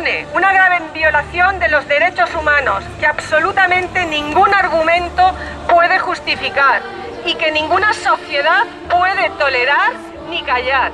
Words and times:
supone 0.00 0.26
una 0.34 0.52
grave 0.52 0.80
violación 0.94 1.58
de 1.58 1.68
los 1.68 1.86
derechos 1.86 2.30
humanos 2.34 2.82
que 2.98 3.06
absolutamente 3.06 4.06
ningún 4.06 4.52
argumento 4.54 5.22
puede 5.68 5.98
justificar 5.98 6.80
y 7.26 7.34
que 7.34 7.52
ninguna 7.52 7.92
sociedad 7.92 8.64
puede 8.88 9.28
tolerar 9.38 9.92
ni 10.30 10.42
callar. 10.42 10.92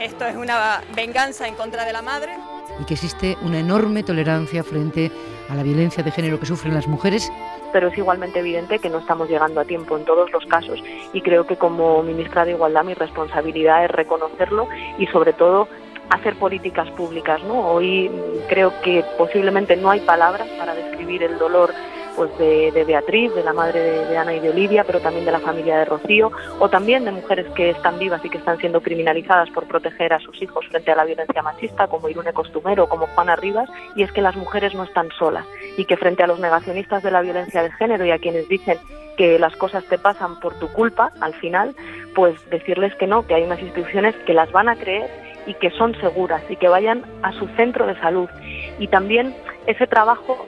Esto 0.00 0.26
es 0.26 0.36
una 0.36 0.80
venganza 0.94 1.48
en 1.48 1.56
contra 1.56 1.84
de 1.84 1.92
la 1.92 2.02
madre. 2.02 2.36
Y 2.80 2.84
que 2.84 2.94
existe 2.94 3.36
una 3.42 3.58
enorme 3.58 4.04
tolerancia 4.04 4.62
frente 4.62 5.10
a 5.50 5.54
la 5.56 5.64
violencia 5.64 6.04
de 6.04 6.12
género 6.12 6.38
que 6.38 6.46
sufren 6.46 6.74
las 6.74 6.86
mujeres. 6.86 7.32
Pero 7.72 7.88
es 7.88 7.98
igualmente 7.98 8.40
evidente 8.40 8.78
que 8.78 8.90
no 8.90 8.98
estamos 8.98 9.28
llegando 9.28 9.60
a 9.60 9.64
tiempo 9.64 9.96
en 9.96 10.04
todos 10.04 10.30
los 10.32 10.44
casos 10.46 10.82
y 11.12 11.20
creo 11.20 11.46
que 11.46 11.56
como 11.56 12.02
ministra 12.02 12.44
de 12.44 12.52
Igualdad 12.52 12.84
mi 12.84 12.94
responsabilidad 12.94 13.84
es 13.84 13.90
reconocerlo 13.90 14.68
y 14.98 15.06
sobre 15.06 15.32
todo 15.32 15.68
hacer 16.10 16.36
políticas 16.36 16.90
públicas. 16.92 17.42
¿no? 17.44 17.70
Hoy 17.70 18.10
creo 18.48 18.72
que 18.82 19.04
posiblemente 19.16 19.76
no 19.76 19.90
hay 19.90 20.00
palabras 20.00 20.48
para 20.58 20.74
describir 20.74 21.22
el 21.22 21.38
dolor 21.38 21.72
pues 22.18 22.36
de, 22.36 22.84
Beatriz, 22.84 23.32
de 23.32 23.44
la 23.44 23.52
madre 23.52 23.78
de, 23.78 24.18
Ana 24.18 24.34
y 24.34 24.40
de 24.40 24.50
Olivia, 24.50 24.82
pero 24.82 24.98
también 24.98 25.24
de 25.24 25.30
la 25.30 25.38
familia 25.38 25.78
de 25.78 25.84
Rocío, 25.84 26.32
o 26.58 26.68
también 26.68 27.04
de 27.04 27.12
mujeres 27.12 27.46
que 27.54 27.70
están 27.70 27.96
vivas 28.00 28.24
y 28.24 28.28
que 28.28 28.38
están 28.38 28.58
siendo 28.58 28.80
criminalizadas 28.80 29.48
por 29.50 29.68
proteger 29.68 30.12
a 30.12 30.18
sus 30.18 30.42
hijos 30.42 30.66
frente 30.66 30.90
a 30.90 30.96
la 30.96 31.04
violencia 31.04 31.42
machista, 31.42 31.86
como 31.86 32.08
Irune 32.08 32.32
Costumero, 32.32 32.88
como 32.88 33.06
Juana 33.06 33.36
Rivas, 33.36 33.70
y 33.94 34.02
es 34.02 34.10
que 34.10 34.20
las 34.20 34.34
mujeres 34.34 34.74
no 34.74 34.82
están 34.82 35.10
solas 35.16 35.46
y 35.76 35.84
que 35.84 35.96
frente 35.96 36.24
a 36.24 36.26
los 36.26 36.40
negacionistas 36.40 37.04
de 37.04 37.12
la 37.12 37.20
violencia 37.20 37.62
de 37.62 37.70
género 37.70 38.04
y 38.04 38.10
a 38.10 38.18
quienes 38.18 38.48
dicen 38.48 38.78
que 39.16 39.38
las 39.38 39.54
cosas 39.54 39.84
te 39.84 39.96
pasan 39.96 40.40
por 40.40 40.58
tu 40.58 40.66
culpa, 40.72 41.12
al 41.20 41.34
final, 41.34 41.76
pues 42.16 42.34
decirles 42.50 42.92
que 42.96 43.06
no, 43.06 43.28
que 43.28 43.34
hay 43.34 43.44
unas 43.44 43.60
instituciones 43.60 44.16
que 44.26 44.34
las 44.34 44.50
van 44.50 44.68
a 44.68 44.74
creer 44.74 45.08
y 45.46 45.54
que 45.54 45.70
son 45.70 45.94
seguras 46.00 46.42
y 46.48 46.56
que 46.56 46.66
vayan 46.66 47.04
a 47.22 47.30
su 47.32 47.46
centro 47.56 47.86
de 47.86 47.98
salud. 48.00 48.28
Y 48.80 48.88
también 48.88 49.36
ese 49.66 49.86
trabajo 49.86 50.46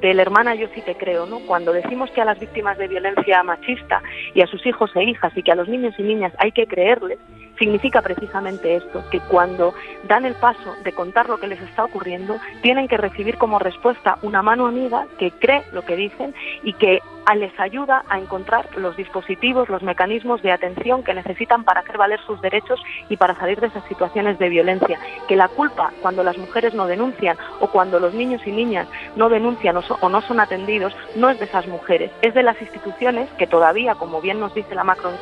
de 0.00 0.14
la 0.14 0.22
hermana 0.22 0.54
yo 0.54 0.68
sí 0.74 0.80
te 0.82 0.94
creo, 0.94 1.26
¿no? 1.26 1.40
Cuando 1.40 1.72
decimos 1.72 2.10
que 2.10 2.20
a 2.20 2.24
las 2.24 2.38
víctimas 2.38 2.78
de 2.78 2.88
violencia 2.88 3.42
machista 3.42 4.02
y 4.34 4.40
a 4.40 4.46
sus 4.46 4.64
hijos 4.66 4.90
e 4.94 5.04
hijas 5.04 5.32
y 5.36 5.42
que 5.42 5.52
a 5.52 5.54
los 5.54 5.68
niños 5.68 5.94
y 5.98 6.02
niñas 6.02 6.32
hay 6.38 6.52
que 6.52 6.66
creerles, 6.66 7.18
significa 7.58 8.02
precisamente 8.02 8.76
esto, 8.76 9.04
que 9.10 9.20
cuando 9.20 9.74
dan 10.08 10.24
el 10.24 10.34
paso 10.34 10.74
de 10.82 10.92
contar 10.92 11.28
lo 11.28 11.38
que 11.38 11.46
les 11.46 11.60
está 11.60 11.84
ocurriendo, 11.84 12.36
tienen 12.62 12.88
que 12.88 12.96
recibir 12.96 13.36
como 13.36 13.58
respuesta 13.58 14.18
una 14.22 14.42
mano 14.42 14.66
amiga 14.66 15.06
que 15.18 15.30
cree 15.30 15.62
lo 15.72 15.82
que 15.82 15.96
dicen 15.96 16.34
y 16.62 16.72
que 16.72 17.00
les 17.34 17.58
ayuda 17.58 18.04
a 18.10 18.18
encontrar 18.18 18.68
los 18.76 18.96
dispositivos, 18.96 19.70
los 19.70 19.82
mecanismos 19.82 20.42
de 20.42 20.52
atención 20.52 21.02
que 21.02 21.14
necesitan 21.14 21.64
para 21.64 21.80
hacer 21.80 21.96
valer 21.96 22.20
sus 22.26 22.40
derechos 22.42 22.80
y 23.08 23.16
para 23.16 23.34
salir 23.34 23.60
de 23.60 23.68
esas 23.68 23.84
situaciones 23.86 24.38
de 24.38 24.50
violencia. 24.50 24.98
Que 25.26 25.34
la 25.34 25.48
culpa, 25.48 25.92
cuando 26.02 26.22
las 26.22 26.36
mujeres 26.36 26.74
no 26.74 26.86
denuncian 26.86 27.38
o 27.60 27.68
cuando 27.68 27.98
los 27.98 28.12
niños 28.12 28.42
y 28.46 28.52
niñas 28.52 28.86
no 29.16 29.30
denuncian 29.30 29.73
o, 29.76 30.08
no 30.08 30.20
son 30.22 30.40
atendidos, 30.40 30.94
no 31.16 31.30
es 31.30 31.38
de 31.38 31.46
esas 31.46 31.66
mujeres, 31.66 32.10
es 32.22 32.34
de 32.34 32.42
las 32.42 32.60
instituciones 32.60 33.28
que 33.38 33.46
todavía, 33.46 33.94
como 33.94 34.20
bien 34.20 34.40
nos 34.40 34.54
dice 34.54 34.74
la, 34.74 34.84
macro, 34.84 35.12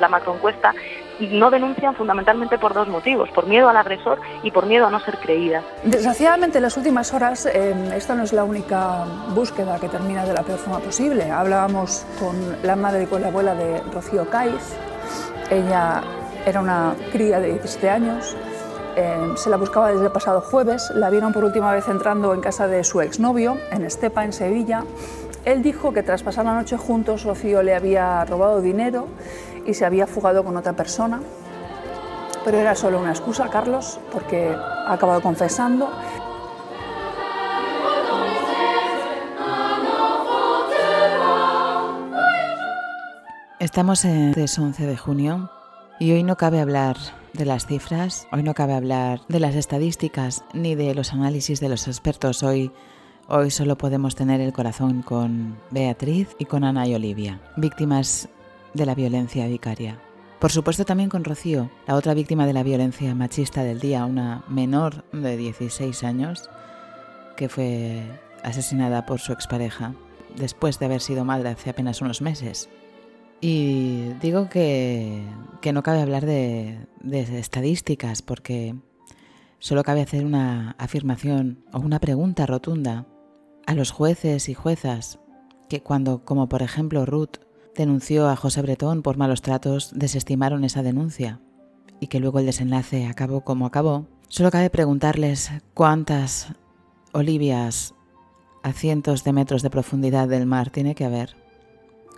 la 0.00 0.08
macroencuesta, 0.08 0.74
no 1.20 1.50
denuncian 1.50 1.94
fundamentalmente 1.94 2.58
por 2.58 2.74
dos 2.74 2.88
motivos, 2.88 3.30
por 3.30 3.46
miedo 3.46 3.68
al 3.68 3.76
agresor 3.76 4.20
y 4.42 4.50
por 4.50 4.66
miedo 4.66 4.86
a 4.86 4.90
no 4.90 5.00
ser 5.00 5.18
creídas. 5.18 5.64
Desgraciadamente 5.84 6.58
en 6.58 6.62
las 6.62 6.76
últimas 6.76 7.12
horas 7.14 7.46
eh, 7.46 7.74
esta 7.94 8.14
no 8.14 8.24
es 8.24 8.32
la 8.32 8.44
única 8.44 9.04
búsqueda 9.34 9.78
que 9.78 9.88
termina 9.88 10.24
de 10.24 10.32
la 10.32 10.42
peor 10.42 10.58
forma 10.58 10.80
posible. 10.80 11.30
Hablábamos 11.30 12.04
con 12.18 12.56
la 12.62 12.76
madre 12.76 13.04
y 13.04 13.06
con 13.06 13.22
la 13.22 13.28
abuela 13.28 13.54
de 13.54 13.80
Rocío 13.92 14.28
Caiz. 14.28 14.76
Ella 15.50 16.02
era 16.46 16.60
una 16.60 16.94
cría 17.12 17.38
de 17.38 17.50
17 17.52 17.90
años. 17.90 18.36
Eh, 18.94 19.32
se 19.36 19.48
la 19.48 19.56
buscaba 19.56 19.90
desde 19.90 20.04
el 20.06 20.12
pasado 20.12 20.40
jueves. 20.40 20.90
La 20.94 21.08
vieron 21.08 21.32
por 21.32 21.44
última 21.44 21.72
vez 21.72 21.88
entrando 21.88 22.34
en 22.34 22.40
casa 22.40 22.66
de 22.66 22.84
su 22.84 23.00
exnovio, 23.00 23.56
en 23.70 23.84
Estepa, 23.84 24.24
en 24.24 24.32
Sevilla. 24.32 24.84
Él 25.44 25.62
dijo 25.62 25.92
que 25.92 26.02
tras 26.02 26.22
pasar 26.22 26.44
la 26.44 26.54
noche 26.54 26.76
juntos, 26.76 27.24
Rocío 27.24 27.62
le 27.62 27.74
había 27.74 28.24
robado 28.24 28.60
dinero 28.60 29.08
y 29.66 29.74
se 29.74 29.84
había 29.84 30.06
fugado 30.06 30.44
con 30.44 30.56
otra 30.56 30.74
persona. 30.74 31.20
Pero 32.44 32.58
era 32.58 32.74
solo 32.74 33.00
una 33.00 33.10
excusa, 33.10 33.48
Carlos, 33.48 33.98
porque 34.12 34.54
ha 34.54 34.92
acabado 34.92 35.22
confesando. 35.22 35.88
Estamos 43.58 44.04
en 44.04 44.34
el 44.36 44.48
11 44.58 44.86
de 44.86 44.96
junio 44.96 45.50
y 45.98 46.12
hoy 46.12 46.24
no 46.24 46.36
cabe 46.36 46.60
hablar 46.60 46.96
de 47.32 47.44
las 47.44 47.66
cifras, 47.66 48.26
hoy 48.32 48.42
no 48.42 48.54
cabe 48.54 48.74
hablar 48.74 49.20
de 49.28 49.40
las 49.40 49.54
estadísticas 49.54 50.44
ni 50.52 50.74
de 50.74 50.94
los 50.94 51.12
análisis 51.12 51.60
de 51.60 51.68
los 51.68 51.88
expertos. 51.88 52.42
Hoy, 52.42 52.70
hoy 53.28 53.50
solo 53.50 53.78
podemos 53.78 54.14
tener 54.14 54.40
el 54.40 54.52
corazón 54.52 55.02
con 55.02 55.58
Beatriz 55.70 56.28
y 56.38 56.44
con 56.44 56.64
Ana 56.64 56.86
y 56.86 56.94
Olivia, 56.94 57.40
víctimas 57.56 58.28
de 58.74 58.86
la 58.86 58.94
violencia 58.94 59.46
vicaria. 59.46 59.98
Por 60.38 60.50
supuesto 60.50 60.84
también 60.84 61.08
con 61.08 61.24
Rocío, 61.24 61.70
la 61.86 61.94
otra 61.94 62.14
víctima 62.14 62.46
de 62.46 62.52
la 62.52 62.62
violencia 62.62 63.14
machista 63.14 63.62
del 63.62 63.80
día, 63.80 64.04
una 64.04 64.44
menor 64.48 65.04
de 65.12 65.36
16 65.36 66.02
años 66.04 66.50
que 67.36 67.48
fue 67.48 68.02
asesinada 68.42 69.06
por 69.06 69.20
su 69.20 69.32
expareja 69.32 69.94
después 70.36 70.78
de 70.78 70.86
haber 70.86 71.00
sido 71.00 71.24
madre 71.24 71.50
hace 71.50 71.70
apenas 71.70 72.00
unos 72.02 72.20
meses. 72.20 72.68
Y 73.44 74.12
digo 74.20 74.48
que, 74.48 75.20
que 75.60 75.72
no 75.72 75.82
cabe 75.82 76.00
hablar 76.00 76.24
de, 76.24 76.78
de 77.00 77.40
estadísticas 77.40 78.22
porque 78.22 78.76
solo 79.58 79.82
cabe 79.82 80.00
hacer 80.00 80.24
una 80.24 80.76
afirmación 80.78 81.64
o 81.72 81.80
una 81.80 81.98
pregunta 81.98 82.46
rotunda 82.46 83.04
a 83.66 83.74
los 83.74 83.90
jueces 83.90 84.48
y 84.48 84.54
juezas 84.54 85.18
que 85.68 85.82
cuando, 85.82 86.24
como 86.24 86.48
por 86.48 86.62
ejemplo 86.62 87.04
Ruth, 87.04 87.38
denunció 87.74 88.28
a 88.28 88.36
José 88.36 88.62
Bretón 88.62 89.02
por 89.02 89.16
malos 89.16 89.42
tratos, 89.42 89.90
desestimaron 89.92 90.62
esa 90.62 90.84
denuncia 90.84 91.40
y 91.98 92.06
que 92.06 92.20
luego 92.20 92.38
el 92.38 92.46
desenlace 92.46 93.06
acabó 93.06 93.40
como 93.40 93.66
acabó, 93.66 94.06
solo 94.28 94.52
cabe 94.52 94.70
preguntarles 94.70 95.50
cuántas 95.74 96.54
Olivias 97.12 97.96
a 98.62 98.72
cientos 98.72 99.24
de 99.24 99.32
metros 99.32 99.62
de 99.62 99.70
profundidad 99.70 100.28
del 100.28 100.46
mar 100.46 100.70
tiene 100.70 100.94
que 100.94 101.04
haber 101.04 101.41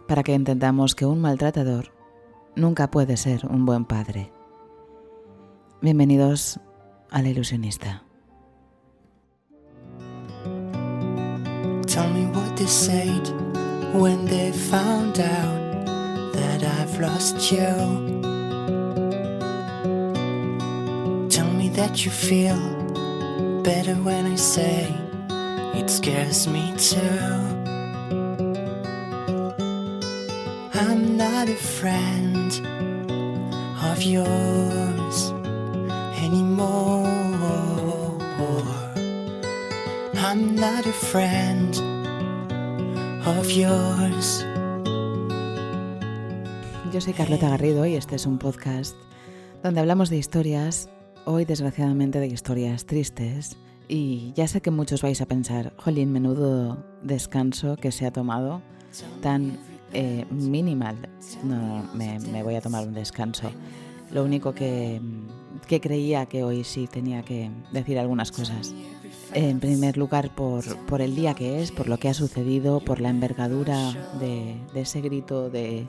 para 0.06 0.22
que 0.22 0.34
entendamos 0.34 0.94
que 0.94 1.06
un 1.06 1.20
maltratador 1.20 1.92
nunca 2.56 2.90
puede 2.90 3.16
ser 3.16 3.46
un 3.46 3.66
buen 3.66 3.84
padre. 3.84 4.32
Bienvenidos 5.80 6.60
al 7.10 7.26
ilusionista. 7.26 8.02
Tell 11.86 12.08
me 12.12 12.26
what 12.26 12.54
when 13.94 14.26
they 14.26 14.50
found 14.50 15.20
out 15.20 15.86
that 16.32 16.64
I've 16.64 16.98
lost 16.98 17.52
you. 17.52 17.66
Tell 21.28 21.50
me 21.52 21.68
that 21.70 22.04
you 22.04 22.10
feel 22.10 22.58
better 23.62 23.94
when 23.94 24.26
I 24.26 24.36
say 24.36 24.92
it 25.74 25.88
scares 25.88 26.48
me 26.48 26.74
too. 26.76 27.53
Yo 46.90 47.00
soy 47.02 47.12
Carlota 47.12 47.50
Garrido 47.50 47.84
y 47.84 47.96
este 47.96 48.16
es 48.16 48.24
un 48.24 48.38
podcast 48.38 48.96
donde 49.62 49.80
hablamos 49.80 50.08
de 50.08 50.16
historias, 50.16 50.88
hoy 51.26 51.44
desgraciadamente 51.44 52.20
de 52.20 52.28
historias 52.28 52.86
tristes. 52.86 53.58
Y 53.86 54.32
ya 54.34 54.48
sé 54.48 54.62
que 54.62 54.70
muchos 54.70 55.02
vais 55.02 55.20
a 55.20 55.26
pensar, 55.26 55.74
jolín, 55.76 56.10
menudo 56.10 56.82
descanso 57.02 57.76
que 57.76 57.92
se 57.92 58.06
ha 58.06 58.12
tomado, 58.12 58.62
tan 59.20 59.58
eh, 59.94 60.26
minimal. 60.30 60.96
No, 61.42 61.88
me, 61.94 62.42
voy 62.42 62.56
a 62.56 62.60
tomar 62.60 62.86
un 62.86 62.94
descanso. 62.94 63.50
Lo 64.10 64.24
único 64.24 64.52
que, 64.52 65.00
que 65.66 65.80
creía 65.80 66.26
que 66.26 66.42
hoy 66.42 66.64
sí 66.64 66.86
tenía 66.86 67.22
que 67.22 67.50
decir 67.72 67.98
algunas 67.98 68.30
cosas. 68.30 68.74
En 69.32 69.58
primer 69.60 69.96
lugar, 69.96 70.34
por, 70.34 71.00
el 71.00 71.16
día 71.16 71.34
que 71.34 71.62
es, 71.62 71.72
por 71.72 71.88
lo 71.88 71.98
que 71.98 72.08
ha 72.08 72.14
sucedido, 72.14 72.80
por 72.80 73.00
la 73.00 73.08
envergadura 73.08 73.92
de, 74.20 74.56
ese 74.74 75.00
grito 75.00 75.50
de, 75.50 75.86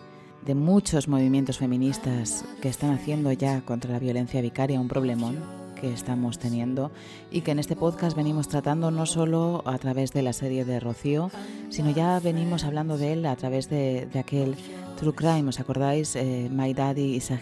muchos 0.55 1.07
movimientos 1.07 1.57
feministas 1.57 2.45
que 2.61 2.69
están 2.69 2.91
haciendo 2.91 3.31
ya 3.31 3.61
contra 3.61 3.91
la 3.91 3.99
violencia 3.99 4.41
vicaria 4.41 4.79
un 4.79 4.87
problemón 4.87 5.64
estamos 5.93 6.39
teniendo 6.39 6.91
y 7.31 7.41
que 7.41 7.51
en 7.51 7.59
este 7.59 7.75
podcast 7.75 8.15
venimos 8.15 8.47
tratando 8.47 8.91
no 8.91 9.05
solo 9.05 9.63
a 9.65 9.77
través 9.77 10.11
de 10.11 10.21
la 10.21 10.33
serie 10.33 10.65
de 10.65 10.79
Rocío, 10.79 11.31
sino 11.69 11.91
ya 11.91 12.19
venimos 12.19 12.63
hablando 12.63 12.97
de 12.97 13.13
él 13.13 13.25
a 13.25 13.35
través 13.35 13.69
de, 13.69 14.07
aquel 14.19 14.55
True 14.97 15.13
Crime, 15.13 15.49
¿os 15.49 15.59
acordáis? 15.59 16.15
Eh, 16.15 16.49
My 16.51 16.73
Daddy 16.73 17.15
is 17.15 17.31
a 17.31 17.37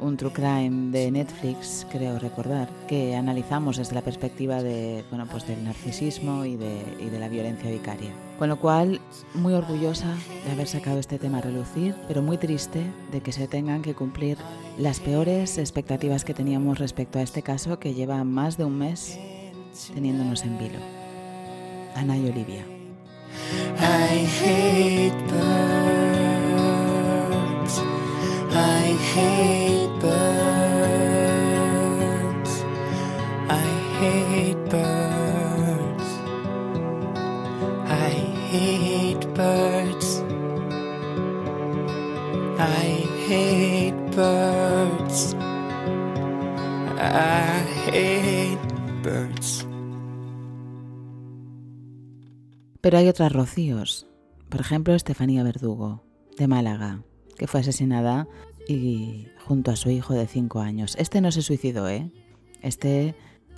un 0.00 0.16
True 0.16 0.32
Crime 0.32 0.90
de 0.90 1.10
Netflix, 1.10 1.86
creo 1.90 2.18
recordar, 2.18 2.68
que 2.88 3.14
analizamos 3.14 3.76
desde 3.76 3.94
la 3.94 4.02
perspectiva 4.02 4.62
de, 4.62 5.04
bueno, 5.10 5.26
pues 5.30 5.46
del 5.46 5.62
narcisismo 5.64 6.44
y 6.44 6.56
de, 6.56 6.82
y 7.00 7.10
de 7.10 7.18
la 7.18 7.28
violencia 7.28 7.70
vicaria. 7.70 8.10
Con 8.38 8.48
lo 8.48 8.58
cual, 8.58 9.00
muy 9.34 9.54
orgullosa 9.54 10.12
de 10.44 10.52
haber 10.52 10.66
sacado 10.66 10.98
este 10.98 11.18
tema 11.18 11.38
a 11.38 11.42
relucir, 11.42 11.94
pero 12.08 12.22
muy 12.22 12.38
triste 12.38 12.82
de 13.12 13.20
que 13.20 13.32
se 13.32 13.46
tengan 13.46 13.82
que 13.82 13.94
cumplir 13.94 14.36
las 14.78 15.00
peores 15.00 15.58
expectativas 15.58 16.24
que 16.24 16.34
teníamos 16.34 16.78
respecto 16.78 17.18
a 17.18 17.22
este 17.22 17.42
caso 17.42 17.78
que 17.78 17.94
lleva 17.94 18.22
más 18.24 18.56
de 18.56 18.64
un 18.64 18.78
mes 18.78 19.18
teniéndonos 19.94 20.42
en 20.42 20.58
vilo. 20.58 20.78
Ana 21.94 22.16
y 22.16 22.28
Olivia. 22.28 22.64
I 23.78 24.26
hate. 24.26 26.03
I 28.56 28.96
hate 29.14 29.90
birds. 30.00 30.64
I 33.48 33.66
hate 33.98 34.70
birds. 34.70 36.08
I 37.88 38.10
hate 38.50 39.26
birds. 39.34 40.22
I 42.58 43.06
hate 43.26 43.98
birds. 44.14 45.34
I 46.96 47.64
hate 47.90 48.58
birds. 49.02 49.66
Pero 52.80 52.98
hay 52.98 53.08
otras 53.08 53.32
rocíos. 53.32 54.06
Por 54.48 54.60
ejemplo, 54.60 54.94
Estefanía 54.94 55.42
Verdugo, 55.42 56.04
de 56.38 56.46
Málaga, 56.46 57.02
que 57.36 57.46
fue 57.46 57.60
asesinada 57.60 58.28
y 58.68 59.28
junto 59.46 59.70
a 59.70 59.76
su 59.76 59.90
hijo 59.90 60.14
de 60.14 60.26
5 60.26 60.60
años. 60.60 60.96
Este 60.98 61.20
no 61.20 61.30
se 61.32 61.42
suicidó, 61.42 61.88
¿eh? 61.88 62.10
Este 62.62 63.14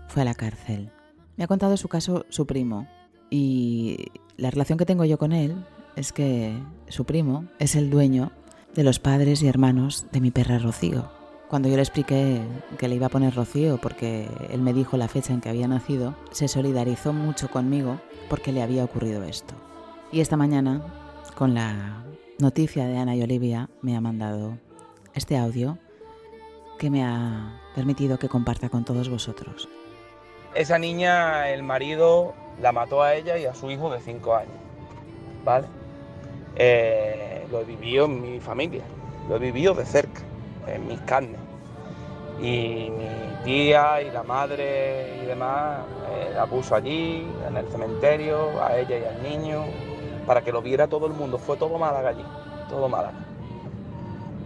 fue 0.08 0.23
a 0.23 0.25
la 0.25 0.34
cárcel. 0.34 0.90
Me 1.37 1.44
ha 1.44 1.49
contado 1.49 1.76
su 1.76 1.88
caso 1.88 2.25
su 2.28 2.46
primo 2.46 2.88
y 3.31 4.06
la 4.37 4.50
relación 4.50 4.78
que 4.78 4.87
tengo 4.87 5.05
yo 5.05 5.19
con 5.19 5.32
él 5.32 5.64
es 5.96 6.12
que 6.12 6.52
su 6.88 7.05
primo 7.05 7.46
es 7.58 7.75
el 7.76 7.90
dueño 7.90 8.32
de 8.75 8.84
los 8.84 8.99
padres 8.99 9.43
y 9.43 9.49
hermanos 9.49 10.06
de 10.12 10.20
mi 10.20 10.31
perra 10.31 10.58
Rocío. 10.58 11.11
Cuando 11.49 11.69
yo 11.69 11.76
le 11.76 11.82
expliqué 11.82 12.43
que 12.76 12.88
le 12.88 12.96
iba 12.96 13.06
a 13.06 13.11
poner 13.11 13.34
Rocío 13.34 13.79
porque 13.81 14.29
él 14.50 14.61
me 14.61 14.72
dijo 14.72 14.96
la 14.96 15.08
fecha 15.08 15.32
en 15.32 15.40
que 15.40 15.49
había 15.49 15.69
nacido, 15.69 16.14
se 16.32 16.49
solidarizó 16.49 17.12
mucho 17.12 17.49
conmigo 17.49 18.00
porque 18.29 18.52
le 18.52 18.62
había 18.62 18.84
ocurrido 18.84 19.22
esto. 19.22 19.55
Y 20.12 20.20
esta 20.20 20.37
mañana, 20.37 20.82
con 21.37 21.55
la 21.55 22.05
noticia 22.38 22.87
de 22.87 22.99
Ana 22.99 23.17
y 23.17 23.23
Olivia, 23.23 23.69
me 23.83 23.97
ha 23.97 24.00
mandado 24.00 24.59
este 25.15 25.37
audio 25.37 25.79
que 26.79 26.91
me 26.91 27.03
ha 27.05 27.61
permitido 27.75 28.19
que 28.19 28.29
comparta 28.29 28.69
con 28.69 28.85
todos 28.85 29.09
vosotros. 29.09 29.69
Esa 30.55 30.79
niña, 30.79 31.50
el 31.50 31.62
marido 31.62 32.35
la 32.61 32.73
mató 32.73 33.03
a 33.03 33.15
ella 33.15 33.38
y 33.38 33.47
a 33.47 33.55
su 33.55 33.71
hijo 33.71 33.91
de 33.91 34.00
5 34.00 34.37
años, 34.37 34.53
¿vale? 35.44 35.67
Eh, 36.56 37.47
lo 37.50 37.61
he 37.61 37.65
vivido 37.65 38.06
en 38.06 38.21
mi 38.21 38.41
familia, 38.41 38.82
lo 39.29 39.37
he 39.37 39.39
vivido 39.39 39.75
de 39.75 39.85
cerca, 39.85 40.21
en 40.67 40.87
mis 40.87 41.00
carnes. 41.00 41.41
Y 42.41 42.91
mi 42.91 43.44
tía 43.44 44.03
y 44.03 44.11
la 44.11 44.23
madre 44.23 45.23
y 45.23 45.27
demás 45.27 45.81
eh, 46.11 46.32
la 46.35 46.47
puso 46.47 46.75
allí, 46.75 47.27
en 47.49 47.56
el 47.56 47.67
cementerio, 47.69 48.62
a 48.62 48.77
ella 48.77 48.99
y 48.99 49.05
al 49.05 49.23
niño, 49.23 49.65
para 50.26 50.43
que 50.43 50.52
lo 50.52 50.62
viera 50.62 50.88
todo 50.88 51.06
el 51.06 51.12
mundo. 51.12 51.38
Fue 51.38 51.56
todo 51.56 51.78
Málaga 51.78 52.11
allí, 52.11 52.25
todo 52.69 52.88
Málaga. 52.88 53.19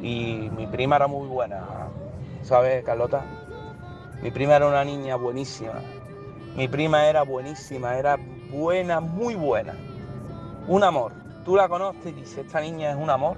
Y 0.03 0.51
mi 0.57 0.67
prima 0.67 0.97
era 0.97 1.07
muy 1.07 1.27
buena, 1.27 1.89
¿sabes, 2.43 2.85
Carlota? 2.85 3.25
Mi 4.23 4.31
prima 4.31 4.57
era 4.57 4.67
una 4.67 4.85
niña 4.85 5.17
buenísima. 5.17 5.81
Mi 6.57 6.69
prima 6.69 7.07
era 7.07 7.23
buenísima, 7.23 7.97
era 7.97 8.19
buena, 8.51 9.01
muy 9.01 9.35
buena. 9.35 9.75
Un 10.69 10.85
amor. 10.85 11.13
Tú 11.45 11.57
la 11.57 11.69
conoces 11.69 12.07
y 12.07 12.13
dices, 12.13 12.39
esta 12.47 12.61
niña 12.61 12.91
es 12.91 12.97
un 12.97 13.09
amor. 13.09 13.37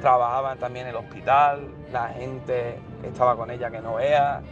Trabajaba 0.00 0.56
también 0.56 0.86
en 0.86 0.90
el 0.90 0.96
hospital, 0.96 1.68
la 1.92 2.08
gente 2.08 2.78
estaba 3.02 3.36
con 3.36 3.50
ella 3.50 3.70
que 3.70 3.80
no 3.80 3.96
vea. 3.96 4.42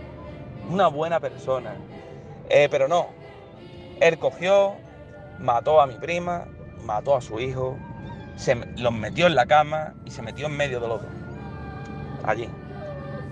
Una 0.70 0.88
buena 0.88 1.20
persona. 1.20 1.74
Eh, 2.48 2.68
pero 2.70 2.88
no, 2.88 3.06
él 4.00 4.18
cogió, 4.18 4.74
mató 5.38 5.80
a 5.80 5.86
mi 5.86 5.94
prima, 5.94 6.46
mató 6.84 7.16
a 7.16 7.20
su 7.20 7.40
hijo, 7.40 7.76
se 8.36 8.54
los 8.76 8.92
metió 8.92 9.26
en 9.26 9.34
la 9.34 9.46
cama 9.46 9.94
y 10.04 10.10
se 10.10 10.22
metió 10.22 10.46
en 10.46 10.56
medio 10.56 10.80
de 10.80 10.88
los 10.88 11.02
dos. 11.02 11.10
Allí. 12.24 12.48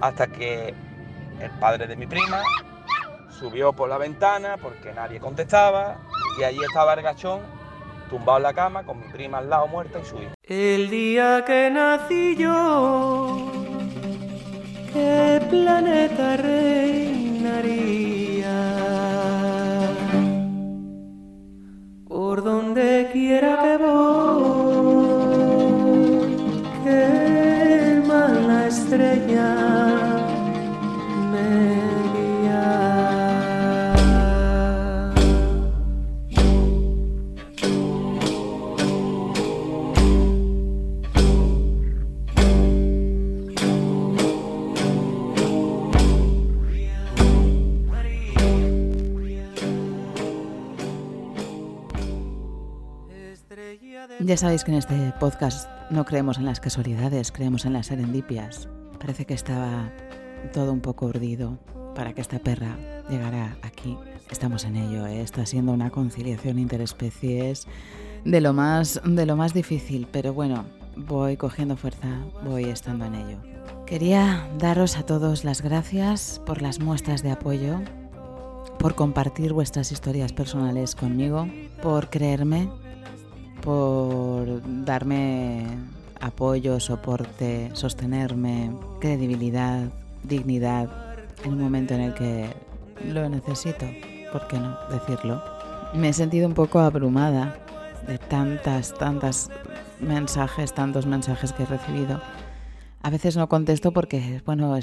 Hasta 0.00 0.26
que 0.26 0.74
el 1.40 1.50
padre 1.60 1.86
de 1.86 1.96
mi 1.96 2.06
prima 2.06 2.42
subió 3.30 3.72
por 3.72 3.88
la 3.88 3.98
ventana 3.98 4.56
porque 4.60 4.92
nadie 4.92 5.20
contestaba 5.20 5.98
y 6.38 6.42
allí 6.42 6.58
estaba 6.62 6.94
el 6.94 7.02
gachón 7.02 7.40
tumbado 8.08 8.38
en 8.38 8.42
la 8.44 8.54
cama 8.54 8.84
con 8.84 9.00
mi 9.00 9.08
prima 9.08 9.38
al 9.38 9.50
lado 9.50 9.66
muerta 9.68 9.98
y 10.00 10.04
su 10.04 10.16
hijo. 10.16 10.32
El 10.42 10.90
día 10.90 11.44
que 11.46 11.70
nací 11.70 12.36
yo, 12.36 13.50
¿qué 14.92 15.40
planeta 15.50 16.36
reinaría? 16.36 18.05
Donde 23.40 23.56
quiera 23.58 23.78
que 23.78 23.85
Ya 54.26 54.36
sabéis 54.36 54.64
que 54.64 54.72
en 54.72 54.78
este 54.78 55.14
podcast 55.20 55.70
no 55.88 56.04
creemos 56.04 56.38
en 56.38 56.46
las 56.46 56.58
casualidades, 56.58 57.30
creemos 57.30 57.64
en 57.64 57.72
las 57.72 57.86
serendipias. 57.86 58.68
Parece 58.98 59.24
que 59.24 59.34
estaba 59.34 59.92
todo 60.52 60.72
un 60.72 60.80
poco 60.80 61.06
urdido 61.06 61.60
para 61.94 62.12
que 62.12 62.22
esta 62.22 62.40
perra 62.40 62.76
llegara 63.08 63.56
aquí. 63.62 63.96
Estamos 64.28 64.64
en 64.64 64.74
ello, 64.74 65.06
¿eh? 65.06 65.20
está 65.20 65.46
siendo 65.46 65.70
una 65.70 65.90
conciliación 65.90 66.58
interespecies 66.58 67.68
de 68.24 68.40
lo 68.40 68.52
más 68.52 69.00
de 69.04 69.26
lo 69.26 69.36
más 69.36 69.54
difícil, 69.54 70.08
pero 70.10 70.34
bueno, 70.34 70.64
voy 70.96 71.36
cogiendo 71.36 71.76
fuerza, 71.76 72.08
voy 72.44 72.64
estando 72.64 73.04
en 73.04 73.14
ello. 73.14 73.38
Quería 73.86 74.48
daros 74.58 74.96
a 74.96 75.06
todos 75.06 75.44
las 75.44 75.62
gracias 75.62 76.42
por 76.44 76.62
las 76.62 76.80
muestras 76.80 77.22
de 77.22 77.30
apoyo, 77.30 77.80
por 78.80 78.96
compartir 78.96 79.52
vuestras 79.52 79.92
historias 79.92 80.32
personales 80.32 80.96
conmigo, 80.96 81.46
por 81.80 82.10
creerme 82.10 82.68
por 83.66 84.62
darme 84.84 85.66
apoyo, 86.20 86.78
soporte, 86.78 87.68
sostenerme, 87.72 88.70
credibilidad, 89.00 89.88
dignidad 90.22 90.88
en 91.42 91.54
un 91.54 91.62
momento 91.62 91.94
en 91.94 92.00
el 92.02 92.14
que 92.14 92.46
lo 93.12 93.28
necesito, 93.28 93.84
¿por 94.30 94.46
qué 94.46 94.60
no 94.60 94.78
decirlo? 94.88 95.42
Me 95.94 96.10
he 96.10 96.12
sentido 96.12 96.46
un 96.46 96.54
poco 96.54 96.78
abrumada 96.78 97.58
de 98.06 98.18
tantas, 98.18 98.94
tantas 98.94 99.50
mensajes, 99.98 100.72
tantos 100.72 101.04
mensajes 101.04 101.52
que 101.52 101.64
he 101.64 101.66
recibido. 101.66 102.20
A 103.02 103.10
veces 103.10 103.36
no 103.36 103.48
contesto 103.48 103.90
porque, 103.90 104.42
bueno, 104.46 104.76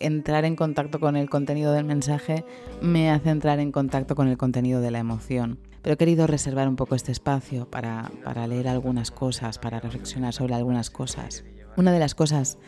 entrar 0.00 0.44
en 0.44 0.56
contacto 0.56 1.00
con 1.00 1.16
el 1.16 1.28
contenido 1.28 1.72
del 1.72 1.84
mensaje 1.84 2.44
me 2.80 3.10
hace 3.10 3.30
entrar 3.30 3.58
en 3.58 3.72
contacto 3.72 4.14
con 4.14 4.28
el 4.28 4.36
contenido 4.36 4.80
de 4.80 4.90
la 4.90 4.98
emoción 4.98 5.58
pero 5.82 5.94
he 5.94 5.96
querido 5.96 6.26
reservar 6.26 6.68
un 6.68 6.76
poco 6.76 6.94
este 6.94 7.12
espacio 7.12 7.68
para, 7.68 8.10
leer 8.46 8.68
algunas 8.68 9.10
cosas, 9.10 9.58
para 9.58 9.80
reflexionar 9.80 10.32
sobre 10.32 10.54
algunas 10.54 10.90
cosas. 10.90 11.44
Una 11.76 11.92
de 11.92 11.98
las 11.98 12.14
cosas 12.14 12.58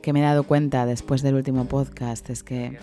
que 0.00 0.12
me 0.12 0.20
he 0.20 0.22
dado 0.22 0.44
cuenta 0.44 0.86
después 0.86 1.22
del 1.22 1.34
último 1.34 1.66
podcast 1.66 2.28
es 2.30 2.42
que 2.42 2.78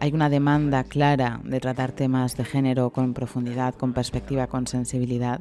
hay 0.00 0.12
una 0.12 0.30
demanda 0.30 0.82
clara 0.84 1.40
de 1.44 1.60
tratar 1.60 1.92
temas 1.92 2.36
de 2.36 2.44
género 2.44 2.90
con 2.90 3.12
profundidad, 3.12 3.74
con 3.74 3.92
perspectiva, 3.92 4.46
con 4.46 4.66
sensibilidad 4.66 5.40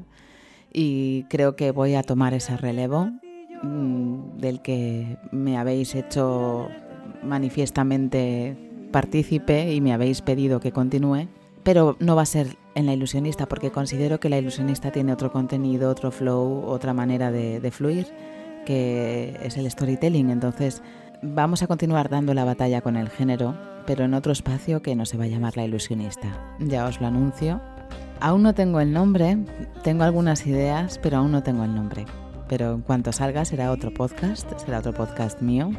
y 0.73 1.23
creo 1.29 1.55
que 1.55 1.71
voy 1.71 1.95
a 1.95 2.03
tomar 2.03 2.33
ese 2.33 2.57
relevo 2.57 3.09
mm, 3.63 4.37
del 4.37 4.61
que 4.61 5.17
me 5.31 5.57
habéis 5.57 5.95
hecho 5.95 6.69
manifiestamente 7.23 8.57
partícipe 8.91 9.73
y 9.73 9.81
me 9.81 9.93
habéis 9.93 10.21
pedido 10.21 10.59
que 10.59 10.71
continúe, 10.71 11.27
pero 11.63 11.97
no 11.99 12.15
va 12.15 12.21
a 12.23 12.25
ser 12.25 12.57
en 12.75 12.85
la 12.85 12.93
ilusionista 12.93 13.47
porque 13.47 13.71
considero 13.71 14.19
que 14.19 14.29
la 14.29 14.37
ilusionista 14.37 14.91
tiene 14.91 15.13
otro 15.13 15.31
contenido, 15.31 15.89
otro 15.89 16.11
flow, 16.11 16.65
otra 16.65 16.93
manera 16.93 17.31
de, 17.31 17.71
fluir 17.71 18.07
que 18.65 19.37
es 19.43 19.57
el 19.57 19.69
storytelling. 19.69 20.29
Entonces 20.29 20.81
vamos 21.21 21.63
a 21.63 21.67
continuar 21.67 22.09
dando 22.09 22.33
la 22.33 22.45
batalla 22.45 22.81
con 22.81 22.95
el 22.95 23.09
género, 23.09 23.57
pero 23.85 24.05
en 24.05 24.13
otro 24.13 24.31
espacio 24.31 24.81
que 24.81 24.95
no 24.95 25.05
se 25.05 25.17
va 25.17 25.25
a 25.25 25.27
llamar 25.27 25.57
La 25.57 25.65
Ilusionista. 25.65 26.55
Ya 26.59 26.85
os 26.85 27.01
lo 27.01 27.07
anuncio. 27.07 27.61
Aún 28.19 28.43
no 28.43 28.53
tengo 28.53 28.79
el 28.79 28.93
nombre, 28.93 29.37
tengo 29.83 30.03
algunas 30.03 30.45
ideas, 30.47 30.99
pero 31.01 31.17
aún 31.17 31.31
no 31.31 31.43
tengo 31.43 31.63
el 31.63 31.75
nombre. 31.75 32.05
Pero 32.47 32.73
en 32.73 32.81
cuanto 32.81 33.11
salga 33.11 33.43
será 33.43 33.71
otro 33.71 33.93
podcast, 33.93 34.49
será 34.57 34.79
otro 34.79 34.93
podcast 34.93 35.41
mío 35.41 35.71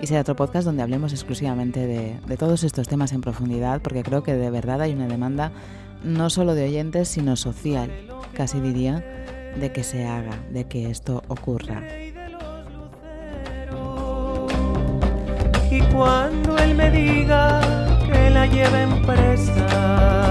y 0.00 0.06
será 0.06 0.20
otro 0.20 0.36
podcast 0.36 0.64
donde 0.64 0.82
hablemos 0.82 1.12
exclusivamente 1.12 1.86
de, 1.86 2.18
de 2.26 2.36
todos 2.36 2.64
estos 2.64 2.88
temas 2.88 3.12
en 3.12 3.20
profundidad, 3.20 3.80
porque 3.82 4.02
creo 4.02 4.22
que 4.22 4.34
de 4.34 4.50
verdad 4.50 4.80
hay 4.80 4.92
una 4.92 5.06
demanda 5.06 5.52
no 6.02 6.30
solo 6.30 6.54
de 6.54 6.64
oyentes, 6.64 7.08
sino 7.08 7.36
social, 7.36 7.90
casi 8.34 8.60
diría, 8.60 9.04
de 9.58 9.72
que 9.72 9.82
se 9.82 10.06
haga, 10.06 10.38
de 10.50 10.64
que 10.64 10.90
esto 10.90 11.22
ocurra. 11.28 11.82
Y 15.70 15.80
cuando 15.92 16.58
él 16.58 16.74
me 16.74 16.90
diga 16.90 17.60
que 18.10 18.30
la 18.30 18.46
lleven 18.46 19.02
presa. 19.02 20.30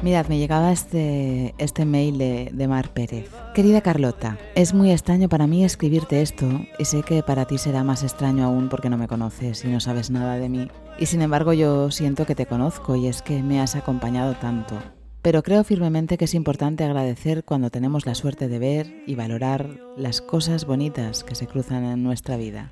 Mirad, 0.00 0.28
me 0.28 0.38
llegaba 0.38 0.70
este, 0.70 1.56
este 1.58 1.84
mail 1.84 2.18
de, 2.18 2.50
de 2.52 2.68
Mar 2.68 2.90
Pérez. 2.90 3.28
Querida 3.52 3.80
Carlota, 3.80 4.38
es 4.54 4.72
muy 4.72 4.92
extraño 4.92 5.28
para 5.28 5.48
mí 5.48 5.64
escribirte 5.64 6.22
esto 6.22 6.46
y 6.78 6.84
sé 6.84 7.02
que 7.02 7.24
para 7.24 7.46
ti 7.46 7.58
será 7.58 7.82
más 7.82 8.04
extraño 8.04 8.44
aún 8.44 8.68
porque 8.68 8.90
no 8.90 8.96
me 8.96 9.08
conoces 9.08 9.64
y 9.64 9.68
no 9.68 9.80
sabes 9.80 10.10
nada 10.10 10.36
de 10.36 10.48
mí. 10.48 10.68
Y 11.00 11.06
sin 11.06 11.20
embargo 11.20 11.52
yo 11.52 11.90
siento 11.90 12.26
que 12.26 12.36
te 12.36 12.46
conozco 12.46 12.94
y 12.94 13.08
es 13.08 13.22
que 13.22 13.42
me 13.42 13.60
has 13.60 13.74
acompañado 13.74 14.36
tanto. 14.36 14.78
Pero 15.20 15.42
creo 15.42 15.64
firmemente 15.64 16.16
que 16.16 16.26
es 16.26 16.34
importante 16.34 16.84
agradecer 16.84 17.42
cuando 17.42 17.70
tenemos 17.70 18.06
la 18.06 18.14
suerte 18.14 18.46
de 18.46 18.60
ver 18.60 19.02
y 19.04 19.16
valorar 19.16 19.80
las 19.96 20.20
cosas 20.20 20.64
bonitas 20.64 21.24
que 21.24 21.34
se 21.34 21.48
cruzan 21.48 21.84
en 21.84 22.04
nuestra 22.04 22.36
vida 22.36 22.70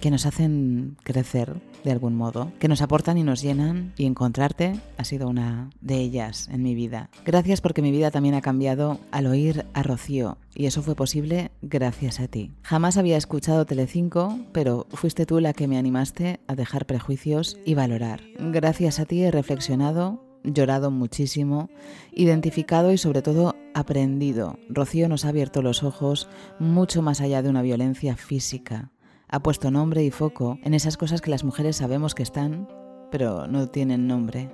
que 0.00 0.10
nos 0.10 0.26
hacen 0.26 0.96
crecer 1.02 1.60
de 1.84 1.92
algún 1.92 2.14
modo, 2.14 2.52
que 2.58 2.68
nos 2.68 2.82
aportan 2.82 3.18
y 3.18 3.22
nos 3.22 3.42
llenan 3.42 3.92
y 3.96 4.06
encontrarte 4.06 4.78
ha 4.98 5.04
sido 5.04 5.28
una 5.28 5.70
de 5.80 5.96
ellas 5.96 6.48
en 6.52 6.62
mi 6.62 6.74
vida. 6.74 7.10
Gracias 7.24 7.60
porque 7.60 7.82
mi 7.82 7.90
vida 7.90 8.10
también 8.10 8.34
ha 8.34 8.40
cambiado 8.40 9.00
al 9.10 9.26
oír 9.26 9.66
a 9.72 9.82
Rocío 9.82 10.38
y 10.54 10.66
eso 10.66 10.82
fue 10.82 10.94
posible 10.94 11.50
gracias 11.62 12.20
a 12.20 12.28
ti. 12.28 12.52
Jamás 12.62 12.96
había 12.96 13.16
escuchado 13.16 13.66
Telecinco, 13.66 14.38
pero 14.52 14.86
fuiste 14.90 15.26
tú 15.26 15.40
la 15.40 15.52
que 15.52 15.68
me 15.68 15.78
animaste 15.78 16.40
a 16.46 16.54
dejar 16.54 16.86
prejuicios 16.86 17.58
y 17.64 17.74
valorar. 17.74 18.20
Gracias 18.38 19.00
a 19.00 19.06
ti 19.06 19.22
he 19.22 19.30
reflexionado 19.30 20.24
llorado 20.42 20.90
muchísimo, 20.90 21.68
identificado 22.12 22.92
y 22.92 22.98
sobre 22.98 23.20
todo 23.20 23.56
aprendido. 23.74 24.58
Rocío 24.70 25.06
nos 25.06 25.26
ha 25.26 25.28
abierto 25.28 25.60
los 25.60 25.82
ojos 25.82 26.30
mucho 26.58 27.02
más 27.02 27.20
allá 27.20 27.42
de 27.42 27.50
una 27.50 27.60
violencia 27.60 28.16
física 28.16 28.90
ha 29.30 29.40
puesto 29.40 29.70
nombre 29.70 30.02
y 30.04 30.10
foco 30.10 30.58
en 30.62 30.74
esas 30.74 30.96
cosas 30.96 31.20
que 31.20 31.30
las 31.30 31.44
mujeres 31.44 31.76
sabemos 31.76 32.14
que 32.14 32.22
están, 32.22 32.68
pero 33.10 33.46
no 33.46 33.68
tienen 33.68 34.08
nombre. 34.08 34.50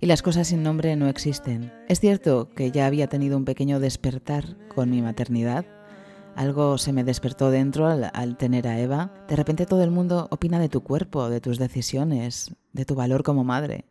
Y 0.00 0.06
las 0.06 0.22
cosas 0.22 0.48
sin 0.48 0.62
nombre 0.62 0.94
no 0.96 1.08
existen. 1.08 1.72
Es 1.88 2.00
cierto 2.00 2.48
que 2.50 2.70
ya 2.70 2.86
había 2.86 3.08
tenido 3.08 3.36
un 3.36 3.46
pequeño 3.46 3.80
despertar 3.80 4.56
con 4.68 4.90
mi 4.90 5.00
maternidad. 5.00 5.64
Algo 6.36 6.78
se 6.78 6.92
me 6.92 7.04
despertó 7.04 7.50
dentro 7.50 7.86
al, 7.86 8.36
tener 8.36 8.68
a 8.68 8.78
Eva. 8.78 9.12
De 9.28 9.34
repente 9.34 9.66
todo 9.66 9.82
el 9.82 9.90
mundo 9.90 10.28
opina 10.30 10.60
de 10.60 10.68
tu 10.68 10.82
cuerpo, 10.82 11.30
de 11.30 11.40
tus 11.40 11.58
decisiones, 11.58 12.54
de 12.72 12.84
tu 12.84 12.94
valor 12.94 13.22
como 13.22 13.44
madre. 13.44 13.86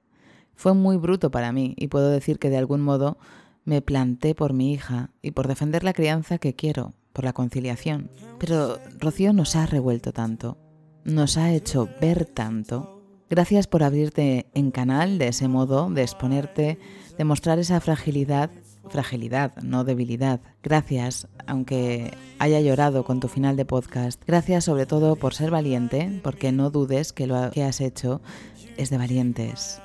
Fue 0.56 0.74
muy 0.74 0.98
bruto 0.98 1.32
para 1.32 1.52
mí 1.52 1.74
y 1.78 1.88
puedo 1.88 2.10
decir 2.10 2.40
que 2.40 2.50
de 2.50 2.58
algún 2.58 2.82
modo 2.82 3.18
me 3.66 3.82
planté 3.82 4.34
por 4.34 4.54
mi 4.54 4.72
hija 4.72 5.10
y 5.22 5.32
por 5.32 5.48
defender 5.48 5.84
la 5.84 5.94
crianza 5.94 6.38
que 6.38 6.56
quiero, 6.56 6.94
por 7.18 7.26
la 7.26 7.34
conciliación. 7.34 8.12
Pero 8.38 8.78
Rocío 9.00 9.34
nos 9.34 9.56
ha 9.56 9.66
revuelto 9.66 10.14
tanto, 10.14 10.60
nos 11.04 11.36
ha 11.38 11.52
hecho 11.52 11.90
ver 12.00 12.26
tanto. 12.26 13.02
Gracias 13.28 13.66
por 13.66 13.82
abrirte 13.82 14.46
en 14.54 14.70
canal 14.70 15.18
de 15.18 15.30
ese 15.30 15.48
modo, 15.48 15.90
de 15.90 16.04
exponerte, 16.04 16.78
de 17.18 17.24
mostrar 17.24 17.58
esa 17.58 17.82
fragilidad, 17.82 18.52
fragilidad, 18.92 19.56
no 19.64 19.84
debilidad. 19.84 20.42
Gracias, 20.62 21.28
aunque 21.48 22.14
haya 22.38 22.62
llorado 22.62 23.04
con 23.04 23.20
tu 23.20 23.30
final 23.30 23.56
de 23.56 23.66
podcast. 23.66 24.22
Gracias 24.28 24.66
sobre 24.66 24.86
todo 24.86 25.16
por 25.16 25.34
ser 25.34 25.50
valiente, 25.50 26.20
porque 26.22 26.52
no 26.52 26.70
dudes 26.70 27.14
que 27.14 27.26
lo 27.26 27.50
que 27.50 27.64
has 27.64 27.82
hecho 27.82 28.22
es 28.78 28.92
de 28.92 29.00
valientes. 29.00 29.82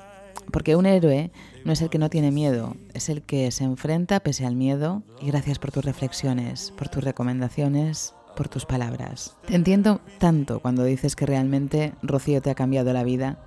Porque 0.51 0.75
un 0.75 0.85
héroe 0.85 1.31
no 1.65 1.71
es 1.71 1.81
el 1.81 1.89
que 1.89 1.97
no 1.97 2.09
tiene 2.09 2.31
miedo, 2.31 2.75
es 2.93 3.09
el 3.09 3.21
que 3.21 3.49
se 3.51 3.63
enfrenta 3.63 4.19
pese 4.19 4.45
al 4.45 4.55
miedo 4.55 5.03
y 5.21 5.27
gracias 5.27 5.59
por 5.59 5.71
tus 5.71 5.85
reflexiones, 5.85 6.73
por 6.77 6.89
tus 6.89 7.03
recomendaciones, 7.03 8.13
por 8.35 8.49
tus 8.49 8.65
palabras. 8.65 9.35
Te 9.45 9.55
entiendo 9.55 10.01
tanto 10.17 10.59
cuando 10.59 10.83
dices 10.83 11.15
que 11.15 11.25
realmente 11.25 11.93
Rocío 12.01 12.41
te 12.41 12.49
ha 12.49 12.55
cambiado 12.55 12.91
la 12.93 13.03
vida, 13.03 13.37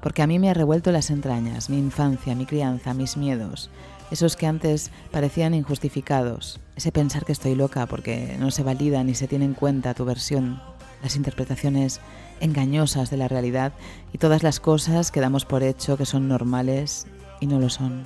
porque 0.00 0.22
a 0.22 0.26
mí 0.26 0.38
me 0.38 0.50
ha 0.50 0.54
revuelto 0.54 0.92
las 0.92 1.10
entrañas, 1.10 1.68
mi 1.68 1.78
infancia, 1.78 2.34
mi 2.34 2.46
crianza, 2.46 2.94
mis 2.94 3.16
miedos, 3.16 3.70
esos 4.10 4.36
que 4.36 4.46
antes 4.46 4.90
parecían 5.10 5.54
injustificados, 5.54 6.60
ese 6.76 6.92
pensar 6.92 7.24
que 7.24 7.32
estoy 7.32 7.54
loca 7.54 7.86
porque 7.86 8.36
no 8.38 8.50
se 8.50 8.62
valida 8.62 9.02
ni 9.02 9.14
se 9.14 9.28
tiene 9.28 9.44
en 9.44 9.54
cuenta 9.54 9.94
tu 9.94 10.04
versión, 10.04 10.62
las 11.02 11.16
interpretaciones 11.16 12.00
engañosas 12.40 13.10
de 13.10 13.16
la 13.16 13.28
realidad 13.28 13.72
y 14.12 14.18
todas 14.18 14.42
las 14.42 14.60
cosas 14.60 15.10
que 15.10 15.20
damos 15.20 15.44
por 15.44 15.62
hecho 15.62 15.96
que 15.96 16.06
son 16.06 16.28
normales 16.28 17.06
y 17.40 17.46
no 17.46 17.58
lo 17.58 17.68
son. 17.68 18.04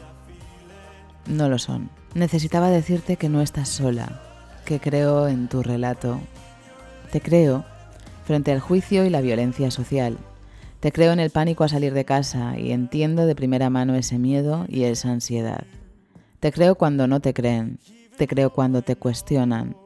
No 1.26 1.49
lo 1.49 1.58
son. 1.58 1.90
Necesitaba 2.14 2.70
decirte 2.70 3.16
que 3.16 3.28
no 3.28 3.40
estás 3.40 3.68
sola, 3.68 4.20
que 4.64 4.80
creo 4.80 5.28
en 5.28 5.49
tu 5.49 5.62
relato. 5.62 6.20
Te 7.12 7.20
creo 7.20 7.64
frente 8.25 8.52
al 8.52 8.60
juicio 8.60 9.04
y 9.04 9.10
la 9.10 9.20
violencia 9.20 9.70
social. 9.70 10.18
Te 10.80 10.92
creo 10.92 11.12
en 11.12 11.20
el 11.20 11.30
pánico 11.30 11.64
a 11.64 11.68
salir 11.68 11.92
de 11.92 12.04
casa 12.04 12.58
y 12.58 12.72
entiendo 12.72 13.26
de 13.26 13.34
primera 13.34 13.70
mano 13.70 13.94
ese 13.94 14.18
miedo 14.18 14.64
y 14.68 14.84
esa 14.84 15.10
ansiedad. 15.10 15.64
Te 16.40 16.52
creo 16.52 16.76
cuando 16.76 17.06
no 17.06 17.20
te 17.20 17.34
creen, 17.34 17.78
te 18.16 18.26
creo 18.26 18.50
cuando 18.50 18.82
te 18.82 18.96
cuestionan. 18.96 19.76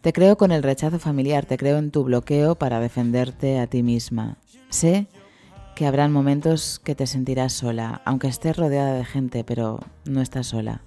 Te 0.00 0.12
creo 0.12 0.36
con 0.36 0.50
el 0.50 0.64
rechazo 0.64 0.98
familiar, 0.98 1.46
te 1.46 1.56
creo 1.56 1.78
en 1.78 1.92
tu 1.92 2.02
bloqueo 2.02 2.56
para 2.56 2.80
defenderte 2.80 3.60
a 3.60 3.68
ti 3.68 3.84
misma. 3.84 4.36
Sé 4.68 5.06
que 5.82 5.88
habrán 5.88 6.12
momentos 6.12 6.78
que 6.78 6.94
te 6.94 7.08
sentirás 7.08 7.54
sola, 7.54 8.02
aunque 8.04 8.28
estés 8.28 8.56
rodeada 8.56 8.94
de 8.94 9.04
gente, 9.04 9.42
pero 9.42 9.80
no 10.04 10.20
estás 10.20 10.46
sola. 10.46 10.82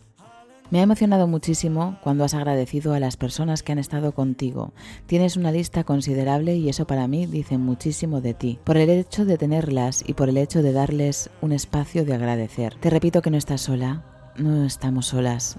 Me 0.72 0.80
ha 0.80 0.84
emocionado 0.84 1.28
muchísimo 1.28 2.00
cuando 2.02 2.24
has 2.24 2.34
agradecido 2.34 2.94
a 2.94 3.02
las 3.02 3.18
personas 3.18 3.62
que 3.62 3.74
han 3.74 3.78
estado 3.78 4.14
contigo. 4.14 4.72
Tienes 5.06 5.36
una 5.36 5.52
lista 5.52 5.84
considerable 5.84 6.56
y 6.56 6.70
eso 6.70 6.88
para 6.88 7.10
mí 7.10 7.26
dice 7.26 7.58
muchísimo 7.58 8.22
de 8.22 8.36
ti, 8.36 8.58
por 8.64 8.78
el 8.78 8.90
hecho 8.90 9.26
de 9.26 9.38
tenerlas 9.38 10.02
y 10.08 10.14
por 10.14 10.30
el 10.30 10.38
hecho 10.38 10.64
de 10.64 10.72
darles 10.72 11.30
un 11.42 11.52
espacio 11.52 12.06
de 12.06 12.14
agradecer. 12.14 12.76
Te 12.76 12.90
repito 12.90 13.22
que 13.22 13.32
no 13.32 13.38
estás 13.38 13.60
sola, 13.60 14.06
no 14.38 14.64
estamos 14.64 15.08
solas. 15.08 15.58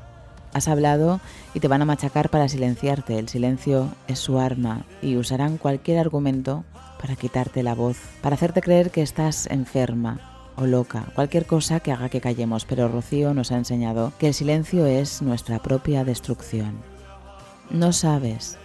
Has 0.55 0.67
hablado 0.67 1.21
y 1.53 1.61
te 1.61 1.69
van 1.69 1.83
a 1.83 1.85
machacar 1.85 2.31
para 2.31 2.49
silenciarte. 2.49 3.19
El 3.19 3.29
silencio 3.29 3.91
es 4.09 4.19
su 4.19 4.39
arma 4.39 4.87
y 5.03 5.19
usarán 5.19 5.59
cualquier 5.59 5.99
argumento 5.99 6.65
para 7.01 7.17
quitarte 7.17 7.63
la 7.63 7.75
voz, 7.75 7.99
para 8.23 8.35
hacerte 8.35 8.61
creer 8.61 8.91
que 8.91 9.03
estás 9.03 9.47
enferma 9.47 10.37
o 10.57 10.67
loca, 10.67 11.07
cualquier 11.15 11.47
cosa 11.47 11.81
que 11.81 11.93
haga 11.93 12.09
que 12.09 12.21
callemos, 12.21 12.65
pero 12.65 12.89
Rocío 12.89 13.35
nos 13.35 13.53
ha 13.53 13.57
enseñado 13.57 14.13
que 14.19 14.29
el 14.29 14.35
silencio 14.35 14.87
es 14.87 15.23
nuestra 15.23 15.59
propia 15.61 16.05
destrucción. 16.05 16.81
No 17.71 17.93
sabes, 17.93 18.59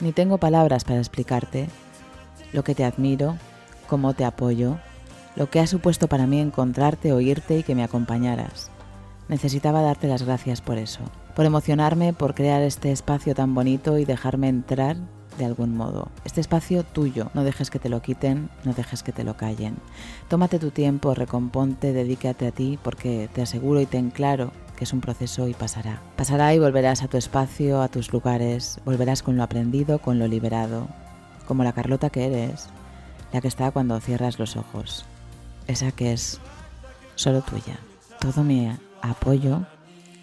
ni 0.00 0.12
tengo 0.12 0.38
palabras 0.38 0.84
para 0.84 0.98
explicarte 0.98 1.68
lo 2.52 2.64
que 2.64 2.74
te 2.74 2.84
admiro, 2.84 3.36
cómo 3.86 4.14
te 4.14 4.24
apoyo, 4.24 4.78
lo 5.36 5.50
que 5.50 5.60
ha 5.60 5.66
supuesto 5.66 6.08
para 6.08 6.26
mí 6.26 6.40
encontrarte, 6.40 7.12
oírte 7.12 7.58
y 7.58 7.62
que 7.62 7.74
me 7.74 7.84
acompañaras. 7.84 8.70
Necesitaba 9.28 9.82
darte 9.82 10.08
las 10.08 10.22
gracias 10.22 10.60
por 10.60 10.78
eso, 10.78 11.00
por 11.34 11.44
emocionarme, 11.44 12.12
por 12.12 12.34
crear 12.34 12.62
este 12.62 12.92
espacio 12.92 13.34
tan 13.34 13.54
bonito 13.54 13.98
y 13.98 14.04
dejarme 14.04 14.48
entrar 14.48 14.96
de 15.36 15.44
algún 15.44 15.76
modo. 15.76 16.08
Este 16.24 16.40
espacio 16.40 16.82
tuyo, 16.84 17.30
no 17.34 17.44
dejes 17.44 17.70
que 17.70 17.78
te 17.78 17.88
lo 17.88 18.02
quiten, 18.02 18.50
no 18.64 18.72
dejes 18.72 19.02
que 19.02 19.12
te 19.12 19.24
lo 19.24 19.36
callen. 19.36 19.76
Tómate 20.28 20.58
tu 20.58 20.70
tiempo, 20.70 21.14
recomponte, 21.14 21.92
dedícate 21.92 22.46
a 22.46 22.52
ti, 22.52 22.78
porque 22.82 23.28
te 23.32 23.42
aseguro 23.42 23.80
y 23.80 23.86
ten 23.86 24.10
claro 24.10 24.52
que 24.76 24.84
es 24.84 24.92
un 24.92 25.00
proceso 25.00 25.48
y 25.48 25.54
pasará. 25.54 26.02
Pasará 26.16 26.54
y 26.54 26.58
volverás 26.58 27.02
a 27.02 27.08
tu 27.08 27.16
espacio, 27.16 27.82
a 27.82 27.88
tus 27.88 28.12
lugares, 28.12 28.80
volverás 28.84 29.22
con 29.22 29.36
lo 29.36 29.42
aprendido, 29.42 29.98
con 29.98 30.18
lo 30.18 30.28
liberado, 30.28 30.88
como 31.46 31.64
la 31.64 31.72
Carlota 31.72 32.10
que 32.10 32.26
eres, 32.26 32.68
la 33.32 33.40
que 33.40 33.48
está 33.48 33.70
cuando 33.70 33.98
cierras 34.00 34.38
los 34.38 34.56
ojos, 34.56 35.06
esa 35.66 35.92
que 35.92 36.12
es 36.12 36.40
solo 37.14 37.40
tuya. 37.42 37.78
Todo 38.20 38.44
mi 38.44 38.70
apoyo 39.02 39.62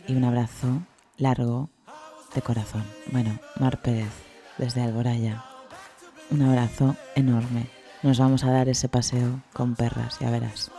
y 0.07 0.15
un 0.15 0.23
abrazo 0.23 0.81
largo 1.17 1.69
de 2.35 2.41
corazón. 2.41 2.83
Bueno, 3.11 3.39
Mar 3.59 3.81
Pérez 3.81 4.32
desde 4.57 4.81
Alboraya. 4.81 5.43
Un 6.31 6.41
abrazo 6.41 6.95
enorme. 7.15 7.69
Nos 8.01 8.19
vamos 8.19 8.43
a 8.43 8.51
dar 8.51 8.67
ese 8.69 8.89
paseo 8.89 9.41
con 9.53 9.75
perras, 9.75 10.19
ya 10.19 10.29
verás. 10.29 10.71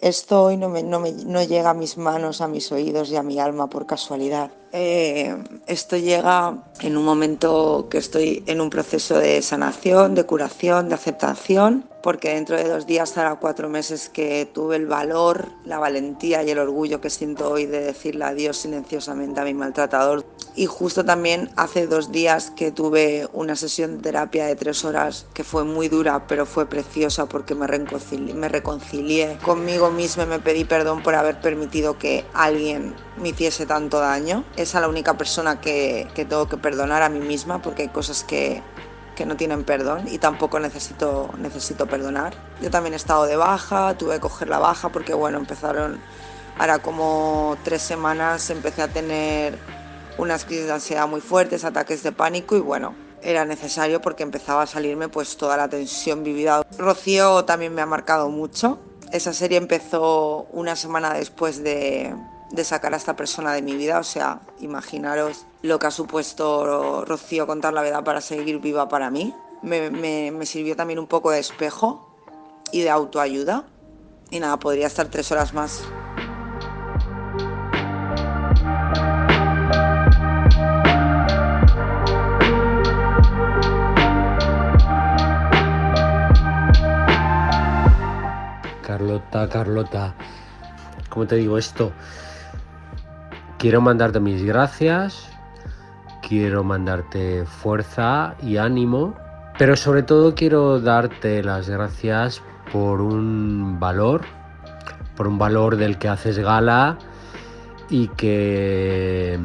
Esto 0.00 0.44
hoy 0.44 0.56
no, 0.56 0.68
me, 0.68 0.82
no, 0.82 0.98
me, 0.98 1.12
no 1.12 1.42
llega 1.42 1.70
a 1.70 1.74
mis 1.74 1.98
manos, 1.98 2.40
a 2.40 2.48
mis 2.48 2.72
oídos 2.72 3.10
y 3.10 3.16
a 3.16 3.22
mi 3.22 3.38
alma 3.38 3.68
por 3.68 3.86
casualidad. 3.86 4.50
Eh, 4.72 5.36
esto 5.66 5.96
llega 5.96 6.62
en 6.80 6.96
un 6.96 7.04
momento 7.04 7.88
que 7.90 7.98
estoy 7.98 8.44
en 8.46 8.60
un 8.60 8.70
proceso 8.70 9.18
de 9.18 9.42
sanación, 9.42 10.14
de 10.14 10.24
curación, 10.24 10.88
de 10.88 10.94
aceptación, 10.94 11.84
porque 12.02 12.34
dentro 12.34 12.56
de 12.56 12.68
dos 12.68 12.86
días 12.86 13.16
hará 13.18 13.36
cuatro 13.36 13.68
meses 13.68 14.08
que 14.08 14.48
tuve 14.52 14.76
el 14.76 14.86
valor, 14.86 15.48
la 15.64 15.78
valentía 15.78 16.42
y 16.42 16.50
el 16.50 16.58
orgullo 16.58 17.00
que 17.00 17.10
siento 17.10 17.50
hoy 17.50 17.66
de 17.66 17.80
decirle 17.80 18.24
adiós 18.24 18.56
silenciosamente 18.58 19.40
a 19.40 19.44
mi 19.44 19.54
maltratador. 19.54 20.24
Y 20.54 20.66
justo 20.66 21.04
también 21.04 21.50
hace 21.56 21.86
dos 21.86 22.10
días 22.10 22.50
que 22.50 22.72
tuve 22.72 23.28
una 23.32 23.56
sesión 23.56 23.96
de 23.96 24.02
terapia 24.02 24.46
de 24.46 24.56
tres 24.56 24.84
horas 24.84 25.26
que 25.34 25.44
fue 25.44 25.64
muy 25.64 25.88
dura, 25.88 26.26
pero 26.26 26.46
fue 26.46 26.66
preciosa 26.66 27.26
porque 27.26 27.54
me 27.54 27.66
reconcilié, 27.66 28.34
me 28.34 28.48
reconcilié 28.48 29.38
conmigo 29.42 29.90
misma 29.90 30.26
me 30.26 30.38
pedí 30.38 30.64
perdón 30.64 31.02
por 31.02 31.14
haber 31.14 31.40
permitido 31.40 31.98
que 31.98 32.24
alguien 32.34 32.94
me 33.20 33.30
hiciese 33.30 33.66
tanto 33.66 34.00
daño. 34.00 34.44
Es 34.56 34.74
a 34.74 34.80
la 34.80 34.88
única 34.88 35.16
persona 35.16 35.60
que, 35.60 36.08
que 36.14 36.24
tengo 36.24 36.48
que 36.48 36.56
perdonar 36.56 37.02
a 37.02 37.08
mí 37.08 37.20
misma 37.20 37.62
porque 37.62 37.82
hay 37.82 37.88
cosas 37.88 38.24
que, 38.24 38.62
que 39.20 39.26
no 39.26 39.36
tienen 39.36 39.64
perdón 39.64 40.06
y 40.10 40.16
tampoco 40.16 40.58
necesito, 40.60 41.28
necesito 41.36 41.86
perdonar. 41.86 42.32
Yo 42.62 42.70
también 42.70 42.94
he 42.94 42.96
estado 42.96 43.26
de 43.26 43.36
baja, 43.36 43.92
tuve 43.98 44.14
que 44.14 44.20
coger 44.20 44.48
la 44.48 44.58
baja 44.58 44.88
porque 44.88 45.12
bueno, 45.12 45.36
empezaron, 45.36 46.00
ahora 46.58 46.78
como 46.78 47.58
tres 47.62 47.82
semanas 47.82 48.48
empecé 48.48 48.80
a 48.80 48.88
tener 48.88 49.58
unas 50.16 50.46
crisis 50.46 50.64
de 50.64 50.72
ansiedad 50.72 51.06
muy 51.06 51.20
fuertes, 51.20 51.64
ataques 51.64 52.02
de 52.02 52.12
pánico 52.12 52.56
y 52.56 52.60
bueno, 52.60 52.94
era 53.22 53.44
necesario 53.44 54.00
porque 54.00 54.22
empezaba 54.22 54.62
a 54.62 54.66
salirme 54.66 55.10
pues 55.10 55.36
toda 55.36 55.58
la 55.58 55.68
tensión 55.68 56.24
vivida. 56.24 56.62
Rocío 56.78 57.44
también 57.44 57.74
me 57.74 57.82
ha 57.82 57.86
marcado 57.86 58.30
mucho. 58.30 58.78
Esa 59.12 59.34
serie 59.34 59.58
empezó 59.58 60.46
una 60.52 60.76
semana 60.76 61.12
después 61.12 61.62
de, 61.62 62.14
de 62.50 62.64
sacar 62.64 62.94
a 62.94 62.96
esta 62.96 63.14
persona 63.16 63.52
de 63.52 63.62
mi 63.62 63.76
vida, 63.76 63.98
o 63.98 64.04
sea, 64.04 64.40
imaginaros 64.60 65.46
lo 65.62 65.78
que 65.78 65.86
ha 65.86 65.90
supuesto 65.90 67.04
Rocío 67.04 67.46
contar 67.46 67.72
la 67.72 67.82
verdad 67.82 68.04
para 68.04 68.20
seguir 68.20 68.58
viva 68.60 68.88
para 68.88 69.10
mí. 69.10 69.34
Me, 69.62 69.90
me, 69.90 70.30
me, 70.30 70.46
sirvió 70.46 70.74
también 70.74 70.98
un 70.98 71.06
poco 71.06 71.30
de 71.30 71.38
espejo 71.38 72.16
y 72.72 72.80
de 72.80 72.90
autoayuda. 72.90 73.64
Y 74.30 74.40
nada, 74.40 74.58
podría 74.58 74.86
estar 74.86 75.08
tres 75.08 75.30
horas 75.32 75.52
más. 75.52 75.82
Carlota, 88.82 89.48
Carlota, 89.48 90.14
¿cómo 91.08 91.26
te 91.26 91.36
digo 91.36 91.58
esto? 91.58 91.92
Quiero 93.60 93.82
mandarte 93.82 94.20
mis 94.20 94.42
gracias, 94.42 95.28
quiero 96.26 96.64
mandarte 96.64 97.44
fuerza 97.44 98.34
y 98.42 98.56
ánimo, 98.56 99.14
pero 99.58 99.76
sobre 99.76 100.02
todo 100.02 100.34
quiero 100.34 100.80
darte 100.80 101.42
las 101.42 101.68
gracias 101.68 102.42
por 102.72 103.02
un 103.02 103.78
valor, 103.78 104.22
por 105.14 105.28
un 105.28 105.36
valor 105.36 105.76
del 105.76 105.98
que 105.98 106.08
haces 106.08 106.38
gala 106.38 106.96
y 107.90 108.08
que 108.08 109.38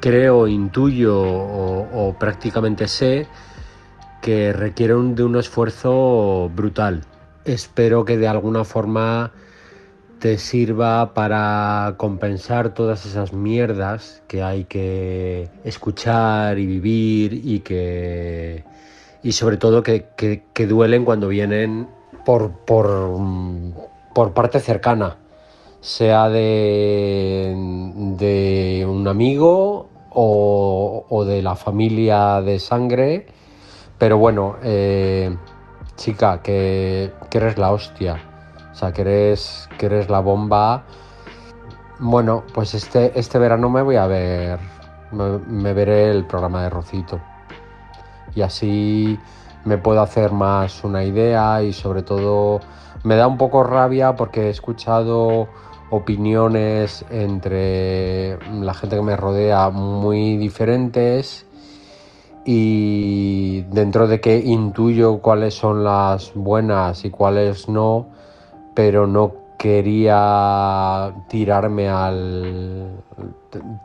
creo, 0.00 0.48
intuyo 0.48 1.22
o, 1.22 2.16
prácticamente 2.18 2.88
sé 2.88 3.28
que 4.20 4.52
requiere 4.52 4.96
un, 4.96 5.14
de 5.14 5.22
un 5.22 5.36
esfuerzo 5.36 6.50
brutal. 6.52 7.02
Espero 7.44 8.04
que 8.04 8.18
de 8.18 8.26
alguna 8.26 8.64
forma 8.64 9.30
te 10.22 10.38
sirva 10.38 11.14
para 11.14 11.94
compensar 11.96 12.74
todas 12.74 13.06
esas 13.06 13.32
mierdas 13.32 14.22
que 14.28 14.40
hay 14.44 14.62
que 14.66 15.48
escuchar 15.64 16.60
y 16.60 16.66
vivir 16.66 17.40
y 17.44 17.58
que 17.58 18.62
y 19.24 19.32
sobre 19.32 19.56
todo 19.56 19.82
que, 19.82 20.06
que, 20.16 20.66
duelen 20.68 21.04
cuando 21.04 21.26
vienen 21.26 21.88
por, 22.24 22.52
por, 22.52 23.18
por, 24.14 24.32
parte 24.32 24.60
cercana, 24.60 25.16
sea 25.80 26.28
de, 26.28 27.52
de 28.16 28.86
un 28.88 29.08
amigo 29.08 29.88
o, 30.10 31.04
o, 31.08 31.24
de 31.24 31.42
la 31.42 31.56
familia 31.56 32.40
de 32.42 32.60
sangre, 32.60 33.26
pero 33.98 34.18
bueno, 34.18 34.54
eh, 34.62 35.36
chica, 35.96 36.42
que, 36.42 37.10
que 37.28 37.38
eres 37.38 37.58
la 37.58 37.72
hostia 37.72 38.31
o 38.72 38.74
sea, 38.74 38.92
que 38.92 39.02
eres, 39.02 40.08
la 40.08 40.20
bomba. 40.20 40.84
Bueno, 41.98 42.44
pues 42.52 42.74
este, 42.74 43.18
este 43.18 43.38
verano 43.38 43.68
me 43.70 43.82
voy 43.82 43.96
a 43.96 44.06
ver, 44.06 44.58
me 45.12 45.72
veré 45.72 46.10
el 46.10 46.26
programa 46.26 46.62
de 46.62 46.70
Rocito. 46.70 47.20
Y 48.34 48.42
así 48.42 49.18
me 49.64 49.78
puedo 49.78 50.00
hacer 50.00 50.32
más 50.32 50.82
una 50.84 51.04
idea 51.04 51.62
y 51.62 51.72
sobre 51.72 52.02
todo 52.02 52.60
me 53.04 53.16
da 53.16 53.26
un 53.26 53.36
poco 53.36 53.62
rabia 53.62 54.16
porque 54.16 54.46
he 54.46 54.50
escuchado 54.50 55.48
opiniones 55.90 57.04
entre 57.10 58.38
la 58.60 58.74
gente 58.74 58.96
que 58.96 59.02
me 59.02 59.16
rodea 59.16 59.70
muy 59.70 60.36
diferentes 60.36 61.46
y 62.44 63.62
dentro 63.70 64.08
de 64.08 64.20
que 64.20 64.38
intuyo 64.38 65.18
cuáles 65.18 65.54
son 65.54 65.84
las 65.84 66.32
buenas 66.34 67.04
y 67.04 67.10
cuáles 67.10 67.68
no, 67.68 68.08
pero 68.74 69.06
no 69.06 69.32
quería 69.58 71.14
tirarme 71.28 71.88
al 71.88 72.90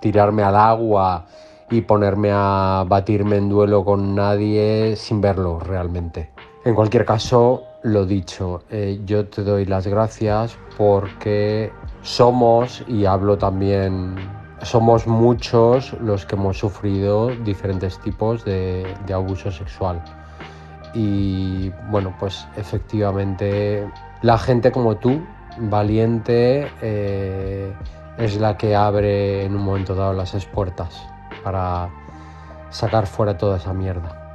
tirarme 0.01 0.43
al 0.43 0.55
agua 0.55 1.25
y 1.69 1.81
ponerme 1.81 2.31
a 2.33 2.83
batirme 2.87 3.37
en 3.37 3.49
duelo 3.49 3.83
con 3.83 4.15
nadie 4.15 4.95
sin 4.95 5.21
verlo 5.21 5.59
realmente. 5.59 6.31
En 6.65 6.73
cualquier 6.75 7.05
caso, 7.05 7.63
lo 7.83 8.05
dicho, 8.05 8.63
eh, 8.71 8.99
yo 9.05 9.27
te 9.27 9.43
doy 9.43 9.65
las 9.65 9.85
gracias 9.85 10.57
porque 10.77 11.71
somos, 12.01 12.83
y 12.87 13.05
hablo 13.05 13.37
también, 13.37 14.15
somos 14.63 15.05
muchos 15.07 15.93
los 16.01 16.25
que 16.25 16.35
hemos 16.35 16.57
sufrido 16.57 17.27
diferentes 17.45 17.99
tipos 17.99 18.43
de, 18.45 18.95
de 19.05 19.13
abuso 19.13 19.51
sexual. 19.51 20.01
Y 20.93 21.71
bueno, 21.91 22.15
pues 22.19 22.47
efectivamente 22.55 23.87
la 24.21 24.37
gente 24.37 24.71
como 24.71 24.97
tú, 24.97 25.21
valiente, 25.57 26.71
eh, 26.81 27.73
es 28.17 28.37
la 28.39 28.57
que 28.57 28.75
abre 28.75 29.45
en 29.45 29.55
un 29.55 29.63
momento 29.63 29.95
dado 29.95 30.13
las 30.13 30.45
puertas 30.45 31.07
para 31.43 31.89
sacar 32.69 33.07
fuera 33.07 33.37
toda 33.37 33.57
esa 33.57 33.73
mierda. 33.73 34.26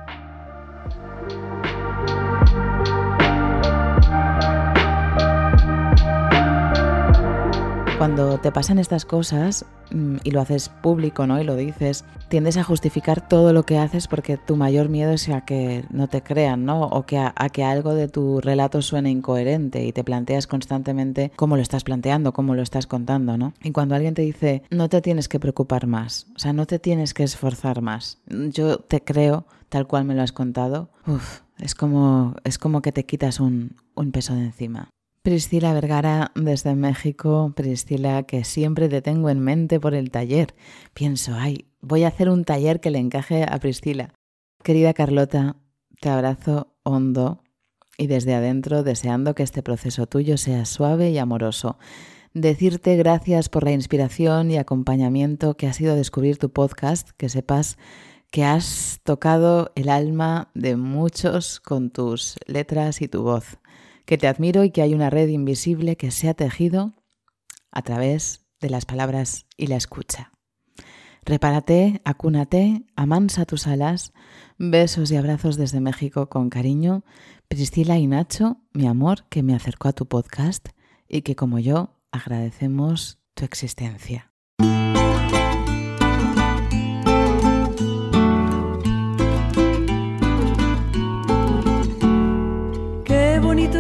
Cuando 8.03 8.39
te 8.39 8.51
pasan 8.51 8.81
estas 8.81 9.05
cosas 9.05 9.65
mm, 9.93 10.17
y 10.25 10.33
lo 10.33 10.41
haces 10.41 10.71
público, 10.71 11.25
¿no? 11.29 11.41
Y 11.41 11.45
lo 11.45 11.55
dices, 11.55 12.05
tiendes 12.27 12.57
a 12.57 12.65
justificar 12.65 13.29
todo 13.29 13.53
lo 13.53 13.63
que 13.63 13.79
haces 13.79 14.09
porque 14.09 14.37
tu 14.37 14.57
mayor 14.57 14.89
miedo 14.89 15.13
es 15.13 15.29
a 15.29 15.43
que 15.43 15.85
no 15.89 16.09
te 16.09 16.21
crean, 16.21 16.65
¿no? 16.65 16.83
O 16.83 17.07
que 17.07 17.19
a, 17.19 17.33
que 17.53 17.63
algo 17.63 17.95
de 17.95 18.09
tu 18.09 18.41
relato 18.41 18.83
suene 18.83 19.13
incoherente 19.13 19.85
y 19.85 19.93
te 19.93 20.03
planteas 20.03 20.49
constantemente 20.49 21.31
cómo 21.37 21.55
lo 21.55 21.63
estás 21.63 21.85
planteando, 21.85 22.33
cómo 22.33 22.57
lo 22.57 22.63
estás 22.63 22.89
contando, 22.89 23.39
¿no? 23.39 23.55
Y 23.63 23.71
cuando 23.71 23.95
alguien 23.95 24.15
te 24.15 24.23
dice, 24.23 24.65
no 24.71 24.89
te 24.89 25.01
tienes 25.01 25.29
que 25.29 25.39
preocupar 25.39 25.87
más, 25.87 26.27
o 26.35 26.41
sea, 26.41 26.53
no 26.53 26.67
te 26.67 26.81
tienes 26.81 27.15
que 27.15 27.23
esforzar 27.23 27.83
más, 27.83 28.19
yo 28.27 28.79
te 28.79 29.01
creo 29.05 29.47
tal 29.69 29.87
cual 29.87 30.07
me 30.07 30.17
lo 30.17 30.23
has 30.23 30.33
contado, 30.33 30.91
es 31.61 31.77
como, 31.77 32.35
es 32.43 32.59
como 32.59 32.83
que 32.83 32.91
te 32.91 33.07
quitas 33.07 33.39
un, 33.39 33.77
un 33.95 34.11
peso 34.11 34.35
de 34.35 34.41
encima. 34.41 34.91
Priscila 35.23 35.73
Vergara 35.73 36.33
desde 36.35 36.75
México, 36.75 37.53
Priscila 37.55 38.25
que 38.25 38.43
siempre 38.43 38.89
te 38.89 39.03
tengo 39.03 39.31
en 39.31 39.39
mente 39.39 39.79
por 39.79 39.95
el 39.95 40.11
taller. 40.11 40.57
Pienso, 40.95 41.35
ay, 41.37 41.67
voy 41.81 42.03
a 42.03 42.09
hacer 42.09 42.29
un 42.29 42.45
taller 42.45 42.81
que 42.81 42.91
le 42.91 42.99
encaje 42.99 43.45
a 43.49 43.57
Priscila. 43.61 44.13
Querida 44.65 44.95
Carlota, 44.95 45.55
te 46.01 46.09
abrazo 46.09 46.75
hondo 46.83 47.45
y 47.97 48.09
desde 48.09 48.35
adentro 48.35 48.83
deseando 48.83 49.37
que 49.37 49.45
este 49.45 49.63
proceso 49.63 50.09
tuyo 50.09 50.37
sea 50.39 50.65
suave 50.65 51.11
y 51.11 51.19
amoroso. 51.19 51.79
Decirte 52.35 52.97
gracias 52.97 53.49
por 53.49 53.63
la 53.63 53.71
inspiración 53.71 54.51
y 54.51 54.59
acompañamiento 54.59 55.57
que 55.57 55.69
ha 55.69 55.73
sido 55.73 55.95
descubrir 55.95 56.39
tu 56.39 56.51
podcast, 56.51 57.11
que 57.11 57.29
sepas 57.29 57.79
que 58.33 58.43
has 58.43 58.99
tocado 59.05 59.71
el 59.77 59.89
alma 59.89 60.51
de 60.55 60.75
muchos 60.75 61.61
con 61.61 61.91
tus 61.91 62.39
letras 62.49 63.03
y 63.03 63.07
tu 63.07 63.23
voz 63.23 63.59
que 64.13 64.19
te 64.19 64.29
admiro 64.29 64.63
y 64.63 64.71
que 64.71 64.83
hay 64.83 64.93
una 64.93 65.09
red 65.09 65.29
invisible 65.29 65.97
que 65.97 66.11
se 66.11 66.29
ha 66.29 66.35
tejido 66.35 66.93
a 67.71 67.81
través 67.81 68.45
de 68.61 68.69
las 68.69 68.85
palabras 68.85 69.47
y 69.57 69.69
la 69.69 69.77
escucha. 69.77 70.33
Repárate, 71.25 72.03
acúnate, 72.05 72.85
amansa 72.95 73.47
tus 73.47 73.67
alas, 73.67 74.13
besos 74.59 75.11
y 75.13 75.17
abrazos 75.17 75.57
desde 75.57 75.81
México 75.81 76.29
con 76.29 76.51
cariño, 76.51 77.05
Priscila 77.49 77.97
y 77.97 78.07
Nacho, 78.07 78.59
mi 78.75 78.87
amor, 78.87 79.25
que 79.31 79.43
me 79.43 79.55
acercó 79.55 79.89
a 79.89 79.95
tu 79.95 80.05
podcast 80.05 80.69
y 81.09 81.23
que 81.23 81.35
como 81.35 81.59
yo 81.59 81.99
agradecemos 82.11 83.19
tu 83.33 83.47
existencia. 83.47 84.32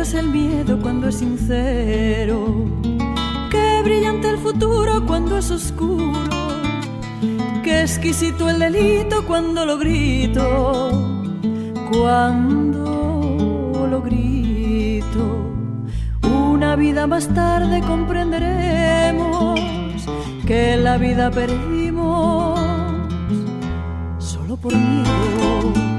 El 0.02 0.28
miedo 0.30 0.80
cuando 0.82 1.08
es 1.08 1.14
sincero. 1.14 2.66
Qué 3.50 3.82
brillante 3.84 4.30
el 4.30 4.36
futuro 4.36 5.06
cuando 5.06 5.38
es 5.38 5.48
oscuro. 5.48 6.18
Qué 7.62 7.82
exquisito 7.82 8.50
el 8.50 8.58
delito 8.58 9.24
cuando 9.24 9.64
lo 9.64 9.78
grito. 9.78 10.90
Cuando 11.92 13.86
lo 13.88 14.02
grito. 14.02 15.52
Una 16.24 16.74
vida 16.74 17.06
más 17.06 17.28
tarde 17.28 17.80
comprenderemos 17.82 19.60
que 20.48 20.76
la 20.76 20.98
vida 20.98 21.30
perdimos 21.30 22.58
solo 24.18 24.56
por 24.56 24.74
miedo. 24.74 25.91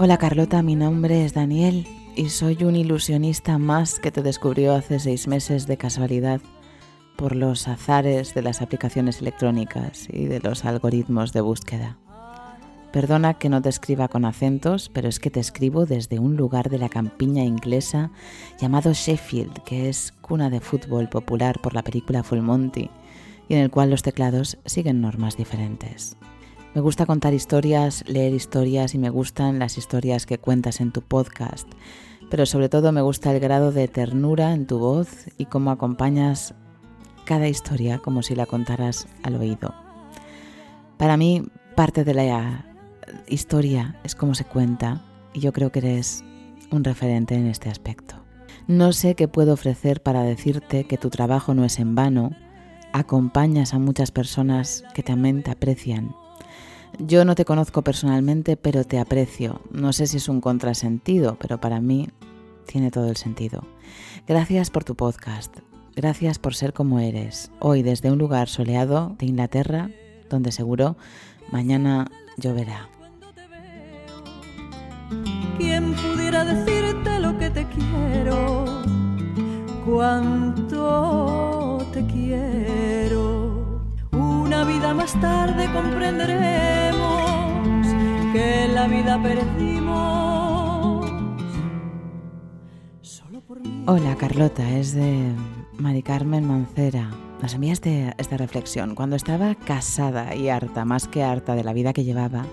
Hola 0.00 0.16
Carlota, 0.16 0.62
mi 0.62 0.76
nombre 0.76 1.24
es 1.24 1.34
Daniel 1.34 1.84
y 2.14 2.28
soy 2.28 2.62
un 2.62 2.76
ilusionista 2.76 3.58
más 3.58 3.98
que 3.98 4.12
te 4.12 4.22
descubrió 4.22 4.76
hace 4.76 5.00
seis 5.00 5.26
meses 5.26 5.66
de 5.66 5.76
casualidad 5.76 6.40
por 7.16 7.34
los 7.34 7.66
azares 7.66 8.32
de 8.32 8.42
las 8.42 8.62
aplicaciones 8.62 9.20
electrónicas 9.20 10.06
y 10.08 10.26
de 10.26 10.38
los 10.38 10.64
algoritmos 10.64 11.32
de 11.32 11.40
búsqueda. 11.40 11.98
Perdona 12.92 13.34
que 13.34 13.48
no 13.48 13.60
te 13.60 13.70
escriba 13.70 14.06
con 14.06 14.24
acentos, 14.24 14.88
pero 14.88 15.08
es 15.08 15.18
que 15.18 15.30
te 15.30 15.40
escribo 15.40 15.84
desde 15.84 16.20
un 16.20 16.36
lugar 16.36 16.70
de 16.70 16.78
la 16.78 16.88
campiña 16.88 17.42
inglesa 17.42 18.12
llamado 18.60 18.92
Sheffield, 18.92 19.64
que 19.64 19.88
es 19.88 20.12
cuna 20.20 20.48
de 20.48 20.60
fútbol 20.60 21.08
popular 21.08 21.60
por 21.60 21.74
la 21.74 21.82
película 21.82 22.22
Full 22.22 22.38
Monty, 22.38 22.88
y 23.48 23.54
en 23.54 23.62
el 23.62 23.70
cual 23.72 23.90
los 23.90 24.04
teclados 24.04 24.58
siguen 24.64 25.00
normas 25.00 25.36
diferentes. 25.36 26.17
Me 26.78 26.82
gusta 26.82 27.06
contar 27.06 27.34
historias, 27.34 28.04
leer 28.06 28.32
historias 28.32 28.94
y 28.94 28.98
me 28.98 29.10
gustan 29.10 29.58
las 29.58 29.78
historias 29.78 30.26
que 30.26 30.38
cuentas 30.38 30.80
en 30.80 30.92
tu 30.92 31.02
podcast, 31.02 31.68
pero 32.30 32.46
sobre 32.46 32.68
todo 32.68 32.92
me 32.92 33.02
gusta 33.02 33.34
el 33.34 33.40
grado 33.40 33.72
de 33.72 33.88
ternura 33.88 34.52
en 34.52 34.64
tu 34.64 34.78
voz 34.78 35.08
y 35.38 35.46
cómo 35.46 35.72
acompañas 35.72 36.54
cada 37.24 37.48
historia 37.48 37.98
como 37.98 38.22
si 38.22 38.36
la 38.36 38.46
contaras 38.46 39.08
al 39.24 39.34
oído. 39.34 39.74
Para 40.98 41.16
mí, 41.16 41.42
parte 41.74 42.04
de 42.04 42.14
la 42.14 42.64
historia 43.26 43.98
es 44.04 44.14
cómo 44.14 44.36
se 44.36 44.44
cuenta 44.44 45.04
y 45.34 45.40
yo 45.40 45.52
creo 45.52 45.72
que 45.72 45.80
eres 45.80 46.22
un 46.70 46.84
referente 46.84 47.34
en 47.34 47.48
este 47.48 47.70
aspecto. 47.70 48.24
No 48.68 48.92
sé 48.92 49.16
qué 49.16 49.26
puedo 49.26 49.54
ofrecer 49.54 50.00
para 50.00 50.22
decirte 50.22 50.84
que 50.84 50.96
tu 50.96 51.10
trabajo 51.10 51.54
no 51.54 51.64
es 51.64 51.80
en 51.80 51.96
vano, 51.96 52.30
acompañas 52.92 53.74
a 53.74 53.80
muchas 53.80 54.12
personas 54.12 54.84
que 54.94 55.02
también 55.02 55.42
te 55.42 55.50
aprecian 55.50 56.14
yo 56.98 57.24
no 57.24 57.34
te 57.34 57.44
conozco 57.44 57.82
personalmente, 57.82 58.56
pero 58.56 58.84
te 58.84 58.98
aprecio. 58.98 59.60
No 59.70 59.92
sé 59.92 60.06
si 60.06 60.16
es 60.16 60.28
un 60.28 60.40
contrasentido, 60.40 61.36
pero 61.38 61.60
para 61.60 61.80
mí 61.80 62.08
tiene 62.66 62.90
todo 62.90 63.08
el 63.08 63.16
sentido. 63.16 63.66
Gracias 64.26 64.70
por 64.70 64.84
tu 64.84 64.94
podcast. 64.94 65.58
Gracias 65.96 66.38
por 66.38 66.54
ser 66.54 66.72
como 66.72 67.00
eres. 67.00 67.50
Hoy 67.58 67.82
desde 67.82 68.12
un 68.12 68.18
lugar 68.18 68.48
soleado 68.48 69.16
de 69.18 69.26
Inglaterra, 69.26 69.90
donde 70.30 70.52
seguro 70.52 70.96
mañana 71.50 72.10
lloverá. 72.36 72.88
¿Quién 75.56 75.94
pudiera 75.94 76.44
decirte 76.44 77.18
lo 77.18 77.36
que 77.38 77.50
te 77.50 77.66
quiero? 77.66 78.64
Cuánto 79.84 81.78
te 81.92 82.06
quiero. 82.06 83.07
Una 84.58 84.66
vida 84.66 84.92
más 84.92 85.12
tarde 85.20 85.72
comprenderemos 85.72 87.86
que 88.32 88.66
la 88.66 88.88
vida 88.88 89.22
perdimos. 89.22 91.08
Hola 93.86 94.16
Carlota, 94.16 94.68
es 94.76 94.94
de 94.94 95.32
Mari 95.78 96.02
Carmen 96.02 96.48
Mancera. 96.48 97.08
Nos 97.40 97.54
enviaste 97.54 98.12
esta 98.18 98.36
reflexión. 98.36 98.96
Cuando 98.96 99.14
estaba 99.14 99.54
casada 99.54 100.34
y 100.34 100.48
harta, 100.48 100.84
más 100.84 101.06
que 101.06 101.22
harta 101.22 101.54
de 101.54 101.62
la 101.62 101.72
vida 101.72 101.92
que 101.92 102.02
llevaba, 102.02 102.44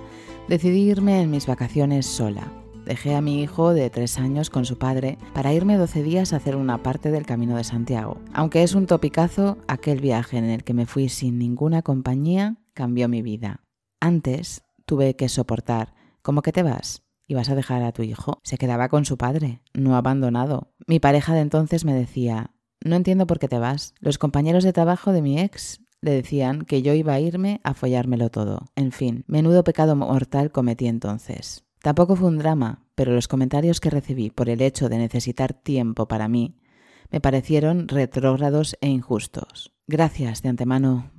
decidí 0.48 0.88
irme 0.88 1.24
en 1.24 1.32
mis 1.32 1.48
vacaciones 1.48 2.06
sola. 2.06 2.64
Dejé 2.86 3.15
a 3.15 3.21
mi 3.21 3.41
hijo 3.41 3.74
de 3.74 3.89
tres 3.89 4.19
años 4.19 4.52
con 4.52 4.63
su 4.63 4.78
padre 4.78 5.17
para 5.34 5.52
irme 5.54 5.76
12 5.76 6.04
días 6.04 6.34
a 6.34 6.36
hacer 6.36 6.56
una 6.56 6.84
parte 6.84 7.10
del 7.10 7.26
Camino 7.26 7.58
de 7.58 7.63
Santiago. 7.63 8.21
Aunque 8.32 8.62
es 8.62 8.76
un 8.76 8.86
topicazo, 8.86 9.58
aquel 9.67 10.02
viaje 10.02 10.38
en 10.38 10.45
el 10.45 10.63
que 10.63 10.76
me 10.76 10.86
fui 10.86 11.10
sin 11.10 11.39
ninguna 11.39 11.82
compañía 11.82 12.58
cambió 12.76 13.10
mi 13.10 13.24
vida. 13.24 13.62
Antes 14.00 14.63
tuve 14.86 15.15
que 15.15 15.30
soportar, 15.30 15.95
¿cómo 16.21 16.43
que 16.43 16.52
te 16.52 16.62
vas? 16.62 17.02
¿Y 17.28 17.34
vas 17.34 17.50
a 17.50 17.56
dejar 17.56 17.82
a 17.82 17.91
tu 17.91 18.04
hijo? 18.04 18.39
Se 18.43 18.60
quedaba 18.60 18.88
con 18.88 19.04
su 19.06 19.17
padre, 19.17 19.63
no 19.74 19.95
abandonado. 19.95 20.71
Mi 20.86 21.00
pareja 21.00 21.34
de 21.34 21.39
entonces 21.39 21.86
me 21.86 21.93
decía, 21.93 22.52
no 22.84 22.95
entiendo 22.95 23.26
por 23.26 23.39
qué 23.39 23.48
te 23.48 23.58
vas. 23.58 23.95
Los 24.00 24.19
compañeros 24.19 24.63
de 24.63 24.74
trabajo 24.74 25.12
de 25.12 25.24
mi 25.24 25.39
ex 25.39 25.82
le 26.02 26.12
decían 26.12 26.65
que 26.65 26.84
yo 26.84 26.93
iba 26.93 27.13
a 27.13 27.19
irme 27.19 27.62
a 27.63 27.74
follármelo 27.74 28.30
todo. 28.30 28.67
En 28.76 28.91
fin, 28.91 29.24
menudo 29.28 29.63
pecado 29.63 29.95
mortal 29.95 30.52
cometí 30.52 30.86
entonces. 30.86 31.64
Tampoco 31.86 32.15
fue 32.15 32.30
un 32.30 32.39
drama, 32.39 32.80
pero 32.95 33.13
los 33.13 33.28
comentarios 33.28 33.80
que 33.80 33.91
recibí 33.91 34.32
por 34.32 34.50
el 34.50 34.63
hecho 34.63 34.89
de 34.89 34.98
necesitar 34.98 35.54
tiempo 35.54 36.08
para 36.08 36.28
mí 36.28 36.58
me 37.12 37.21
parecieron 37.21 37.88
retrógrados 37.88 38.76
e 38.82 38.88
injustos. 38.88 39.71
Gracias 39.86 40.41
de 40.41 40.50
antemano 40.50 41.12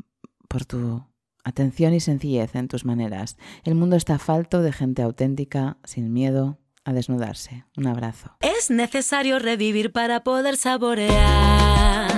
por 0.49 0.65
tu 0.65 1.07
atención 1.45 1.95
y 1.95 2.01
sencillez 2.01 2.57
en 2.57 2.67
tus 2.67 2.85
maneras. 2.85 3.37
El 3.63 3.77
mundo 3.77 3.95
está 3.95 4.19
falto 4.19 4.61
de 4.61 4.73
gente 4.73 5.03
auténtica, 5.03 5.77
sin 5.85 6.13
miedo 6.13 6.59
a 6.85 6.93
desnudarse. 6.93 7.65
Un 7.77 7.87
abrazo. 7.87 8.33
Es 8.41 8.69
necesario 8.69 9.39
revivir 9.39 9.93
para 9.93 10.25
poder 10.25 10.57
saborear. 10.57 12.11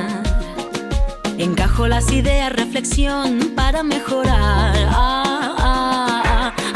Encajo 1.36 1.86
las 1.86 2.10
ideas, 2.10 2.50
reflexión 2.50 3.52
para 3.54 3.82
mejorar. 3.82 5.27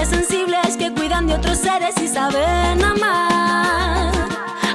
Seres 0.00 0.16
sensibles 0.16 0.76
que 0.78 0.90
cuidan 0.94 1.26
de 1.26 1.34
otros 1.34 1.58
seres 1.58 1.94
y 2.02 2.08
saben 2.08 2.82
amar. 2.82 4.14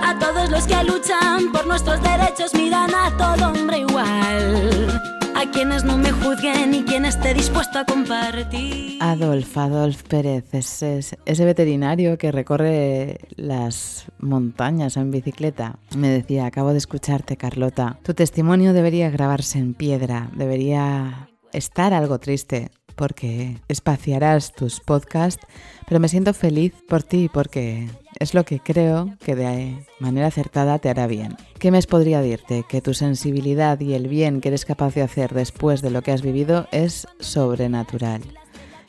A 0.04 0.20
todos 0.20 0.52
los 0.52 0.68
que 0.68 0.84
luchan 0.84 1.52
por 1.52 1.66
nuestros 1.66 2.00
derechos 2.04 2.54
miran 2.54 2.92
a 2.94 3.10
todo 3.18 3.50
hombre 3.50 3.80
igual. 3.80 5.02
A 5.36 5.50
quienes 5.52 5.84
no 5.84 5.98
me 5.98 6.12
juzguen 6.12 6.76
y 6.76 6.84
quien 6.84 7.06
esté 7.06 7.34
dispuesto 7.34 7.80
a 7.80 7.86
compartir. 7.86 9.00
Adolf, 9.02 9.58
Adolf 9.58 10.04
Pérez, 10.04 10.54
ese 10.54 11.46
veterinario 11.46 12.20
que 12.20 12.32
recorre 12.32 13.18
las 13.36 14.06
montañas 14.20 14.96
en 14.96 15.10
bicicleta, 15.10 15.80
me 15.98 16.10
decía, 16.10 16.46
acabo 16.46 16.72
de 16.72 16.78
escucharte 16.78 17.36
Carlota, 17.36 17.98
tu 18.04 18.14
testimonio 18.14 18.74
debería 18.74 19.10
grabarse 19.10 19.58
en 19.58 19.74
piedra, 19.74 20.30
debería 20.36 21.30
estar 21.52 21.96
algo 21.96 22.20
triste, 22.20 22.70
porque 22.96 23.58
espaciarás 23.68 24.54
tus 24.54 24.80
podcasts, 24.80 25.46
pero 25.88 26.00
me 26.00 26.08
siento 26.08 26.34
feliz 26.34 26.74
por 26.88 27.04
ti 27.04 27.30
porque 27.32 27.88
es 28.20 28.34
lo 28.34 28.46
que 28.46 28.60
creo 28.60 29.16
que 29.24 29.36
de 29.36 29.86
manera 30.00 30.28
acertada 30.28 30.80
te 30.80 30.90
hará 30.90 31.08
bien. 31.08 31.36
¿Qué 31.60 31.72
mes 31.72 31.88
podría 31.88 32.22
decirte? 32.22 32.66
Que 32.68 32.82
tu 32.82 32.94
sensibilidad 32.94 33.80
y 33.80 33.94
el 33.94 34.08
bien 34.08 34.42
que 34.42 34.50
eres 34.50 34.66
capaz 34.66 34.96
de 34.96 35.02
hacer 35.02 35.34
después 35.34 35.82
de 35.82 35.92
lo 35.92 36.02
que 36.02 36.12
has 36.12 36.22
vivido 36.22 36.68
es 36.72 37.08
sobrenatural. 37.20 38.22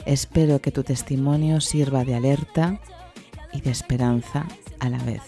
Espero 0.05 0.61
que 0.61 0.71
tu 0.71 0.85
testimonio 0.85 1.61
sirva 1.61 2.05
de 2.05 2.14
alerta 2.14 2.81
y 3.53 3.61
de 3.61 3.71
esperanza 3.71 4.47
a 4.79 4.88
la 4.88 4.99
vez. 4.99 5.23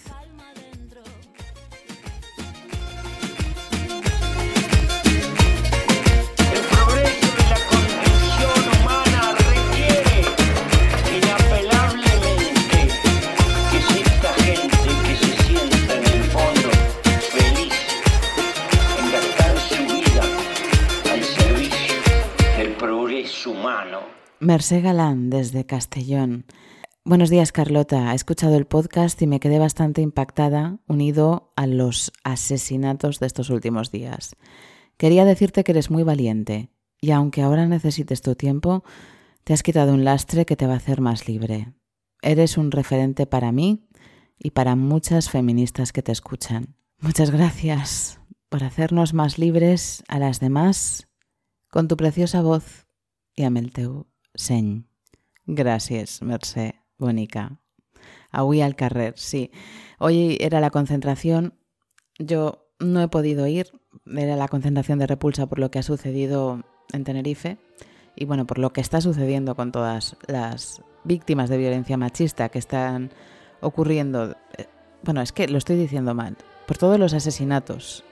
Mercé 24.41 24.79
Galán, 24.79 25.29
desde 25.29 25.65
Castellón. 25.65 26.45
Buenos 27.03 27.29
días, 27.29 27.51
Carlota. 27.51 28.13
He 28.13 28.15
escuchado 28.15 28.55
el 28.55 28.65
podcast 28.65 29.21
y 29.21 29.27
me 29.27 29.41
quedé 29.41 29.59
bastante 29.59 30.01
impactada, 30.01 30.79
unido 30.87 31.51
a 31.57 31.67
los 31.67 32.13
asesinatos 32.23 33.19
de 33.19 33.27
estos 33.27 33.49
últimos 33.49 33.91
días. 33.91 34.37
Quería 34.95 35.25
decirte 35.25 35.65
que 35.65 35.73
eres 35.73 35.91
muy 35.91 36.03
valiente, 36.03 36.69
y 37.01 37.11
aunque 37.11 37.41
ahora 37.41 37.67
necesites 37.67 38.21
tu 38.21 38.35
tiempo, 38.35 38.85
te 39.43 39.51
has 39.53 39.61
quitado 39.61 39.93
un 39.93 40.05
lastre 40.05 40.45
que 40.45 40.55
te 40.55 40.67
va 40.67 40.73
a 40.73 40.77
hacer 40.77 41.01
más 41.01 41.27
libre. 41.27 41.73
Eres 42.21 42.57
un 42.57 42.71
referente 42.71 43.25
para 43.25 43.51
mí 43.51 43.89
y 44.37 44.51
para 44.51 44.77
muchas 44.77 45.29
feministas 45.29 45.91
que 45.91 46.01
te 46.01 46.13
escuchan. 46.13 46.77
Muchas 46.99 47.31
gracias 47.31 48.21
por 48.47 48.63
hacernos 48.63 49.13
más 49.13 49.37
libres 49.37 50.03
a 50.07 50.17
las 50.17 50.39
demás 50.39 51.09
con 51.69 51.89
tu 51.89 51.97
preciosa 51.97 52.41
voz 52.41 52.89
y 53.39 53.45
amb 53.47 53.57
el 53.57 53.71
teu 53.71 54.08
seny. 54.35 54.85
Gràcies, 55.45 56.21
Mercè, 56.21 56.73
bonica. 56.97 57.59
Avui 58.31 58.61
al 58.61 58.75
carrer, 58.75 59.13
sí. 59.17 59.51
Hoy 59.97 60.37
era 60.39 60.59
la 60.59 60.69
concentración. 60.69 61.53
Yo 62.19 62.67
no 62.79 63.01
he 63.01 63.07
podido 63.07 63.47
ir. 63.47 63.71
Era 64.05 64.35
la 64.35 64.47
concentración 64.47 64.99
de 64.99 65.07
repulsa 65.07 65.47
por 65.47 65.59
lo 65.59 65.71
que 65.71 65.79
ha 65.79 65.83
sucedido 65.83 66.63
en 66.93 67.03
Tenerife 67.03 67.57
y 68.15 68.25
bueno, 68.25 68.45
por 68.45 68.59
lo 68.59 68.71
que 68.71 68.81
está 68.81 69.01
sucediendo 69.01 69.55
con 69.55 69.71
todas 69.71 70.17
las 70.27 70.81
víctimas 71.03 71.49
de 71.49 71.57
violencia 71.57 71.97
machista 71.97 72.49
que 72.49 72.59
están 72.59 73.11
ocurriendo. 73.61 74.35
eh, 74.57 74.67
Bueno, 75.03 75.21
es 75.21 75.31
que 75.31 75.47
lo 75.47 75.57
estoy 75.57 75.77
diciendo 75.77 76.13
mal. 76.13 76.37
Por 76.67 76.77
todos 76.77 76.99
los 76.99 77.13
asesinatos 77.13 78.03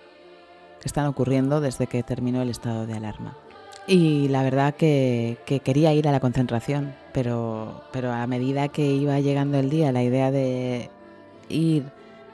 que 0.81 0.87
están 0.87 1.05
ocurriendo 1.05 1.61
desde 1.61 1.87
que 1.87 2.01
terminó 2.03 2.41
el 2.41 2.49
estado 2.49 2.87
de 2.87 2.93
alarma. 2.93 3.37
Y 3.87 4.27
la 4.27 4.43
verdad 4.43 4.75
que, 4.75 5.37
que 5.45 5.61
quería 5.61 5.93
ir 5.93 6.09
a 6.09 6.11
la 6.11 6.19
concentración, 6.19 6.93
pero, 7.13 7.83
pero 7.93 8.11
a 8.11 8.27
medida 8.27 8.67
que 8.67 8.85
iba 8.85 9.19
llegando 9.21 9.57
el 9.57 9.69
día, 9.69 9.93
la 9.93 10.03
idea 10.03 10.29
de 10.29 10.89
ir, 11.47 11.85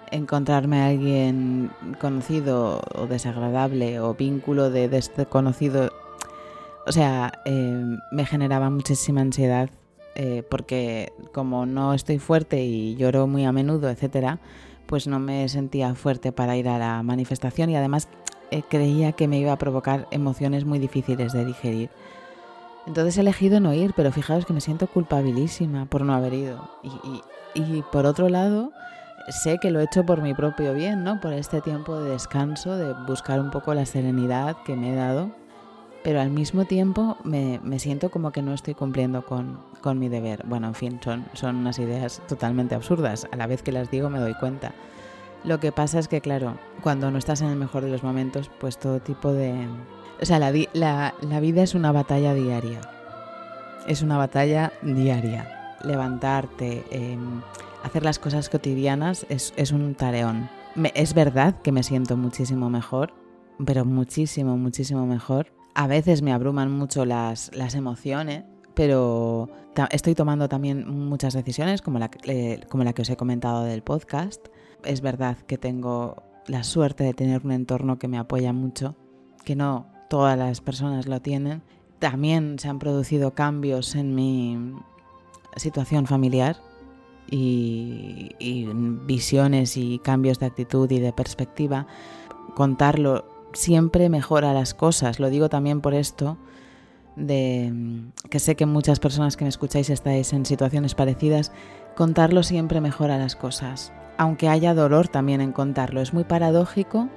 encontrarme 0.10 0.82
a 0.82 0.88
alguien 0.88 1.70
conocido 2.02 2.82
o 2.96 3.06
desagradable 3.06 4.00
o 4.00 4.16
vínculo 4.16 4.72
de 4.72 4.90
desconocido, 4.90 5.92
o 6.88 6.92
sea, 6.92 7.32
eh, 7.46 7.98
me 8.12 8.26
generaba 8.26 8.72
muchísima 8.72 9.22
ansiedad 9.22 9.70
eh, 10.16 10.44
porque 10.50 11.12
como 11.34 11.66
no 11.66 11.94
estoy 11.94 12.20
fuerte 12.20 12.64
y 12.64 12.96
lloro 12.96 13.28
muy 13.28 13.46
a 13.46 13.52
menudo, 13.52 13.90
etcétera, 13.90 14.40
pues 14.86 15.08
no 15.08 15.20
me 15.20 15.48
sentía 15.50 15.96
fuerte 15.96 16.32
para 16.32 16.58
ir 16.58 16.68
a 16.68 16.78
la 16.78 17.02
manifestación. 17.04 17.70
Y 17.70 17.76
además 17.76 18.10
eh, 18.54 18.64
creía 18.70 19.14
que 19.14 19.28
me 19.28 19.40
iba 19.40 19.52
a 19.52 19.58
provocar 19.58 20.08
emociones 20.12 20.64
muy 20.64 20.78
difíciles 20.78 21.34
de 21.34 21.44
digerir. 21.44 21.90
Entonces 22.86 23.18
he 23.18 23.22
elegido 23.22 23.60
no 23.60 23.74
ir, 23.74 23.94
pero 23.96 24.12
fijaos 24.12 24.46
que 24.46 24.54
me 24.54 24.62
siento 24.62 24.86
culpabilísima 24.86 25.86
por 25.88 26.04
no 26.04 26.14
haber 26.14 26.36
ido. 26.36 26.70
Y, 27.56 27.82
por 27.92 28.06
otro 28.06 28.30
lado, 28.30 28.72
sé 29.30 29.58
que 29.58 29.72
lo 29.72 29.80
he 29.80 29.86
hecho 29.86 30.06
por 30.06 30.22
mi 30.22 30.36
propio 30.36 30.76
bien, 30.76 31.04
¿no? 31.04 31.20
Por 31.20 31.34
este 31.34 31.62
tiempo 31.62 32.00
de 32.00 32.12
descanso, 32.12 32.78
de 32.78 32.94
buscar 33.08 33.40
un 33.40 33.50
poco 33.50 33.74
la 33.74 33.88
serenidad 33.88 34.58
que 34.64 34.76
me 34.76 34.94
he 34.94 34.96
dado. 34.96 35.32
Pero 36.04 36.22
al 36.22 36.30
mismo 36.30 36.66
tiempo 36.66 37.18
me, 37.24 37.60
me 37.64 37.80
siento 37.80 38.12
como 38.12 38.32
que 38.32 38.44
no 38.44 38.54
estoy 38.54 38.76
cumpliendo 38.76 39.26
con, 39.26 39.58
con 39.82 39.98
mi 39.98 40.10
deber. 40.10 40.44
Bueno, 40.46 40.68
en 40.68 40.76
fin, 40.76 41.00
son, 41.04 41.26
son 41.34 41.56
unas 41.56 41.80
ideas 41.80 42.22
totalmente 42.28 42.76
absurdas. 42.76 43.28
A 43.32 43.36
la 43.36 43.48
vez 43.48 43.64
que 43.64 43.72
las 43.72 43.90
digo 43.90 44.12
me 44.12 44.20
doy 44.20 44.36
cuenta. 44.36 44.74
Lo 45.44 45.60
que 45.60 45.72
pasa 45.72 46.00
es 46.00 46.08
que, 46.08 46.22
claro, 46.22 46.58
cuando 46.82 47.12
no 47.12 47.18
estás 47.18 47.42
en 47.42 47.50
el 47.50 47.58
mejor 47.58 47.84
de 47.84 47.90
los 47.90 48.04
momentos, 48.04 48.50
pues 48.60 48.78
todo 48.78 49.00
tipo 49.00 49.34
de... 49.34 49.68
O 50.22 50.26
sea, 50.26 50.40
la, 50.40 50.52
vida 50.52 51.64
es 51.64 51.76
una 51.76 51.92
batalla 51.92 52.34
diaria. 52.34 52.80
Es 53.88 54.02
una 54.02 54.18
batalla 54.18 54.72
diaria. 54.82 55.78
Levantarte, 55.84 56.86
em, 56.92 57.42
hacer 57.84 58.04
las 58.04 58.20
cosas 58.20 58.48
cotidianas 58.48 59.26
es, 59.28 59.72
un 59.72 59.96
tareón. 59.96 60.50
Es 60.94 61.14
verdad 61.14 61.62
que 61.62 61.74
me 61.74 61.84
siento 61.84 62.16
muchísimo 62.16 62.70
mejor, 62.70 63.14
pero 63.66 63.84
muchísimo, 63.84 64.58
muchísimo 64.58 65.06
mejor. 65.06 65.48
A 65.76 65.88
veces 65.88 66.22
me 66.22 66.32
abruman 66.32 66.72
mucho 66.72 67.04
las, 67.04 67.54
las 67.54 67.76
emociones, 67.76 68.46
pero 68.76 69.50
estoy 69.92 70.16
tomando 70.16 70.48
también 70.48 70.90
muchas 70.90 71.34
decisiones, 71.34 71.82
como 71.82 72.00
la, 72.00 72.10
eh, 72.24 72.62
como 72.70 72.86
la 72.86 72.94
que 72.94 73.02
os 73.02 73.10
he 73.10 73.18
comentado 73.18 73.64
del 73.66 73.84
podcast. 73.84 74.48
Es 74.84 75.02
verdad 75.02 75.38
que 75.38 75.58
tengo 75.58 76.24
la 76.48 76.64
suerte 76.64 77.04
de 77.04 77.14
tener 77.14 77.46
un 77.46 77.52
entorno 77.52 78.00
que 78.00 78.08
me 78.08 78.18
apoya 78.18 78.54
mucho, 78.54 78.96
que 79.46 79.56
no 79.56 79.88
todas 80.10 80.38
las 80.38 80.62
personas 80.62 81.08
lo 81.08 81.22
tienen. 81.22 81.64
También 82.00 82.60
se 82.60 82.68
han 82.68 82.80
producido 82.80 83.34
cambios 83.34 83.96
en 83.96 84.14
mi 84.14 84.58
situación 85.56 86.06
familiar 86.06 86.58
y, 87.30 88.36
visiones 89.06 89.78
y 89.78 90.00
cambios 90.00 90.40
de 90.40 90.48
actitud 90.48 90.90
y 90.92 91.00
de 91.00 91.14
perspectiva. 91.14 91.88
Contarlo 92.56 93.26
siempre 93.54 94.10
mejora 94.10 94.54
las 94.54 94.74
cosas. 94.74 95.20
Lo 95.20 95.30
digo 95.30 95.50
también 95.50 95.82
por 95.82 95.94
esto 95.94 96.38
de 97.16 97.72
que 98.30 98.40
sé 98.40 98.56
que 98.56 98.66
muchas 98.66 99.00
personas 99.00 99.38
que 99.38 99.46
me 99.46 99.50
escucháis 99.50 99.90
estáis 99.90 100.34
en 100.34 100.46
situaciones 100.46 100.96
parecidas. 100.96 101.52
Contarlo 101.96 102.44
siempre 102.44 102.82
mejora 102.82 103.18
las 103.18 103.36
cosas. 103.36 103.94
Aunque 104.18 104.50
haya 104.50 104.74
dolor 104.74 105.08
también 105.08 105.42
en 105.42 105.52
contarlo. 105.52 106.02
Es 106.02 106.14
muy 106.14 106.24
paradójico, 106.24 107.10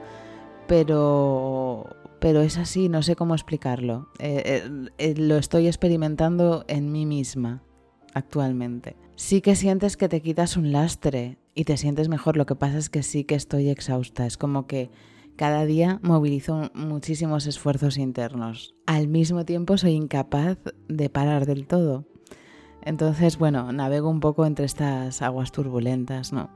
pero, 0.66 1.96
pero 2.20 2.40
es 2.40 2.58
así, 2.58 2.88
no 2.88 3.02
sé 3.02 3.16
cómo 3.16 3.34
explicarlo. 3.34 4.08
Eh, 4.18 4.42
eh, 4.44 4.90
eh, 4.98 5.14
lo 5.16 5.36
estoy 5.36 5.66
experimentando 5.66 6.64
en 6.68 6.92
mí 6.92 7.06
misma 7.06 7.62
actualmente. 8.14 8.96
Sí 9.14 9.40
que 9.40 9.56
sientes 9.56 9.96
que 9.96 10.08
te 10.08 10.22
quitas 10.22 10.56
un 10.56 10.72
lastre 10.72 11.38
y 11.54 11.64
te 11.64 11.76
sientes 11.76 12.08
mejor, 12.08 12.36
lo 12.36 12.46
que 12.46 12.54
pasa 12.54 12.78
es 12.78 12.90
que 12.90 13.02
sí 13.02 13.24
que 13.24 13.34
estoy 13.34 13.68
exhausta, 13.68 14.26
es 14.26 14.36
como 14.36 14.66
que 14.66 14.90
cada 15.36 15.66
día 15.66 16.00
movilizo 16.02 16.70
muchísimos 16.74 17.46
esfuerzos 17.46 17.98
internos. 17.98 18.74
Al 18.86 19.08
mismo 19.08 19.44
tiempo 19.44 19.76
soy 19.76 19.92
incapaz 19.92 20.58
de 20.88 21.10
parar 21.10 21.44
del 21.44 21.66
todo. 21.66 22.06
Entonces, 22.82 23.36
bueno, 23.36 23.72
navego 23.72 24.08
un 24.08 24.20
poco 24.20 24.46
entre 24.46 24.64
estas 24.64 25.20
aguas 25.20 25.52
turbulentas, 25.52 26.32
¿no? 26.32 26.50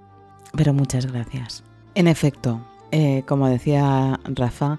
Pero 0.57 0.73
muchas 0.75 1.07
gracias. 1.07 1.63
En 1.95 2.09
efecto, 2.09 2.61
eh, 2.91 3.23
como 3.27 3.49
decía 3.49 4.19
Rafa, 4.25 4.79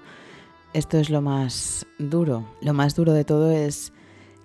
esto 0.72 0.98
es 0.98 1.10
lo 1.10 1.20
más 1.20 1.86
duro. 1.98 2.44
Lo 2.60 2.72
más 2.74 2.94
duro 2.94 3.12
de 3.12 3.24
todo 3.24 3.50
es 3.50 3.92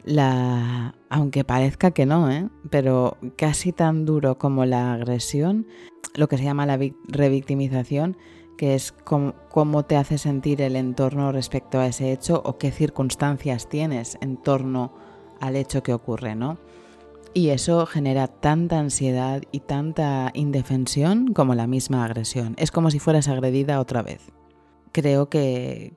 la... 0.04 0.96
aunque 1.10 1.44
parezca 1.44 1.92
que 1.92 2.06
no, 2.06 2.32
¿eh? 2.32 2.50
pero 2.70 3.18
casi 3.38 3.72
tan 3.74 4.06
duro 4.06 4.38
como 4.38 4.66
la 4.66 4.94
agresión, 4.94 5.68
lo 6.16 6.28
que 6.28 6.38
se 6.38 6.44
llama 6.46 6.66
la 6.66 6.78
vic- 6.78 6.96
revictimización, 7.08 8.18
que 8.58 8.74
es 8.74 8.92
cómo, 8.92 9.36
cómo 9.50 9.84
te 9.84 9.98
hace 9.98 10.18
sentir 10.18 10.62
el 10.62 10.76
entorno 10.76 11.32
respecto 11.32 11.80
a 11.80 11.88
ese 11.88 12.12
hecho 12.12 12.42
o 12.44 12.58
qué 12.58 12.72
circunstancias 12.72 13.70
tienes 13.70 14.18
en 14.22 14.38
torno 14.38 14.94
al 15.40 15.56
hecho 15.56 15.84
que 15.84 15.94
ocurre, 15.94 16.36
¿no? 16.36 16.58
Y 17.38 17.52
eso 17.52 17.86
genera 17.86 18.26
tanta 18.26 18.80
ansiedad 18.80 19.44
y 19.52 19.60
tanta 19.60 20.32
indefensión 20.34 21.36
como 21.36 21.54
la 21.54 21.68
misma 21.68 22.04
agresión. 22.04 22.56
Es 22.58 22.72
como 22.72 22.90
si 22.90 22.98
fueras 22.98 23.28
agredida 23.28 23.80
otra 23.80 24.02
vez. 24.02 24.32
Creo 24.92 25.30
que, 25.30 25.94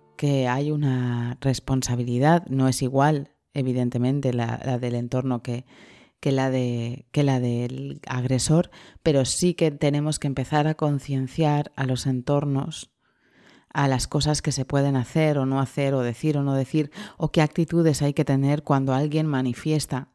hay 0.51 0.71
una 0.71 1.39
responsabilidad, 1.41 2.45
no 2.49 2.69
es 2.69 2.83
igual, 2.83 3.31
evidentemente, 3.55 4.35
la, 4.35 4.61
la 4.63 4.79
del 4.79 4.95
entorno 4.95 5.43
que, 5.43 5.65
que, 6.21 6.31
la 6.31 6.51
de, 6.51 7.07
que 7.11 7.23
la 7.23 7.41
del 7.41 8.03
agresor, 8.07 8.71
pero 9.03 9.25
sí 9.25 9.55
que 9.55 9.71
tenemos 9.71 10.19
que 10.19 10.27
empezar 10.27 10.67
a 10.67 10.75
concienciar 10.75 11.73
a 11.75 11.87
los 11.87 12.07
entornos 12.07 12.91
a 13.73 13.89
las 13.89 14.09
cosas 14.09 14.43
que 14.43 14.53
se 14.53 14.67
pueden 14.67 14.95
hacer 14.95 15.39
o 15.39 15.47
no 15.47 15.59
hacer 15.59 15.95
o 15.95 16.03
decir 16.03 16.37
o 16.37 16.43
no 16.43 16.53
decir 16.53 16.91
o 17.17 17.33
qué 17.33 17.41
actitudes 17.41 18.03
hay 18.03 18.13
que 18.13 18.27
tener 18.27 18.63
cuando 18.63 18.93
alguien 18.93 19.27
manifiesta 19.27 20.11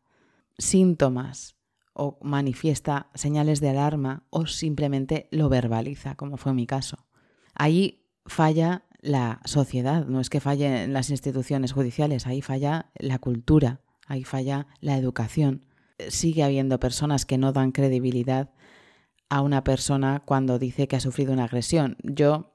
síntomas 0.57 1.55
o 1.93 2.19
manifiesta 2.21 3.09
señales 3.15 3.61
de 3.61 3.69
alarma 3.69 4.23
o 4.29 4.45
simplemente 4.47 5.27
lo 5.31 5.49
verbaliza, 5.49 6.15
como 6.15 6.37
fue 6.37 6.53
mi 6.53 6.67
caso. 6.67 7.07
Ahí 7.53 8.05
falla 8.25 8.85
la 9.01 9.39
sociedad, 9.45 10.05
no 10.05 10.19
es 10.19 10.29
que 10.29 10.39
falle 10.39 10.83
en 10.83 10.93
las 10.93 11.09
instituciones 11.09 11.71
judiciales, 11.71 12.27
ahí 12.27 12.41
falla 12.41 12.91
la 12.95 13.19
cultura, 13.19 13.81
ahí 14.07 14.23
falla 14.23 14.67
la 14.81 14.97
educación. 14.97 15.63
Sigue 16.09 16.43
habiendo 16.43 16.79
personas 16.79 17.25
que 17.25 17.37
no 17.37 17.53
dan 17.53 17.71
credibilidad 17.71 18.51
a 19.29 19.41
una 19.41 19.63
persona 19.63 20.21
cuando 20.25 20.59
dice 20.59 20.87
que 20.87 20.95
ha 20.95 20.99
sufrido 20.99 21.33
una 21.33 21.45
agresión. 21.45 21.97
Yo, 22.03 22.53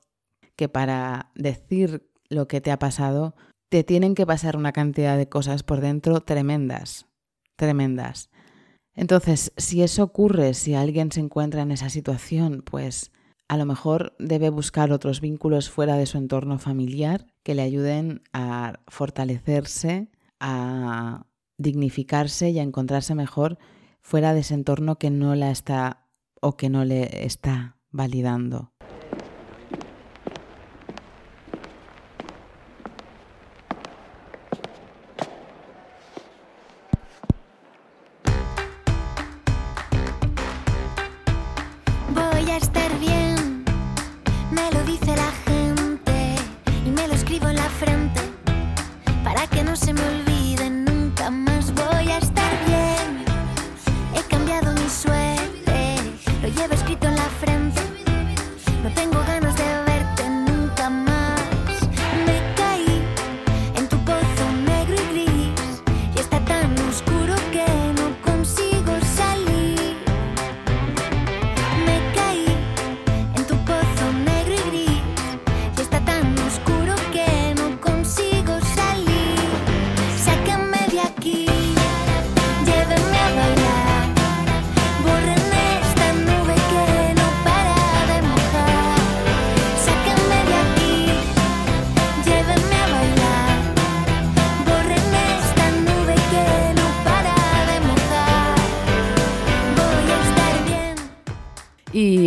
que 0.56 0.68
para 0.68 1.30
decir 1.34 2.10
lo 2.28 2.46
que 2.46 2.60
te 2.60 2.70
ha 2.70 2.78
pasado, 2.78 3.34
te 3.68 3.84
tienen 3.84 4.14
que 4.14 4.26
pasar 4.26 4.56
una 4.56 4.72
cantidad 4.72 5.16
de 5.16 5.28
cosas 5.28 5.62
por 5.62 5.80
dentro 5.80 6.20
tremendas, 6.20 7.06
tremendas. 7.60 8.30
Entonces, 8.94 9.52
si 9.58 9.82
eso 9.82 10.02
ocurre, 10.02 10.54
si 10.54 10.74
alguien 10.74 11.12
se 11.12 11.20
encuentra 11.20 11.60
en 11.60 11.70
esa 11.70 11.90
situación, 11.90 12.62
pues 12.64 13.12
a 13.48 13.58
lo 13.58 13.66
mejor 13.66 14.16
debe 14.18 14.48
buscar 14.48 14.92
otros 14.92 15.20
vínculos 15.20 15.68
fuera 15.68 15.96
de 15.96 16.06
su 16.06 16.16
entorno 16.16 16.58
familiar 16.58 17.26
que 17.42 17.54
le 17.54 17.62
ayuden 17.62 18.22
a 18.32 18.80
fortalecerse, 18.88 20.10
a 20.40 21.26
dignificarse 21.58 22.48
y 22.48 22.58
a 22.58 22.62
encontrarse 22.62 23.14
mejor 23.14 23.58
fuera 24.00 24.32
de 24.32 24.40
ese 24.40 24.54
entorno 24.54 24.96
que 24.96 25.10
no 25.10 25.34
la 25.34 25.50
está 25.50 26.08
o 26.40 26.56
que 26.56 26.70
no 26.70 26.86
le 26.86 27.26
está 27.26 27.76
validando. 27.90 28.72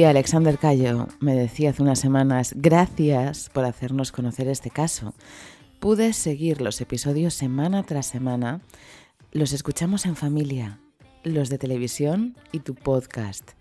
Y 0.04 0.06
Alexander 0.06 0.58
Cayo 0.58 1.08
me 1.22 1.34
decía 1.34 1.70
hace 1.70 1.82
unas 1.82 1.98
semanas, 1.98 2.52
gracias 2.58 3.50
por 3.50 3.64
hacernos 3.64 4.12
conocer 4.12 4.50
este 4.50 4.70
caso. 4.70 5.14
Pude 5.80 6.12
seguir 6.12 6.60
los 6.60 6.82
episodios 6.82 7.34
semana 7.34 7.84
tras 7.84 8.08
semana. 8.08 8.60
Los 9.32 9.54
escuchamos 9.54 10.06
en 10.06 10.18
familia, 10.18 10.78
los 11.24 11.48
de 11.48 11.58
televisión 11.58 12.36
y 12.52 12.60
tu 12.60 12.76
podcast. 12.76 13.52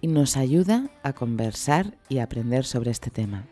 Y 0.00 0.06
nos 0.06 0.36
ayuda 0.36 0.88
a 1.02 1.14
conversar 1.14 1.96
y 2.08 2.18
aprender 2.18 2.64
sobre 2.64 2.92
este 2.92 3.10
tema. 3.10 3.48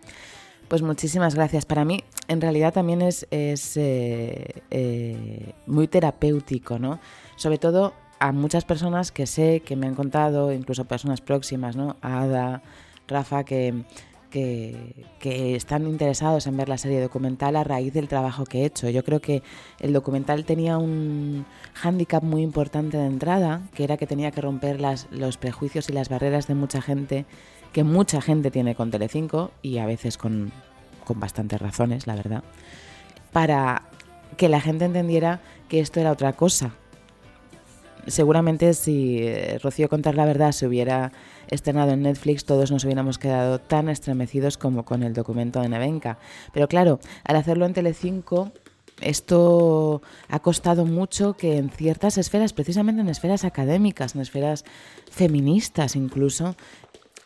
Pues 0.69 0.83
muchísimas 0.83 1.35
gracias. 1.35 1.67
Para 1.67 1.85
mí, 1.85 2.05
en 2.29 2.41
realidad, 2.41 2.73
también 2.73 3.03
es, 3.03 3.27
es, 3.33 3.77
eh, 3.77 4.63
eh, 4.71 5.55
muy 5.67 5.89
terapéutico, 5.89 6.79
¿no? 6.79 7.01
Sobre 7.35 7.59
todo 7.59 7.93
a 8.19 8.33
muchas 8.33 8.65
personas 8.65 9.13
que 9.13 9.27
sé 9.27 9.61
que 9.61 9.77
me 9.77 9.87
han 9.87 9.95
contado, 9.95 10.53
incluso 10.53 10.85
personas 10.85 11.21
próximas, 11.21 11.77
¿no? 11.77 11.97
A 12.01 12.23
Ada, 12.23 12.63
Rafa, 13.09 13.45
que, 13.45 13.85
que, 14.31 15.57
están 15.57 15.87
interesados 15.87 16.47
en 16.47 16.57
ver 16.57 16.69
la 16.69 16.79
serie 16.79 17.01
documental 17.01 17.57
a 17.57 17.65
raíz 17.65 17.93
del 17.93 18.09
trabajo 18.09 18.45
que 18.45 18.63
he 18.63 18.65
hecho. 18.67 18.89
Yo 18.91 19.05
creo 19.05 19.21
que 19.21 19.43
el 19.81 19.93
documental 19.93 20.45
tenía 20.45 20.79
un 20.79 21.47
hándicap 21.75 22.23
muy 22.23 22.43
importante 22.43 22.97
de 22.97 23.07
entrada, 23.07 23.63
que 23.75 23.85
era 23.85 23.97
que 23.97 24.07
tenía 24.07 24.31
que 24.31 24.41
romper 24.41 24.81
las, 24.81 25.09
los 25.11 25.39
prejuicios 25.39 25.89
y 25.89 25.93
las 25.93 26.09
barreras 26.09 26.47
de 26.47 26.55
mucha 26.55 26.83
gente, 26.83 27.25
que 27.73 27.85
mucha 27.85 28.21
gente 28.21 28.51
tiene 28.51 28.75
con 28.75 28.91
Telecinco 28.91 29.53
y 29.63 29.79
a 29.79 29.87
veces 29.87 30.19
con, 30.19 30.53
con 31.05 31.21
bastantes 31.21 31.61
razones, 31.61 32.07
la 32.07 32.17
verdad, 32.17 32.45
para 33.33 33.83
que 34.37 34.49
la 34.49 34.61
gente 34.61 34.85
entendiera 34.85 35.41
que 35.69 35.81
esto 35.81 36.01
era 36.01 36.13
otra 36.13 36.35
cosa. 36.35 36.75
Seguramente 38.07 38.73
si 38.75 39.19
eh, 39.19 39.59
Rocío 39.63 39.89
Contar 39.89 40.15
la 40.15 40.25
Verdad 40.25 40.53
se 40.53 40.67
hubiera 40.67 41.13
estrenado 41.49 41.93
en 41.93 42.03
Netflix, 42.03 42.45
todos 42.45 42.71
nos 42.71 42.85
hubiéramos 42.85 43.19
quedado 43.19 43.61
tan 43.61 43.89
estremecidos 43.89 44.57
como 44.57 44.85
con 44.85 45.03
el 45.03 45.13
documento 45.13 45.61
de 45.61 45.69
Nevenka. 45.69 46.19
Pero 46.53 46.69
claro, 46.69 47.01
al 47.25 47.37
hacerlo 47.37 47.67
en 47.67 47.73
Telecinco, 47.73 48.53
esto 49.01 50.03
ha 50.29 50.39
costado 50.39 50.87
mucho 50.87 51.35
que 51.35 51.59
en 51.59 51.69
ciertas 51.71 52.17
esferas, 52.17 52.53
precisamente 52.53 53.03
en 53.03 53.09
esferas 53.09 53.45
académicas, 53.45 54.15
en 54.15 54.21
esferas 54.21 54.65
feministas 55.11 55.97
incluso, 55.97 56.57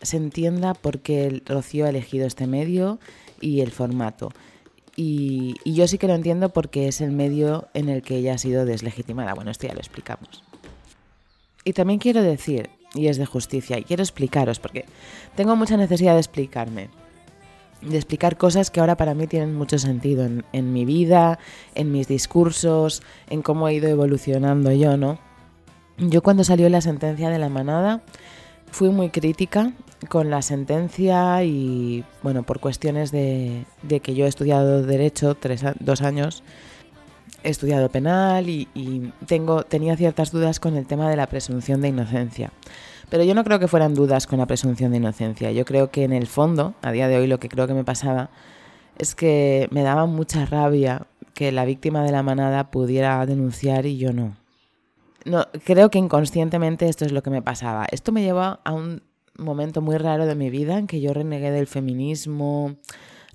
se 0.02 0.16
entienda 0.16 0.74
por 0.74 1.00
qué 1.00 1.42
Rocío 1.44 1.84
ha 1.84 1.90
elegido 1.90 2.26
este 2.26 2.46
medio 2.46 2.98
y 3.40 3.60
el 3.60 3.70
formato. 3.70 4.30
Y, 4.96 5.54
y 5.64 5.74
yo 5.74 5.86
sí 5.86 5.98
que 5.98 6.08
lo 6.08 6.14
entiendo 6.14 6.48
porque 6.48 6.88
es 6.88 7.00
el 7.00 7.12
medio 7.12 7.68
en 7.74 7.88
el 7.88 8.02
que 8.02 8.16
ella 8.16 8.34
ha 8.34 8.38
sido 8.38 8.64
deslegitimada. 8.64 9.34
Bueno, 9.34 9.50
esto 9.50 9.66
ya 9.66 9.74
lo 9.74 9.80
explicamos. 9.80 10.42
Y 11.64 11.72
también 11.72 11.98
quiero 11.98 12.22
decir, 12.22 12.70
y 12.94 13.08
es 13.08 13.18
de 13.18 13.26
justicia, 13.26 13.78
y 13.78 13.84
quiero 13.84 14.02
explicaros, 14.02 14.58
porque 14.58 14.86
tengo 15.36 15.56
mucha 15.56 15.76
necesidad 15.76 16.14
de 16.14 16.20
explicarme, 16.20 16.88
de 17.82 17.96
explicar 17.96 18.36
cosas 18.36 18.70
que 18.70 18.80
ahora 18.80 18.96
para 18.96 19.14
mí 19.14 19.26
tienen 19.26 19.54
mucho 19.54 19.78
sentido 19.78 20.26
en, 20.52 20.72
mi 20.72 20.84
vida, 20.84 21.38
en 21.74 21.92
mis 21.92 22.08
discursos, 22.08 23.02
en 23.28 23.42
cómo 23.42 23.68
he 23.68 23.74
ido 23.74 23.88
evolucionando 23.88 24.72
yo, 24.72 24.96
¿no? 24.96 25.18
Yo 25.98 26.22
cuando 26.22 26.44
salió 26.44 26.68
la 26.68 26.80
sentencia 26.80 27.28
de 27.28 27.38
la 27.38 27.48
manada 27.48 28.02
fui 28.70 28.88
muy 28.88 29.10
crítica 29.10 29.72
con 30.08 30.30
la 30.30 30.40
sentencia 30.40 31.44
y, 31.44 32.04
bueno, 32.22 32.42
por 32.42 32.60
cuestiones 32.60 33.10
de, 33.10 33.64
de 33.82 34.00
que 34.00 34.14
yo 34.14 34.24
he 34.24 34.28
estudiado 34.28 34.82
Derecho 34.82 35.34
tres, 35.34 35.62
dos 35.78 36.00
años, 36.00 36.42
he 37.42 37.50
estudiado 37.50 37.88
penal 37.88 38.48
y, 38.48 38.68
y 38.74 39.12
tengo, 39.26 39.62
tenía 39.64 39.96
ciertas 39.96 40.30
dudas 40.30 40.60
con 40.60 40.76
el 40.76 40.86
tema 40.86 41.08
de 41.08 41.16
la 41.16 41.26
presunción 41.26 41.80
de 41.80 41.88
inocencia. 41.88 42.52
Pero 43.10 43.24
yo 43.24 43.34
no 43.34 43.44
creo 43.44 43.58
que 43.58 43.68
fueran 43.68 43.94
dudas 43.94 44.26
con 44.26 44.38
la 44.38 44.46
presunción 44.46 44.92
de 44.92 44.98
inocencia. 44.98 45.50
Yo 45.50 45.64
creo 45.64 45.90
que 45.90 46.04
en 46.04 46.12
el 46.12 46.26
fondo, 46.28 46.74
a 46.80 46.92
día 46.92 47.08
de 47.08 47.16
hoy, 47.18 47.26
lo 47.26 47.40
que 47.40 47.48
creo 47.48 47.66
que 47.66 47.74
me 47.74 47.84
pasaba 47.84 48.30
es 48.98 49.14
que 49.14 49.68
me 49.72 49.82
daba 49.82 50.06
mucha 50.06 50.46
rabia 50.46 51.06
que 51.34 51.50
la 51.52 51.64
víctima 51.64 52.04
de 52.04 52.12
la 52.12 52.22
manada 52.22 52.70
pudiera 52.70 53.24
denunciar 53.26 53.86
y 53.86 53.96
yo 53.96 54.12
no. 54.12 54.36
No, 55.24 55.46
creo 55.64 55.90
que 55.90 55.98
inconscientemente 55.98 56.88
esto 56.88 57.04
es 57.04 57.12
lo 57.12 57.22
que 57.22 57.30
me 57.30 57.42
pasaba. 57.42 57.86
Esto 57.90 58.12
me 58.12 58.22
lleva 58.22 58.60
a 58.64 58.72
un 58.72 59.02
momento 59.36 59.80
muy 59.80 59.96
raro 59.96 60.26
de 60.26 60.34
mi 60.34 60.50
vida 60.50 60.78
en 60.78 60.86
que 60.86 61.00
yo 61.00 61.12
renegué 61.12 61.50
del 61.50 61.66
feminismo, 61.66 62.76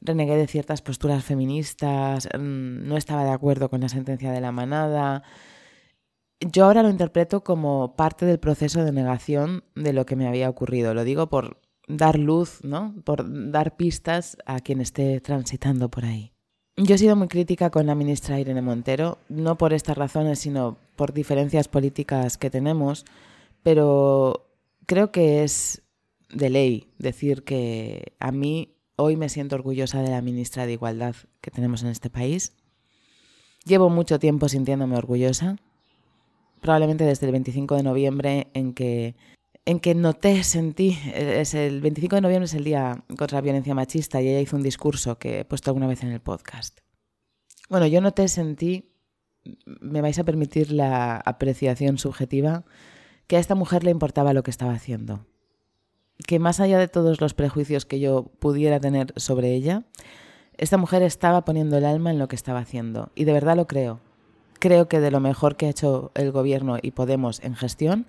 renegué 0.06 0.36
de 0.38 0.48
ciertas 0.48 0.82
posturas 0.82 1.24
feministas, 1.24 2.28
mm, 2.34 2.88
no 2.88 2.98
estaba 2.98 3.24
de 3.24 3.32
acuerdo 3.32 3.70
con 3.70 3.82
la 3.82 3.90
sentencia 3.90 4.32
de 4.32 4.42
la 4.42 4.52
manada. 4.52 5.24
Yo 6.40 6.66
ahora 6.66 6.84
lo 6.84 6.90
interpreto 6.90 7.44
como 7.44 7.96
parte 7.96 8.26
del 8.26 8.40
proceso 8.40 8.84
de 8.84 8.92
negación 8.92 9.64
de 9.76 9.94
lo 9.94 10.06
que 10.06 10.16
me 10.16 10.28
había 10.28 10.50
ocurrido. 10.50 10.94
Lo 10.94 11.04
digo 11.04 11.28
por 11.28 11.62
dar 11.88 12.18
luz, 12.18 12.60
¿no? 12.64 12.96
Por 13.04 13.52
dar 13.52 13.76
pistas 13.76 14.38
a 14.46 14.60
quien 14.60 14.82
esté 14.82 15.22
transitando 15.22 15.90
por 15.90 16.06
ahí. 16.06 16.32
Yo 16.78 16.96
he 16.96 16.98
sido 16.98 17.16
muy 17.16 17.30
crítica 17.30 17.70
con 17.70 17.86
la 17.86 17.96
ministra 17.96 18.40
Irene 18.40 18.62
Montero, 18.62 19.18
no 19.30 19.58
por 19.58 19.72
estas 19.72 19.98
razones, 19.98 20.40
sino 20.40 20.78
por 20.98 21.14
diferencias 21.14 21.70
políticas 21.70 22.38
que 22.38 22.50
tenemos, 22.50 23.06
pero 23.64 24.50
creo 24.86 25.12
que 25.12 25.44
es 25.44 25.84
de 26.30 26.50
ley 26.50 26.90
decir 26.98 27.44
que 27.44 28.14
a 28.20 28.32
mí 28.32 28.75
hoy 28.96 29.18
me 29.18 29.30
siento 29.30 29.56
orgullosa 29.56 30.02
de 30.02 30.10
la 30.10 30.22
ministra 30.22 30.66
de 30.66 30.74
Igualdad 30.74 31.16
que 31.42 31.52
tenemos 31.52 31.84
en 31.84 31.90
este 31.90 32.10
país. 32.10 32.54
Llevo 33.66 33.90
mucho 33.90 34.20
tiempo 34.20 34.48
sintiéndome 34.50 34.98
orgullosa, 34.98 35.58
probablemente 36.62 37.04
desde 37.04 37.26
el 37.26 37.32
25 37.32 37.76
de 37.76 37.84
noviembre 37.84 38.48
en 38.54 38.74
que 38.74 39.16
en 39.66 39.80
que 39.80 39.96
noté, 39.96 40.44
sentí, 40.44 40.98
es 41.14 41.56
el 41.56 41.82
25 41.82 42.16
de 42.16 42.22
noviembre 42.22 42.46
es 42.46 42.54
el 42.54 42.64
día 42.64 43.04
contra 43.18 43.38
la 43.38 43.42
violencia 43.42 43.74
machista 43.74 44.22
y 44.22 44.30
ella 44.30 44.40
hizo 44.40 44.56
un 44.56 44.62
discurso 44.62 45.18
que 45.18 45.40
he 45.40 45.46
puesto 45.46 45.72
alguna 45.72 45.88
vez 45.88 46.04
en 46.04 46.12
el 46.12 46.22
podcast. 46.22 46.82
Bueno, 47.68 47.88
yo 47.88 48.00
noté, 48.00 48.28
sentí, 48.28 48.94
me 49.66 50.02
vais 50.02 50.20
a 50.20 50.24
permitir 50.24 50.72
la 50.72 51.18
apreciación 51.18 51.98
subjetiva, 51.98 52.64
que 53.26 53.38
a 53.38 53.40
esta 53.40 53.56
mujer 53.56 53.84
le 53.84 53.90
importaba 53.90 54.34
lo 54.34 54.44
que 54.44 54.52
estaba 54.52 54.74
haciendo. 54.74 55.26
Que 56.26 56.40
más 56.40 56.60
allá 56.60 56.80
de 56.80 56.88
todos 56.88 57.22
los 57.22 57.34
prejuicios 57.34 57.86
que 57.86 58.00
yo 58.00 58.26
pudiera 58.40 58.80
tener 58.80 59.14
sobre 59.18 59.54
ella, 59.54 59.84
esta 60.58 60.78
mujer 60.78 61.04
estaba 61.04 61.44
poniendo 61.44 61.78
el 61.78 61.86
alma 61.86 62.12
en 62.12 62.20
lo 62.20 62.28
que 62.28 62.36
estaba 62.36 62.60
haciendo. 62.60 63.12
Y 63.16 63.26
de 63.26 63.34
verdad 63.34 63.56
lo 63.56 63.68
creo. 63.68 64.00
Creo 64.60 64.88
que 64.88 65.00
de 65.00 65.12
lo 65.12 65.20
mejor 65.20 65.58
que 65.58 65.66
ha 65.66 65.70
hecho 65.70 66.12
el 66.16 66.32
gobierno 66.32 66.78
y 66.82 66.92
Podemos 66.92 67.44
en 67.44 67.56
gestión 67.56 68.06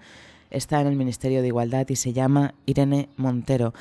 está 0.50 0.80
en 0.80 0.86
el 0.86 0.96
Ministerio 0.96 1.42
de 1.42 1.48
Igualdad 1.48 1.86
y 1.88 1.96
se 1.96 2.12
llama 2.12 2.54
Irene 2.66 3.08
Montero. 3.16 3.74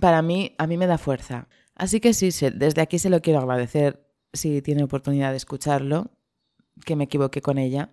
Para 0.00 0.22
mí, 0.22 0.54
a 0.58 0.66
mí 0.66 0.76
me 0.76 0.86
da 0.86 0.98
fuerza. 0.98 1.48
Así 1.74 2.00
que 2.00 2.14
sí, 2.14 2.30
desde 2.54 2.80
aquí 2.80 2.98
se 2.98 3.10
lo 3.10 3.20
quiero 3.20 3.40
agradecer 3.40 4.06
si 4.32 4.62
tiene 4.62 4.84
oportunidad 4.84 5.30
de 5.30 5.36
escucharlo, 5.36 6.10
que 6.84 6.96
me 6.96 7.04
equivoqué 7.04 7.42
con 7.42 7.58
ella, 7.58 7.90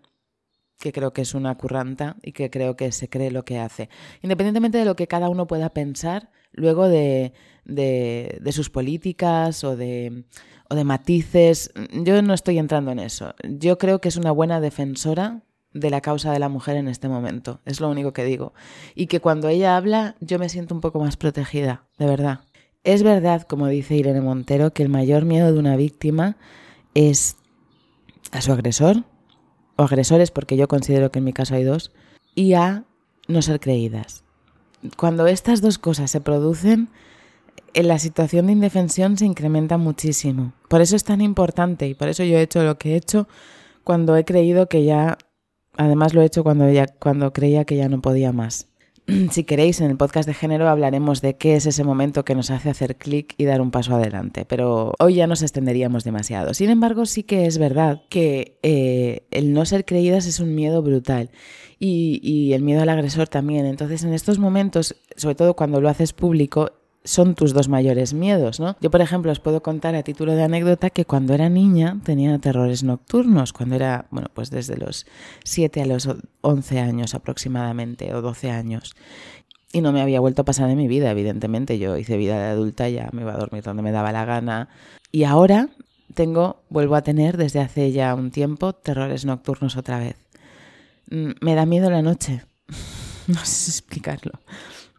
que 0.80 0.92
creo 0.92 1.12
que 1.12 1.22
es 1.22 1.34
una 1.34 1.56
curranta 1.56 2.18
y 2.22 2.32
que 2.32 2.50
creo 2.50 2.76
que 2.76 2.92
se 2.92 3.10
cree 3.10 3.32
lo 3.32 3.46
que 3.46 3.60
hace. 3.60 3.90
Independientemente 4.22 4.78
de 4.78 4.86
lo 4.86 4.96
que 4.96 5.08
cada 5.08 5.30
uno 5.30 5.48
pueda 5.48 5.70
pensar 5.70 6.30
luego 6.52 6.88
de, 6.88 7.34
de, 7.66 8.52
sus 8.52 8.70
políticas 8.70 9.64
o 9.64 9.76
de, 9.76 10.26
o 10.70 10.76
de 10.76 10.84
matices, 10.84 11.72
yo 11.92 12.22
no 12.22 12.34
estoy 12.34 12.58
entrando 12.60 12.92
en 12.92 13.00
eso. 13.00 13.34
Yo 13.44 13.78
creo 13.78 14.00
que 14.00 14.10
es 14.10 14.18
una 14.18 14.32
buena 14.32 14.60
defensora 14.60 15.44
de 15.74 15.90
la 15.90 16.02
causa 16.02 16.32
de 16.32 16.40
la 16.40 16.50
mujer 16.50 16.78
en 16.78 16.88
este 16.88 17.08
momento, 17.08 17.62
es 17.66 17.80
lo 17.80 17.90
único 17.90 18.14
que 18.14 18.24
digo. 18.24 18.54
Y 18.96 19.08
que 19.08 19.20
cuando 19.20 19.48
ella 19.48 19.78
habla 19.78 20.16
yo 20.20 20.40
me 20.40 20.50
siento 20.50 20.74
un 20.74 20.82
poco 20.82 21.00
más 21.00 21.18
protegida, 21.18 21.88
de 21.98 22.06
verdad. 22.06 22.42
Es 22.84 23.04
verdad, 23.04 23.44
como 23.44 23.68
dice 23.68 23.96
Irene 23.96 24.22
Montero, 24.22 24.72
que 24.72 24.84
el 24.84 24.90
mayor 24.90 25.26
miedo 25.26 25.52
de 25.52 25.60
una 25.60 25.76
víctima 25.76 26.38
es 26.94 27.36
a 28.32 28.42
su 28.42 28.52
agresor, 28.52 29.04
o 29.78 29.84
agresores, 29.84 30.32
porque 30.32 30.58
yo 30.58 30.68
considero 30.68 31.12
que 31.12 31.20
en 31.20 31.26
mi 31.26 31.34
caso 31.34 31.56
hay 31.56 31.64
dos, 31.64 31.92
y 32.36 32.54
a 32.54 32.84
no 33.28 33.42
ser 33.42 33.60
creídas. 33.60 34.24
Cuando 34.98 35.28
estas 35.28 35.62
dos 35.62 35.78
cosas 35.78 36.12
se 36.12 36.22
producen, 36.22 36.90
en 37.74 37.88
la 37.88 38.00
situación 38.00 38.48
de 38.48 38.54
indefensión 38.54 39.18
se 39.18 39.26
incrementa 39.26 39.78
muchísimo. 39.78 40.54
Por 40.68 40.82
eso 40.82 40.96
es 40.96 41.04
tan 41.04 41.22
importante 41.22 41.88
y 41.88 41.94
por 41.94 42.08
eso 42.10 42.24
yo 42.24 42.38
he 42.38 42.42
hecho 42.42 42.64
lo 42.64 42.78
que 42.78 42.94
he 42.94 42.96
hecho 42.96 43.28
cuando 43.84 44.18
he 44.18 44.26
creído 44.26 44.68
que 44.68 44.84
ya, 44.84 45.18
además 45.78 46.14
lo 46.14 46.22
he 46.22 46.26
hecho 46.26 46.44
cuando, 46.44 46.70
ya, 46.72 46.88
cuando 46.88 47.32
creía 47.34 47.66
que 47.66 47.78
ya 47.78 47.88
no 47.90 48.02
podía 48.02 48.32
más. 48.34 48.68
Si 49.32 49.44
queréis, 49.44 49.80
en 49.80 49.90
el 49.90 49.98
podcast 49.98 50.28
de 50.28 50.34
género 50.34 50.68
hablaremos 50.68 51.22
de 51.22 51.38
qué 51.38 51.56
es 51.56 51.66
ese 51.66 51.84
momento 51.84 52.26
que 52.26 52.36
nos 52.36 52.52
hace 52.52 52.70
hacer 52.70 52.98
clic 52.98 53.34
y 53.38 53.46
dar 53.46 53.62
un 53.62 53.72
paso 53.72 53.96
adelante, 53.96 54.46
pero 54.46 54.94
hoy 55.00 55.16
ya 55.16 55.28
nos 55.28 55.42
extenderíamos 55.42 56.04
demasiado. 56.04 56.54
Sin 56.54 56.70
embargo, 56.70 57.06
sí 57.06 57.24
que 57.24 57.46
es 57.46 57.58
verdad 57.58 58.04
que 58.10 58.58
eh, 58.64 59.26
el 59.32 59.54
no 59.54 59.66
ser 59.66 59.86
creídas 59.86 60.26
es 60.26 60.40
un 60.40 60.56
miedo 60.56 60.82
brutal 60.82 61.30
y, 61.80 62.20
y 62.22 62.54
el 62.54 62.64
miedo 62.64 62.82
al 62.82 62.90
agresor 62.90 63.28
también. 63.28 63.66
Entonces, 63.66 64.04
en 64.04 64.14
estos 64.14 64.40
momentos, 64.40 64.96
sobre 65.16 65.36
todo 65.36 65.56
cuando 65.56 65.80
lo 65.80 65.90
haces 65.90 66.12
público, 66.12 66.72
son 67.08 67.36
tus 67.36 67.54
dos 67.54 67.70
mayores 67.70 68.14
miedos, 68.14 68.60
¿no? 68.60 68.76
Yo, 68.82 68.92
por 68.92 69.00
ejemplo, 69.00 69.32
os 69.32 69.40
puedo 69.40 69.64
contar 69.64 69.96
a 69.96 70.04
título 70.04 70.34
de 70.34 70.44
anécdota 70.44 70.90
que 70.90 71.06
cuando 71.06 71.34
era 71.34 71.48
niña 71.48 72.00
tenía 72.04 72.38
terrores 72.38 72.84
nocturnos, 72.84 73.54
cuando 73.54 73.76
era, 73.76 74.08
bueno, 74.12 74.28
pues 74.34 74.50
desde 74.50 74.76
los 74.76 75.06
7 75.46 75.82
a 75.82 75.86
los 75.86 76.10
11 76.42 76.80
años 76.80 77.16
aproximadamente, 77.16 78.14
o 78.14 78.22
12 78.22 78.52
años. 78.52 78.94
Y 79.72 79.80
no 79.80 79.94
me 79.94 80.02
había 80.02 80.20
vuelto 80.20 80.42
a 80.42 80.46
pasar 80.46 80.70
en 80.70 80.78
mi 80.78 80.90
vida, 80.90 81.10
evidentemente. 81.10 81.80
Yo 81.80 81.98
hice 81.98 82.18
vida 82.18 82.38
de 82.40 82.50
adulta, 82.50 82.90
ya 82.90 83.10
me 83.14 83.22
iba 83.22 83.34
a 83.34 83.38
dormir 83.38 83.64
donde 83.64 83.84
me 83.84 83.92
daba 83.94 84.12
la 84.12 84.26
gana. 84.26 84.68
Y 85.12 85.24
ahora 85.24 85.70
tengo, 86.14 86.64
vuelvo 86.70 86.96
a 86.96 87.04
tener 87.04 87.38
desde 87.38 87.62
hace 87.62 87.94
ya 87.94 88.16
un 88.16 88.32
tiempo, 88.32 88.74
terrores 88.74 89.24
nocturnos 89.24 89.78
otra 89.78 90.00
vez. 90.00 90.18
Mm, 91.10 91.32
Me 91.40 91.56
da 91.56 91.66
miedo 91.66 91.90
la 91.90 92.02
noche. 92.02 92.44
No 93.28 93.44
sé 93.44 93.72
explicarlo. 93.72 94.40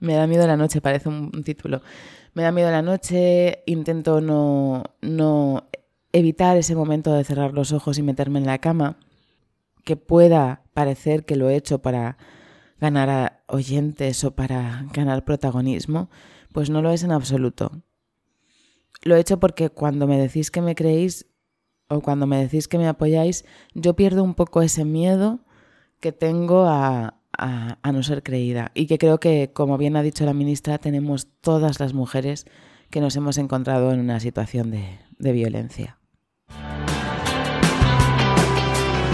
Me 0.01 0.15
da 0.15 0.27
miedo 0.27 0.47
la 0.47 0.57
noche, 0.57 0.81
parece 0.81 1.09
un, 1.09 1.31
título. 1.45 1.83
Me 2.35 2.43
da 2.43 2.53
miedo 2.53 2.71
la 2.71 2.83
noche, 2.83 3.63
intento 3.67 4.21
no, 4.21 4.85
no 5.01 5.69
evitar 6.13 6.57
ese 6.57 6.75
momento 6.75 7.13
de 7.13 7.25
cerrar 7.25 7.53
los 7.53 7.73
ojos 7.73 7.99
y 7.99 8.03
meterme 8.03 8.39
en 8.39 8.47
la 8.47 8.59
cama, 8.59 8.99
que 9.85 9.97
pueda 9.97 10.63
parecer 10.75 11.25
que 11.25 11.37
lo 11.37 11.49
he 11.49 11.57
hecho 11.57 11.81
para 11.81 12.19
ganar 12.81 13.11
a 13.11 13.43
oyentes 13.49 14.23
o 14.25 14.35
para 14.35 14.87
ganar 14.93 15.25
protagonismo, 15.25 16.11
pues 16.53 16.71
no 16.71 16.83
lo 16.83 16.93
es 16.93 17.03
en 17.03 17.13
absoluto. 17.13 17.83
Lo 19.03 19.17
he 19.17 19.21
hecho 19.21 19.41
porque 19.41 19.71
cuando 19.71 20.07
me 20.07 20.19
decís 20.19 20.51
que 20.51 20.61
me 20.61 20.75
creéis 20.75 21.27
o 21.89 22.01
cuando 22.01 22.27
me 22.27 22.39
decís 22.39 22.69
que 22.69 22.79
me 22.79 22.87
apoyáis, 22.87 23.45
yo 23.75 23.95
pierdo 23.95 24.23
un 24.23 24.35
poco 24.35 24.63
ese 24.63 24.85
miedo 24.85 25.41
que 26.01 26.13
tengo 26.13 26.67
a, 26.67 27.18
a, 27.39 27.79
a 27.81 27.93
no 27.93 28.03
ser 28.03 28.23
creída. 28.23 28.73
Y 28.75 28.87
que 28.87 28.99
creo 28.99 29.21
que, 29.21 29.53
como 29.55 29.79
bien 29.79 29.97
ha 29.97 30.03
dicho 30.03 30.25
la 30.27 30.35
ministra, 30.35 30.79
tenemos 30.79 31.29
todas 31.41 31.81
las 31.81 31.95
mujeres 31.95 32.45
que 32.91 33.01
nos 33.01 33.17
hemos 33.17 33.39
encontrado 33.39 33.93
en 33.93 34.01
una 34.01 34.21
situación 34.21 34.71
de, 34.71 34.99
de 35.19 35.33
violencia. 35.33 35.99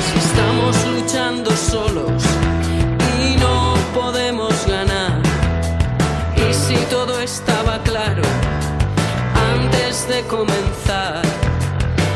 Si 0.00 0.18
estamos 0.18 0.86
luchando 0.86 1.50
solos 1.50 2.24
y 3.18 3.36
no 3.36 3.74
podemos 3.94 4.66
ganar, 4.66 5.20
y 6.36 6.52
si 6.52 6.76
todo 6.88 7.20
estaba 7.20 7.82
claro 7.82 8.22
antes 9.54 10.08
de 10.08 10.22
comenzar, 10.22 11.22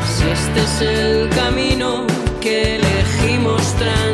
si 0.07 0.29
este 0.29 0.61
es 0.61 0.81
el 0.83 1.29
camino 1.31 2.07
que 2.41 2.77
elegimos 2.77 3.63
transitar, 3.75 4.08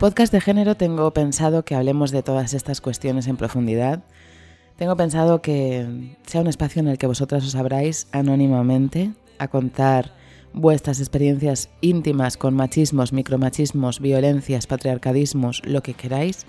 podcast 0.00 0.32
de 0.32 0.40
género 0.40 0.78
tengo 0.78 1.10
pensado 1.10 1.62
que 1.62 1.74
hablemos 1.74 2.10
de 2.10 2.22
todas 2.22 2.54
estas 2.54 2.80
cuestiones 2.80 3.26
en 3.26 3.36
profundidad. 3.36 4.02
Tengo 4.78 4.96
pensado 4.96 5.42
que 5.42 6.16
sea 6.24 6.40
un 6.40 6.46
espacio 6.46 6.80
en 6.80 6.88
el 6.88 6.96
que 6.96 7.06
vosotras 7.06 7.44
os 7.44 7.54
abráis 7.54 8.06
anónimamente 8.10 9.10
a 9.38 9.48
contar 9.48 10.14
vuestras 10.54 11.00
experiencias 11.00 11.68
íntimas 11.82 12.38
con 12.38 12.54
machismos, 12.54 13.12
micromachismos, 13.12 14.00
violencias, 14.00 14.66
patriarcadismos, 14.66 15.60
lo 15.66 15.82
que 15.82 15.92
queráis. 15.92 16.46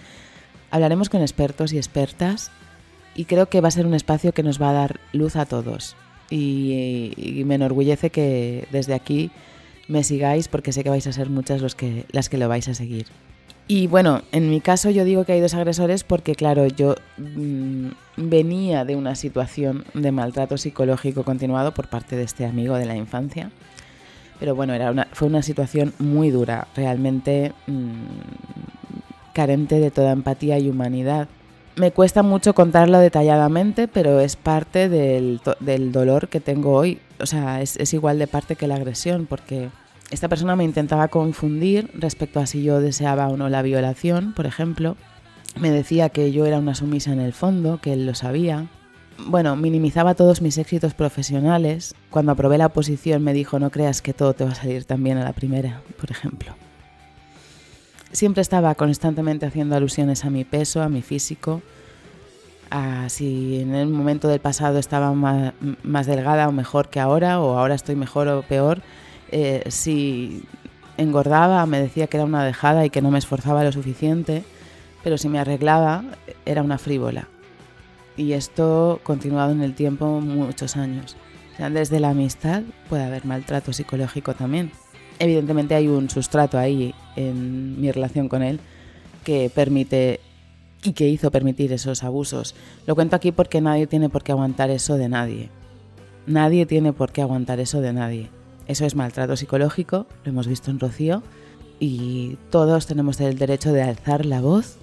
Hablaremos 0.70 1.10
con 1.10 1.20
expertos 1.20 1.74
y 1.74 1.78
expertas 1.78 2.52
y 3.16 3.26
creo 3.26 3.50
que 3.50 3.60
va 3.60 3.68
a 3.68 3.72
ser 3.72 3.86
un 3.86 3.96
espacio 3.96 4.32
que 4.32 4.44
nos 4.44 4.62
va 4.62 4.70
a 4.70 4.74
dar 4.74 5.00
luz 5.12 5.36
a 5.36 5.46
todos. 5.46 5.98
Y, 6.30 7.12
y 7.18 7.44
me 7.44 7.56
enorgullece 7.56 8.12
que 8.12 8.70
desde 8.72 8.94
aquí 8.94 9.30
me 9.90 10.06
sigáis 10.06 10.48
porque 10.48 10.72
sé 10.72 10.86
que 10.86 10.90
vais 10.90 11.06
a 11.06 11.12
ser 11.12 11.30
muchas 11.30 11.62
los 11.62 11.76
que, 11.76 12.06
las 12.14 12.30
que 12.30 12.38
lo 12.38 12.48
vais 12.48 12.70
a 12.70 12.74
seguir. 12.74 13.08
Y 13.68 13.88
bueno, 13.88 14.22
en 14.32 14.50
mi 14.50 14.60
caso 14.60 14.90
yo 14.90 15.06
digo 15.06 15.24
que 15.24 15.34
hay 15.34 15.40
dos 15.40 15.54
agresores 15.54 16.04
porque 16.04 16.36
claro, 16.36 16.68
yo 16.68 16.96
mm, 17.18 17.88
venía 18.18 18.84
de 18.86 18.96
una 18.96 19.16
situación 19.16 19.86
de 19.94 20.12
maltrato 20.12 20.58
psicológico 20.58 21.24
continuado 21.24 21.74
por 21.74 21.88
parte 21.88 22.16
de 22.16 22.24
este 22.24 22.46
amigo 22.46 22.76
de 22.76 22.86
la 22.86 22.96
infancia. 22.96 23.52
Pero 24.40 24.56
bueno, 24.56 24.74
era 24.74 24.92
una, 24.92 25.08
fue 25.14 25.28
una 25.28 25.44
situación 25.44 25.94
muy 26.00 26.32
dura, 26.32 26.68
realmente 26.76 27.54
mm, 27.68 29.34
carente 29.34 29.80
de 29.80 29.92
toda 29.92 30.12
empatía 30.12 30.58
y 30.60 30.70
humanidad. 30.70 31.28
Me 31.76 31.92
cuesta 31.92 32.24
mucho 32.24 32.54
contarlo 32.54 33.00
detalladamente, 33.00 33.88
pero 33.88 34.20
es 34.20 34.36
parte 34.36 34.90
del, 34.90 35.40
del 35.60 35.92
dolor 35.92 36.28
que 36.28 36.42
tengo 36.42 36.74
hoy. 36.74 37.00
O 37.20 37.26
sea, 37.26 37.62
es, 37.62 37.78
es 37.78 37.94
igual 37.94 38.20
de 38.20 38.28
parte 38.28 38.56
que 38.56 38.68
la 38.68 38.76
agresión, 38.76 39.28
porque 39.28 39.70
esta 40.12 40.28
persona 40.28 40.56
me 40.56 40.66
intentaba 40.66 41.08
confundir 41.08 41.90
respecto 41.94 42.40
a 42.40 42.46
si 42.46 42.64
yo 42.64 42.82
deseaba 42.82 43.30
o 43.30 43.38
no 43.38 43.50
la 43.50 43.62
violación, 43.62 44.34
por 44.34 44.46
ejemplo. 44.46 44.98
Me 45.60 45.72
decía 45.72 46.10
que 46.10 46.32
yo 46.32 46.46
era 46.46 46.60
una 46.60 46.76
sumisa 46.76 47.12
en 47.14 47.22
el 47.22 47.34
fondo, 47.34 47.80
que 47.82 47.94
él 47.94 48.06
lo 48.06 48.14
sabía. 48.14 48.68
Bueno, 49.18 49.56
minimizaba 49.56 50.16
todos 50.16 50.42
mis 50.42 50.58
éxitos 50.58 50.94
profesionales. 50.94 51.96
Cuando 52.10 52.34
aprobé 52.34 52.58
la 52.58 52.68
oposición 52.68 53.24
me 53.24 53.34
dijo, 53.34 53.58
no 53.60 53.70
creas 53.70 54.02
que 54.02 54.14
todo 54.14 54.34
te 54.34 54.44
va 54.44 54.52
a 54.52 54.56
salir 54.56 54.84
tan 54.84 55.04
bien 55.04 55.18
a 55.18 55.24
la 55.24 55.34
primera, 55.34 55.82
por 56.00 56.12
ejemplo. 56.12 56.56
Siempre 58.12 58.42
estaba 58.42 58.76
constantemente 58.76 59.46
haciendo 59.46 59.76
alusiones 59.76 60.26
a 60.26 60.30
mi 60.30 60.44
peso, 60.44 60.82
a 60.82 60.90
mi 60.90 61.02
físico, 61.02 61.62
a 62.70 63.08
si 63.08 63.62
en 63.62 63.76
el 63.76 63.88
momento 63.88 64.28
del 64.28 64.42
pasado 64.42 64.78
estaba 64.78 65.14
más, 65.14 65.54
más 65.84 66.06
delgada 66.08 66.50
o 66.50 66.52
mejor 66.52 66.90
que 66.90 67.00
ahora, 67.00 67.40
o 67.40 67.58
ahora 67.58 67.76
estoy 67.76 67.96
mejor 67.96 68.28
o 68.28 68.42
peor. 68.42 68.82
Eh, 69.32 69.64
si 69.70 70.44
engordaba, 70.98 71.66
me 71.66 71.82
decía 71.82 72.08
que 72.08 72.18
era 72.18 72.26
una 72.26 72.44
dejada 72.44 72.86
y 72.86 72.90
que 72.90 73.02
no 73.02 73.12
me 73.12 73.20
esforzaba 73.20 73.64
lo 73.64 73.72
suficiente, 73.72 74.44
pero 75.04 75.18
si 75.18 75.30
me 75.30 75.40
arreglaba, 75.40 76.04
era 76.46 76.62
una 76.62 76.78
frívola. 76.78 77.28
Y 78.18 78.34
esto 78.34 79.00
continuado 79.04 79.52
en 79.52 79.62
el 79.62 79.74
tiempo 79.74 80.20
muchos 80.20 80.76
años. 80.78 81.16
sea, 81.58 81.70
desde 81.70 82.00
la 82.00 82.10
amistad 82.10 82.64
puede 82.90 83.04
haber 83.04 83.26
maltrato 83.26 83.74
psicológico 83.74 84.34
también. 84.34 84.72
Evidentemente 85.20 85.76
hay 85.76 85.88
un 85.88 86.10
sustrato 86.10 86.58
ahí 86.58 86.94
en 87.16 87.80
mi 87.80 87.92
relación 87.92 88.28
con 88.28 88.44
él 88.44 88.60
que 89.24 89.52
permite 89.54 90.20
y 90.84 90.94
que 90.94 91.08
hizo 91.08 91.32
permitir 91.32 91.72
esos 91.74 92.04
abusos. 92.04 92.56
Lo 92.88 92.96
cuento 92.96 93.16
aquí 93.16 93.32
porque 93.32 93.62
nadie 93.62 93.88
tiene 93.88 94.10
por 94.10 94.24
qué 94.24 94.32
aguantar 94.32 94.70
eso 94.72 94.98
de 94.98 95.10
nadie. 95.10 95.50
Nadie 96.26 96.66
tiene 96.66 96.92
por 96.94 97.12
qué 97.12 97.22
aguantar 97.22 97.60
eso 97.60 97.82
de 97.82 97.94
nadie. 97.94 98.30
Eso 98.68 98.86
es 98.86 98.96
maltrato 98.96 99.36
psicológico, 99.36 100.08
lo 100.24 100.32
hemos 100.32 100.48
visto 100.48 100.72
en 100.72 100.80
Rocío, 100.80 101.24
y 101.80 102.38
todos 102.50 102.86
tenemos 102.86 103.20
el 103.20 103.38
derecho 103.38 103.74
de 103.74 103.82
alzar 103.82 104.26
la 104.26 104.42
voz. 104.42 104.78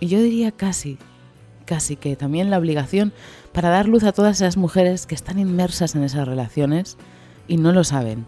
Y 0.00 0.08
yo 0.08 0.20
diría 0.20 0.50
casi, 0.50 0.98
casi 1.66 1.96
que 1.96 2.16
también 2.16 2.50
la 2.50 2.58
obligación 2.58 3.12
para 3.52 3.68
dar 3.68 3.86
luz 3.86 4.02
a 4.04 4.12
todas 4.12 4.36
esas 4.36 4.56
mujeres 4.56 5.06
que 5.06 5.14
están 5.14 5.38
inmersas 5.38 5.94
en 5.94 6.04
esas 6.04 6.26
relaciones 6.26 6.96
y 7.48 7.58
no 7.58 7.72
lo 7.72 7.84
saben. 7.84 8.26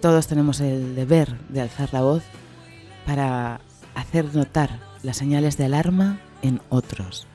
Todos 0.00 0.26
tenemos 0.26 0.60
el 0.60 0.94
deber 0.94 1.38
de 1.48 1.62
alzar 1.62 1.92
la 1.92 2.02
voz 2.02 2.22
para 3.06 3.60
hacer 3.94 4.34
notar 4.34 4.78
las 5.02 5.16
señales 5.16 5.56
de 5.56 5.64
alarma 5.64 6.20
en 6.42 6.60
otros. 6.68 7.26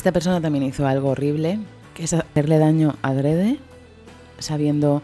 Esta 0.00 0.12
persona 0.12 0.40
también 0.40 0.64
hizo 0.64 0.86
algo 0.86 1.10
horrible, 1.10 1.58
que 1.92 2.04
es 2.04 2.14
hacerle 2.14 2.56
daño 2.56 2.94
adrede, 3.02 3.58
sabiendo 4.38 5.02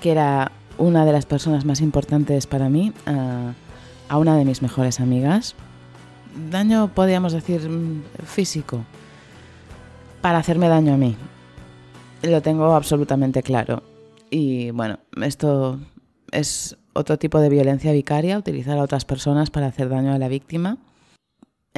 que 0.00 0.12
era 0.12 0.52
una 0.78 1.04
de 1.04 1.10
las 1.10 1.26
personas 1.26 1.64
más 1.64 1.80
importantes 1.80 2.46
para 2.46 2.68
mí, 2.68 2.92
a, 3.04 3.54
a 4.08 4.16
una 4.16 4.36
de 4.36 4.44
mis 4.44 4.62
mejores 4.62 5.00
amigas. 5.00 5.56
Daño, 6.52 6.86
podríamos 6.94 7.32
decir, 7.32 7.68
mm, 7.68 8.04
físico, 8.26 8.84
para 10.20 10.38
hacerme 10.38 10.68
daño 10.68 10.94
a 10.94 10.98
mí. 10.98 11.16
Lo 12.22 12.40
tengo 12.40 12.76
absolutamente 12.76 13.42
claro. 13.42 13.82
Y 14.30 14.70
bueno, 14.70 15.00
esto 15.20 15.80
es 16.30 16.76
otro 16.92 17.18
tipo 17.18 17.40
de 17.40 17.48
violencia 17.48 17.90
vicaria, 17.90 18.38
utilizar 18.38 18.78
a 18.78 18.84
otras 18.84 19.04
personas 19.04 19.50
para 19.50 19.66
hacer 19.66 19.88
daño 19.88 20.12
a 20.12 20.18
la 20.18 20.28
víctima. 20.28 20.78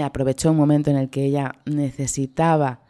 Aprovechó 0.03 0.51
un 0.51 0.57
momento 0.57 0.91
en 0.91 0.97
el 0.97 1.11
que 1.11 1.25
ella 1.25 1.57
necesitaba 1.65 2.81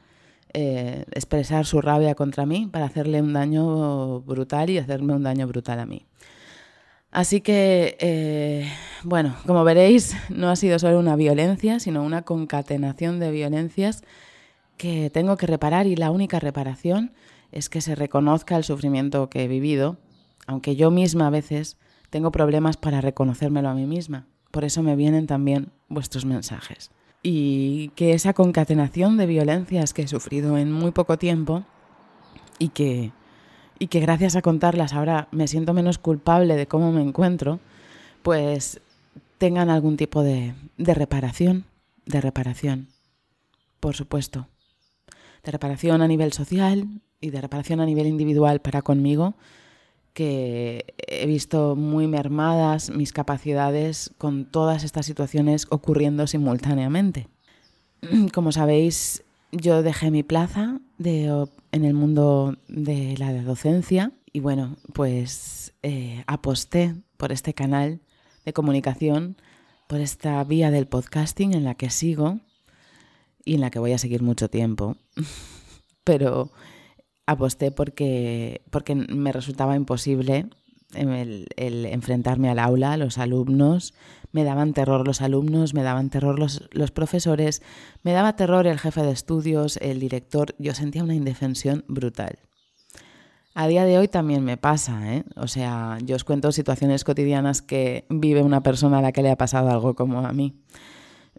eh, 0.52 1.04
expresar 1.12 1.64
su 1.64 1.80
rabia 1.80 2.16
contra 2.16 2.44
mí 2.44 2.68
para 2.70 2.86
hacerle 2.86 3.22
un 3.22 3.32
daño 3.32 4.20
brutal 4.22 4.68
y 4.68 4.78
hacerme 4.78 5.14
un 5.14 5.22
daño 5.22 5.46
brutal 5.46 5.78
a 5.78 5.86
mí. 5.86 6.06
Así 7.12 7.40
que, 7.40 7.96
eh, 8.00 8.68
bueno, 9.04 9.36
como 9.46 9.62
veréis, 9.62 10.16
no 10.28 10.50
ha 10.50 10.56
sido 10.56 10.78
solo 10.80 10.98
una 10.98 11.14
violencia, 11.14 11.78
sino 11.78 12.02
una 12.02 12.22
concatenación 12.22 13.20
de 13.20 13.30
violencias 13.30 14.02
que 14.76 15.10
tengo 15.10 15.36
que 15.36 15.46
reparar 15.46 15.86
y 15.86 15.94
la 15.94 16.10
única 16.10 16.40
reparación 16.40 17.12
es 17.52 17.68
que 17.68 17.80
se 17.80 17.94
reconozca 17.94 18.56
el 18.56 18.64
sufrimiento 18.64 19.30
que 19.30 19.44
he 19.44 19.48
vivido, 19.48 19.98
aunque 20.48 20.74
yo 20.74 20.90
misma 20.90 21.28
a 21.28 21.30
veces 21.30 21.76
tengo 22.10 22.32
problemas 22.32 22.76
para 22.76 23.00
reconocérmelo 23.00 23.68
a 23.68 23.74
mí 23.74 23.86
misma. 23.86 24.26
Por 24.50 24.64
eso 24.64 24.82
me 24.82 24.96
vienen 24.96 25.28
también 25.28 25.70
vuestros 25.88 26.24
mensajes 26.24 26.90
y 27.22 27.88
que 27.90 28.12
esa 28.12 28.32
concatenación 28.32 29.16
de 29.16 29.26
violencias 29.26 29.92
que 29.92 30.02
he 30.02 30.08
sufrido 30.08 30.56
en 30.56 30.72
muy 30.72 30.90
poco 30.90 31.18
tiempo 31.18 31.64
y 32.58 32.68
que, 32.68 33.12
y 33.78 33.88
que 33.88 34.00
gracias 34.00 34.36
a 34.36 34.42
contarlas 34.42 34.92
ahora 34.92 35.28
me 35.30 35.48
siento 35.48 35.74
menos 35.74 35.98
culpable 35.98 36.56
de 36.56 36.66
cómo 36.66 36.92
me 36.92 37.02
encuentro, 37.02 37.60
pues 38.22 38.80
tengan 39.38 39.70
algún 39.70 39.96
tipo 39.96 40.22
de, 40.22 40.54
de 40.76 40.94
reparación, 40.94 41.64
de 42.06 42.20
reparación, 42.20 42.88
por 43.80 43.96
supuesto, 43.96 44.48
de 45.42 45.52
reparación 45.52 46.02
a 46.02 46.08
nivel 46.08 46.32
social 46.32 46.86
y 47.20 47.30
de 47.30 47.40
reparación 47.40 47.80
a 47.80 47.86
nivel 47.86 48.06
individual 48.06 48.60
para 48.60 48.82
conmigo, 48.82 49.34
que 50.12 50.94
he 51.06 51.26
visto 51.26 51.76
muy 51.76 52.06
mermadas 52.06 52.90
mis 52.90 53.12
capacidades 53.12 54.10
con 54.18 54.44
todas 54.44 54.84
estas 54.84 55.06
situaciones 55.06 55.66
ocurriendo 55.70 56.26
simultáneamente. 56.26 57.28
Como 58.34 58.52
sabéis, 58.52 59.24
yo 59.52 59.82
dejé 59.82 60.10
mi 60.10 60.22
plaza 60.22 60.80
de, 60.98 61.46
en 61.72 61.84
el 61.84 61.94
mundo 61.94 62.56
de 62.68 63.16
la 63.18 63.32
docencia 63.42 64.12
y 64.32 64.40
bueno, 64.40 64.76
pues 64.92 65.72
eh, 65.82 66.24
aposté 66.26 66.94
por 67.16 67.32
este 67.32 67.54
canal 67.54 68.00
de 68.44 68.52
comunicación, 68.52 69.36
por 69.86 70.00
esta 70.00 70.42
vía 70.44 70.70
del 70.70 70.86
podcasting 70.86 71.54
en 71.54 71.64
la 71.64 71.74
que 71.74 71.90
sigo 71.90 72.40
y 73.44 73.54
en 73.54 73.60
la 73.60 73.70
que 73.70 73.78
voy 73.78 73.92
a 73.92 73.98
seguir 73.98 74.22
mucho 74.22 74.48
tiempo. 74.48 74.96
Pero 76.04 76.50
aposté 77.30 77.70
porque, 77.70 78.62
porque 78.70 78.94
me 78.94 79.32
resultaba 79.32 79.76
imposible 79.76 80.46
el, 80.94 81.46
el, 81.56 81.86
enfrentarme 81.86 82.50
al 82.50 82.58
aula, 82.58 82.96
los 82.96 83.18
alumnos, 83.18 83.94
me 84.32 84.44
daban 84.44 84.72
terror 84.72 85.06
los 85.06 85.20
alumnos, 85.20 85.74
me 85.74 85.82
daban 85.82 86.10
terror 86.10 86.38
los, 86.38 86.68
los, 86.72 86.90
profesores, 86.90 87.62
me 88.02 88.12
daba 88.12 88.36
terror 88.36 88.66
el 88.66 88.78
jefe 88.78 89.02
de 89.02 89.12
estudios, 89.12 89.76
el 89.78 90.00
director, 90.00 90.54
yo 90.58 90.74
sentía 90.74 91.04
una 91.04 91.14
indefensión 91.14 91.84
brutal. 91.88 92.38
A 93.54 93.66
día 93.66 93.84
de 93.84 93.98
hoy 93.98 94.08
también 94.08 94.44
me 94.44 94.56
pasa, 94.56 95.14
¿eh? 95.14 95.24
o 95.36 95.48
sea, 95.48 95.98
yo 96.02 96.16
os 96.16 96.24
cuento 96.24 96.52
situaciones 96.52 97.02
cotidianas 97.02 97.62
que 97.62 98.06
vive 98.08 98.42
una 98.42 98.62
persona 98.62 98.98
a 98.98 99.02
la 99.02 99.12
que 99.12 99.22
le 99.22 99.30
ha 99.30 99.36
pasado 99.36 99.70
algo 99.70 99.94
como 99.94 100.20
a 100.20 100.32
mí. 100.32 100.54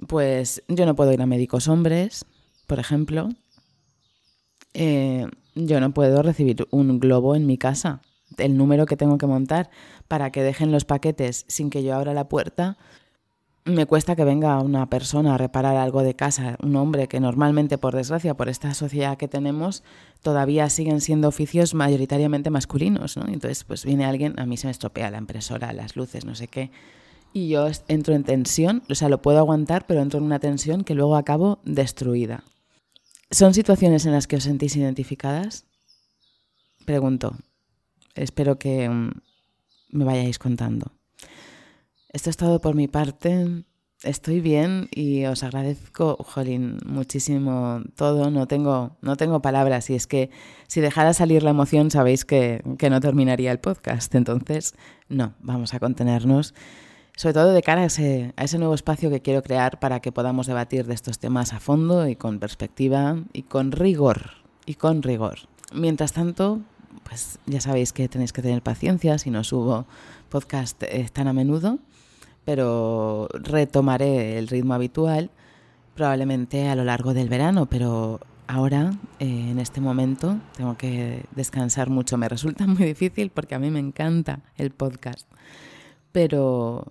Pues 0.07 0.63
yo 0.67 0.85
no 0.85 0.95
puedo 0.95 1.13
ir 1.13 1.21
a 1.21 1.25
médicos 1.25 1.67
hombres, 1.67 2.25
por 2.67 2.79
ejemplo. 2.79 3.29
Eh, 4.73 5.27
yo 5.55 5.79
no 5.79 5.93
puedo 5.93 6.21
recibir 6.21 6.67
un 6.71 6.99
globo 6.99 7.35
en 7.35 7.45
mi 7.45 7.57
casa. 7.57 8.01
El 8.37 8.57
número 8.57 8.85
que 8.85 8.97
tengo 8.97 9.17
que 9.17 9.27
montar 9.27 9.69
para 10.07 10.31
que 10.31 10.43
dejen 10.43 10.71
los 10.71 10.85
paquetes 10.85 11.45
sin 11.47 11.69
que 11.69 11.83
yo 11.83 11.95
abra 11.95 12.13
la 12.13 12.29
puerta, 12.29 12.77
me 13.63 13.85
cuesta 13.85 14.15
que 14.15 14.23
venga 14.23 14.59
una 14.59 14.89
persona 14.89 15.35
a 15.35 15.37
reparar 15.37 15.75
algo 15.75 16.01
de 16.01 16.15
casa, 16.15 16.57
un 16.63 16.75
hombre 16.75 17.07
que 17.07 17.19
normalmente, 17.19 17.77
por 17.77 17.95
desgracia, 17.95 18.33
por 18.33 18.49
esta 18.49 18.73
sociedad 18.73 19.17
que 19.17 19.27
tenemos, 19.27 19.83
todavía 20.23 20.69
siguen 20.69 20.99
siendo 20.99 21.27
oficios 21.27 21.75
mayoritariamente 21.75 22.49
masculinos, 22.49 23.17
¿no? 23.17 23.27
Entonces, 23.27 23.63
pues 23.63 23.85
viene 23.85 24.05
alguien, 24.05 24.39
a 24.39 24.45
mí 24.45 24.57
se 24.57 24.67
me 24.67 24.71
estropea 24.71 25.11
la 25.11 25.19
impresora, 25.19 25.73
las 25.73 25.95
luces, 25.95 26.25
no 26.25 26.33
sé 26.33 26.47
qué, 26.47 26.71
y 27.33 27.49
yo 27.49 27.67
entro 27.87 28.15
en 28.15 28.23
tensión, 28.23 28.83
o 28.89 28.95
sea, 28.95 29.09
lo 29.09 29.21
puedo 29.21 29.37
aguantar, 29.37 29.85
pero 29.85 30.01
entro 30.01 30.19
en 30.19 30.25
una 30.25 30.39
tensión 30.39 30.83
que 30.83 30.95
luego 30.95 31.15
acabo 31.15 31.59
destruida. 31.63 32.43
¿Son 33.32 33.53
situaciones 33.53 34.05
en 34.05 34.11
las 34.11 34.27
que 34.27 34.36
os 34.36 34.43
sentís 34.43 34.75
identificadas? 34.75 35.65
Pregunto. 36.86 37.38
Espero 38.13 38.59
que 38.59 38.89
um, 38.89 39.11
me 39.89 40.03
vayáis 40.03 40.38
contando. 40.38 40.91
Esto 42.11 42.29
es 42.29 42.36
todo 42.36 42.59
por 42.59 42.75
mi 42.75 42.89
parte. 42.89 43.63
Estoy 44.03 44.41
bien 44.41 44.89
y 44.91 45.23
os 45.25 45.43
agradezco, 45.43 46.17
Jolín, 46.19 46.79
muchísimo 46.86 47.82
todo. 47.95 48.32
No 48.32 48.47
tengo, 48.47 48.97
no 49.01 49.15
tengo 49.15 49.41
palabras 49.41 49.89
y 49.89 49.95
es 49.95 50.07
que 50.07 50.29
si 50.67 50.82
dejara 50.82 51.13
salir 51.13 51.41
la 51.41 51.51
emoción 51.51 51.89
sabéis 51.89 52.25
que, 52.25 52.61
que 52.77 52.89
no 52.89 52.99
terminaría 52.99 53.53
el 53.53 53.59
podcast. 53.59 54.13
Entonces, 54.13 54.73
no, 55.07 55.36
vamos 55.39 55.73
a 55.73 55.79
contenernos 55.79 56.53
sobre 57.22 57.34
todo 57.36 57.53
de 57.53 57.61
cara 57.61 57.84
a 57.84 57.86
ese, 57.86 58.34
a 58.36 58.45
ese, 58.45 58.57
nuevo 58.57 58.74
espacio 58.74 59.11
que 59.11 59.22
quiero 59.22 59.43
crear 59.43 59.80
para 59.80 59.99
que 59.99 60.11
podamos 60.11 60.47
debatir 60.47 60.88
de 60.88 60.95
estos 60.95 61.19
temas 61.19 61.53
a 61.53 61.59
fondo 61.59 62.07
y 62.07 62.15
con 62.15 62.39
perspectiva 62.39 63.15
y 63.32 63.43
con 63.43 63.72
rigor, 63.72 64.32
y 64.65 64.74
con 64.74 65.03
rigor. 65.03 65.38
Mientras 65.72 66.13
tanto, 66.13 66.61
pues 67.03 67.38
ya 67.45 67.61
sabéis 67.61 67.93
que 67.93 68.09
tenéis 68.09 68.34
que 68.34 68.41
tener 68.41 68.63
paciencia 68.63 69.19
si 69.19 69.30
no 69.30 69.43
subo 69.43 69.86
podcast 70.30 70.82
eh, 70.82 71.07
tan 71.13 71.28
a 71.28 71.34
menudo, 71.34 71.78
pero 72.43 73.28
retomaré 73.34 74.39
el 74.39 74.47
ritmo 74.47 74.74
habitual 74.74 75.30
probablemente 75.93 76.69
a 76.69 76.76
lo 76.76 76.86
largo 76.86 77.13
del 77.13 77.30
verano, 77.30 77.67
pero 77.67 78.19
ahora, 78.47 78.93
eh, 79.19 79.49
en 79.51 79.59
este 79.59 79.80
momento, 79.80 80.39
tengo 80.57 80.76
que 80.76 81.24
descansar 81.36 81.91
mucho. 81.91 82.17
Me 82.17 82.28
resulta 82.28 82.65
muy 82.65 82.84
difícil 82.84 83.30
porque 83.30 83.53
a 83.53 83.59
mí 83.59 83.69
me 83.69 83.80
encanta 83.80 84.39
el 84.57 84.72
podcast 84.72 85.28
pero, 86.11 86.86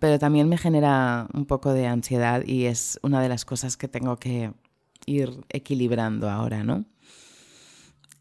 pero 0.00 0.18
también 0.18 0.48
me 0.48 0.58
genera 0.58 1.28
un 1.32 1.46
poco 1.46 1.72
de 1.72 1.86
ansiedad 1.86 2.44
y 2.44 2.64
es 2.64 2.98
una 3.02 3.20
de 3.20 3.28
las 3.28 3.44
cosas 3.44 3.76
que 3.76 3.88
tengo 3.88 4.18
que 4.18 4.52
ir 5.06 5.44
equilibrando 5.48 6.28
ahora, 6.28 6.64
¿no? 6.64 6.84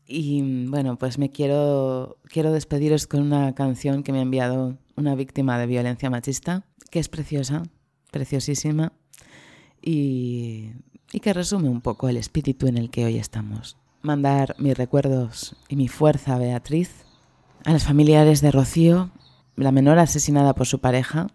Y 0.07 0.67
bueno, 0.67 0.97
pues 0.97 1.17
me 1.17 1.31
quiero, 1.31 2.17
quiero 2.25 2.51
despediros 2.51 3.07
con 3.07 3.21
una 3.21 3.55
canción 3.55 4.03
que 4.03 4.11
me 4.11 4.19
ha 4.19 4.21
enviado 4.21 4.77
una 4.95 5.15
víctima 5.15 5.57
de 5.57 5.65
violencia 5.65 6.11
machista, 6.11 6.63
que 6.91 6.99
es 6.99 7.09
preciosa, 7.09 7.63
preciosísima, 8.11 8.93
y, 9.81 10.71
y 11.11 11.19
que 11.21 11.33
resume 11.33 11.69
un 11.69 11.81
poco 11.81 12.07
el 12.07 12.17
espíritu 12.17 12.67
en 12.67 12.77
el 12.77 12.91
que 12.91 13.05
hoy 13.05 13.17
estamos. 13.17 13.77
Mandar 14.03 14.55
mis 14.59 14.77
recuerdos 14.77 15.55
y 15.67 15.75
mi 15.75 15.87
fuerza 15.87 16.35
a 16.35 16.39
Beatriz, 16.39 17.05
a 17.63 17.73
los 17.73 17.83
familiares 17.83 18.41
de 18.41 18.51
Rocío, 18.51 19.09
la 19.55 19.71
menor 19.71 19.97
asesinada 19.97 20.53
por 20.53 20.67
su 20.67 20.79
pareja, 20.79 21.27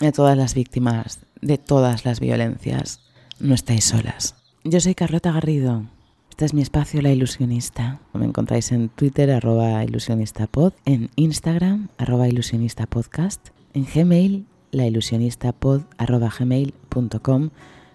a 0.00 0.12
todas 0.12 0.36
las 0.36 0.54
víctimas 0.54 1.18
de 1.40 1.58
todas 1.58 2.04
las 2.04 2.20
violencias. 2.20 3.00
No 3.40 3.54
estáis 3.54 3.84
solas. 3.84 4.36
Yo 4.64 4.80
soy 4.80 4.94
Carlota 4.94 5.32
Garrido. 5.32 5.82
Este 6.30 6.44
es 6.44 6.54
mi 6.54 6.62
espacio 6.62 7.02
La 7.02 7.10
Ilusionista. 7.10 7.98
Me 8.12 8.24
encontráis 8.24 8.70
en 8.70 8.90
Twitter, 8.90 9.32
arroba 9.32 9.82
ilusionistapod, 9.84 10.72
en 10.84 11.10
Instagram, 11.16 11.88
arroba 11.98 12.28
ilusionistapodcast, 12.28 13.48
en 13.74 13.88
Gmail, 13.92 14.46
lailusionistapod, 14.70 15.82
arroba 15.96 16.32
gmail.com 16.36 17.50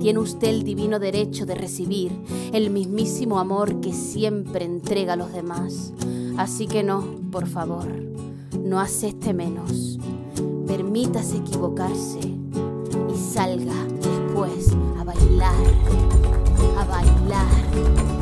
tiene 0.00 0.18
usted 0.18 0.48
el 0.48 0.62
divino 0.62 0.98
derecho 0.98 1.46
de 1.46 1.54
recibir 1.54 2.12
el 2.52 2.70
mismísimo 2.70 3.38
amor 3.38 3.80
que 3.80 3.92
siempre 3.92 4.64
entrega 4.64 5.14
a 5.14 5.16
los 5.16 5.32
demás. 5.32 5.92
Así 6.36 6.66
que 6.66 6.82
no, 6.82 7.04
por 7.30 7.46
favor, 7.46 7.86
no 8.62 8.78
acepte 8.78 9.16
este 9.16 9.34
menos. 9.34 9.98
Permítase 10.66 11.38
equivocarse 11.38 12.20
y 12.20 13.16
salga 13.16 13.74
después 14.00 14.72
a 14.98 15.04
bailar, 15.04 15.54
a 16.76 16.84
bailar. 16.84 18.15